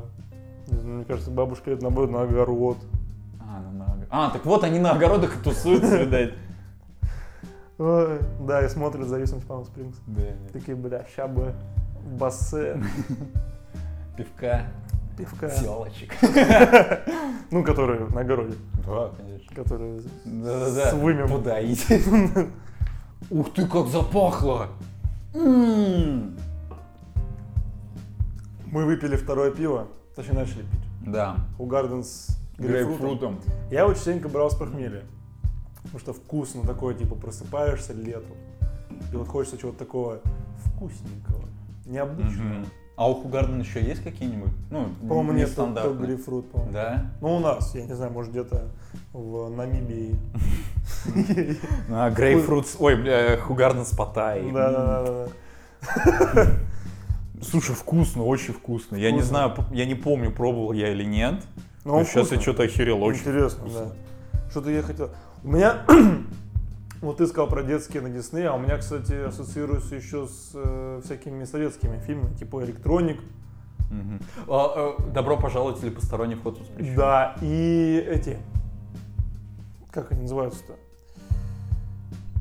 Не 0.69 0.79
знаю, 0.79 0.97
Мне 0.97 1.05
кажется, 1.05 1.31
бабушка 1.31 1.71
это 1.73 1.83
наоборот 1.83 2.11
на 2.11 2.23
огород. 2.23 2.79
А, 3.41 3.61
ну, 3.61 3.79
на 3.79 3.85
ог- 3.85 4.07
а, 4.11 4.31
так 4.31 4.47
вот 4.47 4.65
они 4.65 4.79
на 4.79 4.93
огородах 4.93 5.37
и 5.37 5.45
тусуются, 5.45 5.99
видать. 5.99 6.33
Ой, 7.79 8.19
Да, 8.41 8.65
и 8.65 8.69
смотрят 8.69 9.09
зависнуть 9.09 9.45
Палм 9.45 9.65
Спрингс. 9.65 9.99
Да, 10.07 10.23
да. 10.23 10.53
Такие, 10.53 10.77
бля, 10.77 11.05
ща 11.17 11.27
бы 11.27 11.55
в 12.05 12.17
бассейн, 12.19 12.85
Пивка, 14.17 14.67
пивка. 15.19 15.49
телочек. 15.51 16.15
Ну, 17.51 17.63
которые 17.63 18.07
на 18.09 18.23
огороде. 18.23 18.55
Да, 18.87 19.11
конечно. 19.17 19.55
Которые 19.55 20.01
с- 20.01 20.05
Да-да-да. 20.25 20.91
с 20.91 20.95
вымем. 20.95 21.29
Подоить. 21.29 21.87
Ух 23.31 23.53
ты, 23.55 23.67
как 23.69 23.87
запахло! 23.89 24.69
М. 25.35 26.37
Мы 28.67 28.85
выпили 28.87 29.15
второе 29.17 29.51
пиво, 29.53 29.87
точнее 30.17 30.35
начали 30.35 30.63
пить. 30.63 30.81
Да, 31.07 31.37
У 31.59 31.67
Гарденс 31.67 32.29
грейпфрутом. 32.59 33.39
грейпфрутом. 33.39 33.41
Я 33.71 33.87
очень 33.87 34.01
сильно 34.03 34.29
брал 34.29 34.51
с 34.51 34.55
похмелья. 34.57 35.03
Потому 35.85 36.01
что 36.01 36.13
вкусно 36.13 36.63
такое, 36.67 36.95
типа, 36.95 37.15
просыпаешься 37.15 37.93
летом. 37.93 38.37
И 39.13 39.17
вот 39.17 39.29
хочется 39.29 39.59
чего-то 39.59 39.79
такого 39.79 40.21
вкусненького, 40.65 41.45
необычного. 41.87 42.49
Мгм. 42.49 42.67
А 42.97 43.11
у 43.11 43.15
Хугардена 43.15 43.61
еще 43.61 43.83
есть 43.83 44.05
какие-нибудь? 44.05 44.53
Ну, 44.71 44.89
По-моему, 45.09 45.33
нет, 45.33 45.55
только 45.55 45.95
грейпфрут, 45.95 46.51
по-моему. 46.51 46.73
Да? 46.73 47.11
Ну, 47.21 47.37
у 47.37 47.41
нас, 47.41 47.75
я 47.75 47.85
не 47.85 47.93
знаю, 47.93 48.13
может, 48.13 48.31
где-то 48.31 48.69
в 49.13 49.51
Намибии. 49.51 50.17
А, 51.91 52.11
грейпфрут, 52.11 52.67
ой, 52.79 52.97
бля, 52.97 53.37
Хугарден 53.37 53.85
с 53.85 53.91
Паттайей. 53.91 54.53
Да-да-да. 54.53 55.27
Слушай, 57.43 57.75
вкусно, 57.75 58.25
очень 58.25 58.55
вкусно. 58.55 58.97
Я 58.97 59.11
не 59.11 59.23
знаю, 59.23 59.55
я 59.73 59.87
не 59.87 59.95
помню, 59.95 60.31
пробовал 60.31 60.73
я 60.73 60.93
или 60.93 61.05
нет. 61.05 61.43
Но 61.85 61.97
он 61.97 62.07
сейчас 62.07 62.31
я 62.33 62.41
что-то 62.41 62.63
охерел, 62.63 63.03
очень 63.03 63.21
Интересно, 63.21 63.65
да. 63.69 63.93
Что-то 64.51 64.71
я 64.71 64.83
хотел... 64.83 65.11
У 65.45 65.49
меня... 65.49 65.85
Вот 67.01 67.19
ты 67.19 67.27
сказал 67.27 67.49
про 67.51 67.63
детские 67.63 68.01
на 68.01 68.09
Дисней, 68.09 68.47
а 68.49 68.55
у 68.55 68.59
меня, 68.59 68.79
кстати, 68.79 69.13
ассоциируется 69.13 69.95
еще 69.95 70.27
с 70.27 70.53
э, 70.55 71.03
всякими 71.05 71.45
советскими 71.45 71.99
фильмами, 71.99 72.35
типа 72.35 72.65
«Электроник». 72.65 73.21
А, 74.49 74.95
э, 74.99 75.11
Добро 75.13 75.37
пожаловать 75.37 75.83
или 75.83 75.91
посторонний 75.91 76.35
вход 76.35 76.59
воспрещен. 76.59 76.97
Да, 76.97 77.37
и 77.43 78.03
эти... 78.09 78.39
Как 79.93 80.13
они 80.13 80.23
называются-то? 80.23 80.73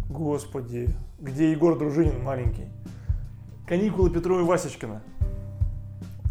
Господи, 0.10 0.90
где 1.20 1.52
Егор 1.52 1.78
Дружинин 1.78 2.24
маленький. 2.24 2.68
«Каникулы 3.68 4.12
Петрова 4.12 4.40
и 4.40 4.44
Васечкина». 4.44 5.02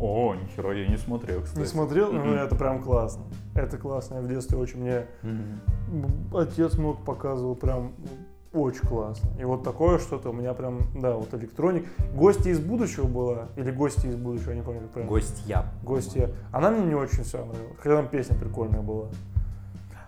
О, 0.01 0.35
нихера, 0.35 0.73
я 0.73 0.89
не 0.89 0.97
смотрел, 0.97 1.43
кстати. 1.43 1.61
Не 1.61 1.67
смотрел? 1.67 2.13
Ну, 2.13 2.21
Мгм. 2.21 2.33
это 2.33 2.55
прям 2.57 2.83
классно. 2.83 3.25
Это 3.55 3.77
классно. 3.77 4.17
Я 4.17 4.21
в 4.23 4.29
детстве 4.29 4.59
очень 4.59 4.81
мне 4.81 5.07
м, 5.23 5.61
отец 6.35 6.75
много 6.79 6.99
показывал, 6.99 7.55
прям 7.55 7.93
очень 8.53 8.87
классно. 8.87 9.31
И 9.39 9.45
вот 9.45 9.63
такое 9.63 9.99
что-то 9.99 10.31
у 10.31 10.33
меня 10.33 10.53
прям, 10.55 10.81
да, 10.95 11.15
вот 11.17 11.33
электроник. 11.35 11.87
Гости 12.15 12.49
из 12.49 12.61
будущего 12.61 13.07
была, 13.07 13.49
или 13.57 13.71
гости 13.71 14.07
из 14.07 14.17
будущего, 14.17 14.51
я 14.51 14.57
не 14.57 14.63
помню, 14.63 14.81
как 14.83 14.91
правильно. 14.91 15.11
Гость 15.11 15.43
я. 15.47 15.67
Гости. 15.83 16.29
Она 16.51 16.71
мне 16.71 16.87
не 16.87 16.95
очень 16.95 17.25
все 17.25 17.39
нравилась. 17.39 17.77
Хотя 17.79 17.97
там 17.97 18.09
песня 18.09 18.37
прикольная 18.37 18.83
была. 18.83 19.09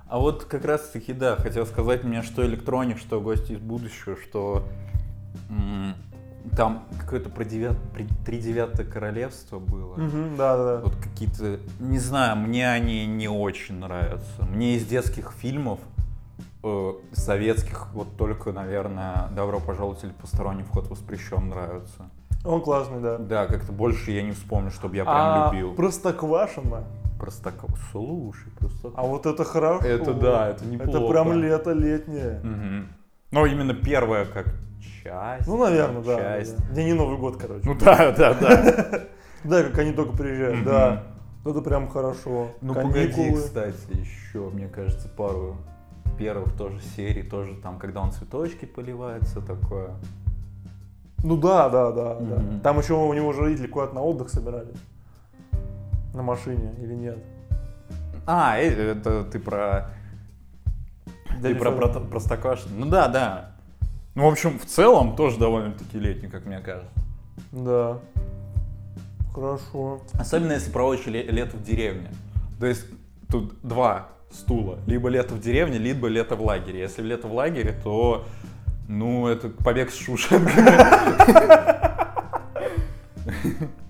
А 0.09 0.19
вот 0.19 0.45
как 0.45 0.65
раз 0.65 0.89
таки, 0.91 1.13
да, 1.13 1.37
хотел 1.37 1.67
сказать 1.67 2.05
мне, 2.05 2.23
что 2.23 2.45
электроник, 2.45 2.99
что 2.99 3.21
гости 3.21 3.53
из 3.53 3.59
будущего, 3.59 4.17
что 4.17 4.65
там 6.57 6.85
какое-то 7.01 7.31
про 7.31 7.45
девят, 7.45 7.77
при- 7.93 8.07
тридевятое 8.25 8.87
королевство 8.87 9.59
было. 9.59 9.97
Мгм, 9.97 10.37
да, 10.37 10.57
да. 10.57 10.81
Вот 10.83 10.97
какие-то, 10.97 11.59
не 11.81 11.99
знаю, 11.99 12.37
мне 12.37 12.71
они 12.71 13.07
не 13.07 13.29
очень 13.29 13.77
нравятся. 13.77 14.45
Мне 14.47 14.77
из 14.77 14.87
детских 14.87 15.33
фильмов 15.33 15.81
э, 16.63 16.93
советских 17.13 17.89
вот 17.93 18.17
только, 18.17 18.53
наверное, 18.53 19.29
«Добро 19.35 19.61
пожаловать» 19.61 20.03
или 20.05 20.13
«Посторонний 20.13 20.65
вход 20.65 20.89
воспрещен» 20.89 21.49
нравятся. 21.49 22.11
Он 22.45 22.61
классный, 22.61 23.01
да. 23.01 23.17
Да, 23.19 23.47
как-то 23.47 23.73
больше 23.73 24.11
я 24.11 24.23
не 24.23 24.33
вспомню, 24.33 24.71
чтобы 24.71 24.97
я 24.97 25.05
прям 25.05 25.17
а 25.17 25.51
любил. 25.51 25.75
Простоквашино. 25.75 26.85
Простаков. 27.19 27.71
Слушай, 27.91 28.51
просто. 28.59 28.91
А 28.95 29.03
вот 29.03 29.25
это 29.25 29.45
хорошо. 29.45 29.87
Это 29.87 30.13
да, 30.13 30.49
это 30.51 30.67
неплохо. 30.67 30.99
Это 30.99 31.09
прям 31.09 31.33
лето 31.33 31.73
летнее. 31.73 32.41
Мгм. 32.43 32.89
Ну, 33.31 33.47
именно 33.47 33.73
первая 33.73 34.27
как 34.27 34.47
часть. 35.05 35.47
Ну, 35.47 35.59
наверное, 35.59 36.03
да. 36.03 36.17
часть. 36.17 36.57
да. 36.57 36.73
Где 36.73 36.85
не 36.85 36.95
Новый 36.95 37.19
год, 37.19 37.37
короче. 37.37 37.69
Ну 37.69 37.77
да, 37.79 38.13
да, 38.13 38.35
да. 38.35 39.01
Да, 39.45 39.63
как 39.63 39.79
они 39.81 39.93
только 39.93 40.17
приезжают, 40.17 40.65
да. 40.65 41.03
Это 41.45 41.61
прям 41.61 41.89
хорошо. 41.89 42.49
Ну, 42.63 42.73
погоди, 42.73 43.35
кстати, 43.35 43.77
еще, 43.93 44.49
мне 44.49 44.69
кажется, 44.69 45.07
пару 45.07 45.59
первых 46.17 46.57
тоже 46.57 46.81
серий, 46.97 47.23
тоже 47.23 47.55
там, 47.63 47.79
когда 47.79 48.01
он 48.01 48.11
цветочки 48.13 48.65
поливает, 48.65 49.25
все 49.25 49.43
такое. 49.43 49.91
Ну 51.23 51.37
да, 51.37 51.69
да, 51.69 51.93
да, 51.93 52.15
да. 52.15 52.43
Там 52.63 52.79
еще 52.79 52.95
у 52.95 53.13
него 53.13 53.33
же 53.33 53.43
родители 53.43 53.67
куда-то 53.67 53.95
на 53.95 54.01
отдых 54.01 54.31
собирались. 54.31 54.77
На 56.15 56.23
машине 56.23 56.75
или 56.81 56.95
нет? 56.95 57.19
А, 58.27 58.59
э, 58.59 58.71
это 58.71 59.25
ты 59.25 59.39
про... 59.39 59.91
Ты 61.29 61.41
Дядя 61.41 61.59
про, 61.59 61.71
Фёдор. 61.73 61.93
про 61.93 62.01
Простоквашино. 62.01 62.73
Ну 62.77 62.87
да, 62.87 63.09
да. 63.09 63.54
Ну, 64.15 64.29
в 64.29 64.33
общем, 64.33 64.59
в 64.59 64.65
целом 64.65 65.17
тоже 65.17 65.39
довольно-таки 65.39 65.99
летний, 65.99 66.29
как 66.29 66.47
мне 66.47 66.61
кажется. 66.61 66.93
Да. 67.51 67.99
Хорошо. 69.35 70.01
Особенно 70.19 70.53
если 70.53 70.71
проводишь 70.71 71.07
ле- 71.07 71.25
лето 71.25 71.57
в 71.57 71.62
деревне. 71.65 72.11
То 72.61 72.67
есть 72.67 72.87
тут 73.29 73.55
два 73.62 74.09
стула. 74.31 74.79
Либо 74.87 75.09
лето 75.09 75.35
в 75.35 75.41
деревне, 75.41 75.79
либо 75.79 76.07
лето 76.07 76.37
в 76.37 76.43
лагере. 76.43 76.81
Если 76.81 77.03
лето 77.03 77.27
в 77.27 77.35
лагере, 77.35 77.75
то 77.83 78.25
ну, 78.87 79.27
это 79.27 79.49
побег 79.49 79.91
с 79.91 79.97
Шушенко. 79.97 80.53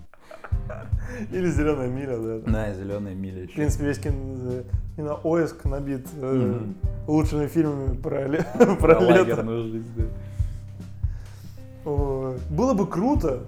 Или 1.31 1.49
зеленая 1.49 1.87
миля, 1.87 2.17
да. 2.17 2.51
Да, 2.51 2.73
зеленая 2.73 3.13
миля 3.15 3.41
В 3.41 3.43
еще. 3.45 3.53
принципе, 3.55 3.85
весь 3.85 3.99
кин- 3.99 4.63
кинооиск 4.95 5.65
набит 5.65 6.07
э, 6.21 6.59
лучшими 7.07 7.47
фильмами 7.47 7.95
про, 7.95 8.27
ле- 8.27 8.45
Про 8.57 8.75
про 8.75 8.99
лето. 8.99 9.19
лагерную 9.19 9.63
жизнь, 9.71 9.91
да. 9.97 10.03
Было 12.49 12.73
бы 12.73 12.87
круто, 12.87 13.43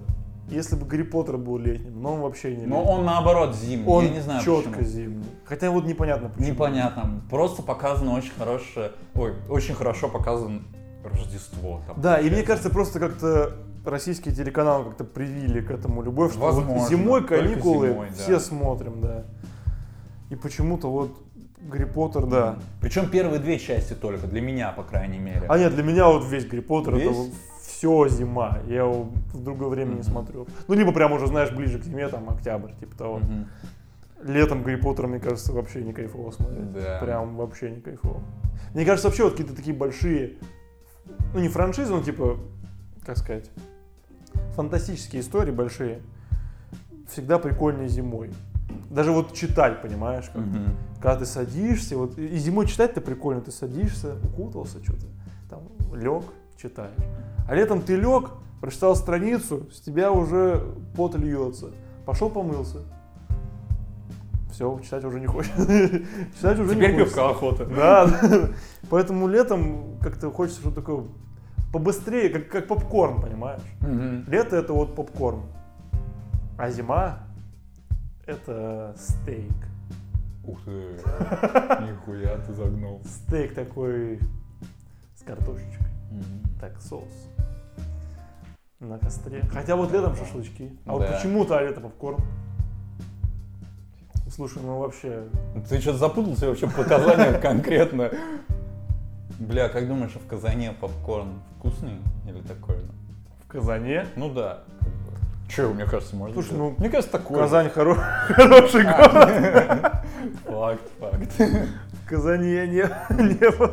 если 0.48 0.76
бы 0.76 0.86
Гарри 0.86 1.02
Поттер 1.02 1.36
был 1.38 1.58
летним, 1.58 2.00
но 2.00 2.14
он 2.14 2.20
вообще 2.20 2.54
не 2.56 2.66
Но 2.66 2.78
летний. 2.78 2.92
он 2.92 3.04
наоборот 3.04 3.54
зимний. 3.56 3.86
Он 3.86 4.04
Я 4.04 4.10
не 4.10 4.20
знаю 4.20 4.42
четко 4.44 4.70
почему. 4.70 4.86
зимний. 4.86 5.26
Хотя 5.44 5.70
вот 5.70 5.84
непонятно 5.86 6.28
почему. 6.28 6.52
Непонятно. 6.52 7.20
Просто 7.30 7.62
показано 7.62 8.12
очень 8.14 8.32
хорошее. 8.38 8.92
Ой, 9.14 9.34
очень 9.48 9.74
хорошо 9.74 10.08
показано 10.08 10.62
Рождество. 11.04 11.80
Там, 11.86 12.00
Да, 12.00 12.18
и 12.20 12.30
мне 12.30 12.42
кажется, 12.42 12.70
просто 12.70 12.98
как-то 13.00 13.52
российские 13.90 14.34
телеканалы 14.34 14.84
как-то 14.86 15.04
привили 15.04 15.60
к 15.60 15.70
этому 15.70 16.02
любовь, 16.02 16.32
что 16.32 16.40
вот 16.40 16.54
Возможно, 16.54 16.88
зимой 16.88 17.20
только 17.20 17.38
каникулы 17.38 17.88
зимой, 17.88 18.08
да. 18.10 18.14
все 18.14 18.40
смотрим, 18.40 19.00
да. 19.00 19.24
И 20.30 20.36
почему-то 20.36 20.90
вот 20.90 21.16
Гарри 21.60 21.84
Поттер, 21.84 22.26
да. 22.26 22.58
Причем 22.80 23.10
первые 23.10 23.40
две 23.40 23.58
части 23.58 23.94
только, 23.94 24.26
для 24.26 24.40
меня, 24.40 24.72
по 24.72 24.82
крайней 24.82 25.18
мере. 25.18 25.46
А 25.48 25.58
нет, 25.58 25.74
для 25.74 25.82
меня 25.82 26.06
вот 26.08 26.24
весь 26.26 26.46
Гарри 26.46 26.60
Поттер 26.60 26.94
это 26.94 27.04
Весь? 27.08 27.16
вот 27.16 27.28
все 27.62 28.08
зима. 28.08 28.58
Я 28.66 28.78
его 28.84 29.08
в 29.32 29.42
другое 29.42 29.68
время 29.68 29.90
не 29.90 29.94
Мгм. 29.96 30.02
смотрю. 30.04 30.46
Ну, 30.66 30.74
либо 30.74 30.92
прям 30.92 31.12
уже, 31.12 31.26
знаешь, 31.26 31.50
ближе 31.50 31.78
к 31.78 31.84
зиме, 31.84 32.08
там, 32.08 32.28
октябрь, 32.30 32.72
типа 32.80 32.96
того. 32.96 33.18
Мгм. 33.18 33.46
Летом 34.24 34.62
Гарри 34.62 34.76
Поттер, 34.76 35.06
мне 35.06 35.20
кажется, 35.20 35.52
вообще 35.52 35.82
не 35.82 35.92
кайфово 35.92 36.30
смотреть. 36.32 36.72
Да. 36.72 36.98
Прям 37.00 37.36
вообще 37.36 37.70
не 37.70 37.80
кайфово. 37.80 38.20
Мне 38.74 38.84
кажется, 38.84 39.08
вообще 39.08 39.24
вот 39.24 39.32
какие-то 39.32 39.54
такие 39.54 39.76
большие, 39.76 40.34
ну 41.34 41.40
не 41.40 41.48
франшизы, 41.48 41.92
но 41.92 42.02
типа, 42.02 42.36
как 43.06 43.16
сказать, 43.16 43.48
фантастические 44.54 45.22
истории 45.22 45.50
большие, 45.52 46.00
всегда 47.10 47.38
прикольнее 47.38 47.88
зимой. 47.88 48.30
Даже 48.90 49.12
вот 49.12 49.32
читать, 49.34 49.80
понимаешь, 49.82 50.26
как 50.32 50.42
Мгм. 50.42 50.74
когда 50.96 51.16
ты 51.16 51.26
садишься, 51.26 51.96
вот 51.96 52.18
и 52.18 52.36
зимой 52.38 52.66
читать-то 52.66 53.00
прикольно, 53.00 53.40
ты 53.40 53.50
садишься, 53.50 54.16
укутался 54.24 54.82
что-то, 54.82 55.06
там 55.48 55.60
лег, 55.94 56.24
читаешь. 56.56 56.92
А 57.48 57.54
летом 57.54 57.80
ты 57.82 57.96
лег, 57.96 58.30
прочитал 58.60 58.94
страницу, 58.96 59.68
с 59.72 59.80
тебя 59.80 60.10
уже 60.12 60.66
пот 60.96 61.14
льется, 61.16 61.70
пошел 62.04 62.28
помылся. 62.30 62.78
Все, 64.52 64.78
читать 64.82 65.04
уже 65.04 65.20
не 65.20 65.26
хочешь. 65.26 65.52
Читать 66.36 66.58
уже 66.58 66.74
Теперь 66.74 66.92
не 66.92 66.98
хочется. 66.98 67.04
пивка 67.04 67.28
охота. 67.30 67.64
Да. 67.76 68.48
Поэтому 68.90 69.28
летом 69.28 69.98
как-то 70.02 70.30
хочется 70.32 70.60
что-то 70.60 70.76
такое 70.76 71.04
побыстрее, 71.72 72.30
как, 72.30 72.48
как 72.48 72.66
попкорн, 72.66 73.20
понимаешь? 73.20 73.62
Мгм. 73.80 74.24
Лето 74.28 74.56
это 74.56 74.72
вот 74.72 74.94
попкорн, 74.94 75.42
а 76.58 76.70
зима 76.70 77.20
это 78.26 78.94
стейк. 78.96 79.52
Ух 80.44 80.58
ты. 80.64 80.70
Нихуя 81.86 82.38
ты 82.38 82.54
загнул. 82.54 83.02
Стейк 83.04 83.54
такой 83.54 84.20
с 85.16 85.22
картошечкой. 85.22 85.86
Мгм. 86.10 86.58
Так, 86.60 86.80
соус. 86.80 87.28
На 88.80 88.98
костре. 88.98 89.42
Хотя 89.52 89.76
вот 89.76 89.92
летом 89.92 90.14
шашлычки. 90.16 90.78
А 90.86 90.92
вот 90.92 91.00
Да. 91.02 91.12
почему-то 91.12 91.58
а 91.58 91.62
лето 91.62 91.80
попкорн. 91.80 92.18
Слушай, 94.30 94.62
ну 94.62 94.78
вообще... 94.78 95.24
Ты 95.68 95.80
что-то 95.80 95.98
запутался 95.98 96.46
вообще 96.46 96.66
в 96.66 96.74
показаниях 96.76 97.40
конкретно. 97.42 98.10
Бля, 99.38 99.68
как 99.68 99.86
думаешь, 99.86 100.12
а 100.16 100.18
в 100.18 100.26
Казане 100.26 100.72
попкорн 100.72 101.40
вкусный 101.58 101.98
или 102.26 102.40
такой? 102.40 102.76
В 103.44 103.48
Казане. 103.48 104.06
Ну 104.16 104.32
да. 104.32 104.64
Че, 105.48 105.72
мне 105.72 105.86
кажется, 105.86 106.14
может 106.14 106.34
Слушай, 106.34 106.58
ну, 106.58 106.74
Мне 106.78 106.90
кажется, 106.90 107.12
такой. 107.12 107.38
Казань 107.38 107.68
хоро- 107.68 107.94
хороший 108.34 108.82
город. 108.82 109.92
Факт, 110.44 110.82
факт. 111.00 111.40
В 112.04 112.08
Казани 112.08 112.50
я 112.50 112.66
не, 112.66 112.82
не 113.10 113.50
был. 113.56 113.70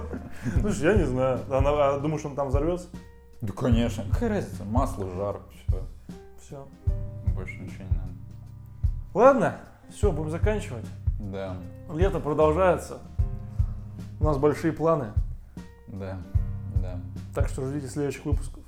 Слушай, 0.61 0.83
я 0.83 0.93
не 0.93 1.03
знаю. 1.03 1.39
Она, 1.49 1.71
а 1.71 1.99
думаешь, 1.99 2.23
он 2.23 2.35
там 2.35 2.49
взорвется? 2.49 2.87
Да, 3.41 3.51
конечно. 3.53 4.03
Какая 4.11 4.29
разница? 4.29 4.63
Масло, 4.63 5.09
жар, 5.15 5.39
все. 5.67 5.81
Все. 6.41 6.67
Больше 7.35 7.55
ничего 7.55 7.83
не 7.83 7.97
надо. 7.97 8.09
Ладно, 9.13 9.55
все, 9.89 10.11
будем 10.11 10.29
заканчивать. 10.29 10.85
Да, 11.19 11.57
Лето 11.93 12.19
продолжается. 12.19 12.99
У 14.19 14.23
нас 14.23 14.37
большие 14.37 14.71
планы. 14.71 15.07
Да, 15.99 16.17
да. 16.81 16.99
Так 17.33 17.49
что 17.49 17.67
ждите 17.67 17.87
следующих 17.87 18.25
выпусков. 18.25 18.64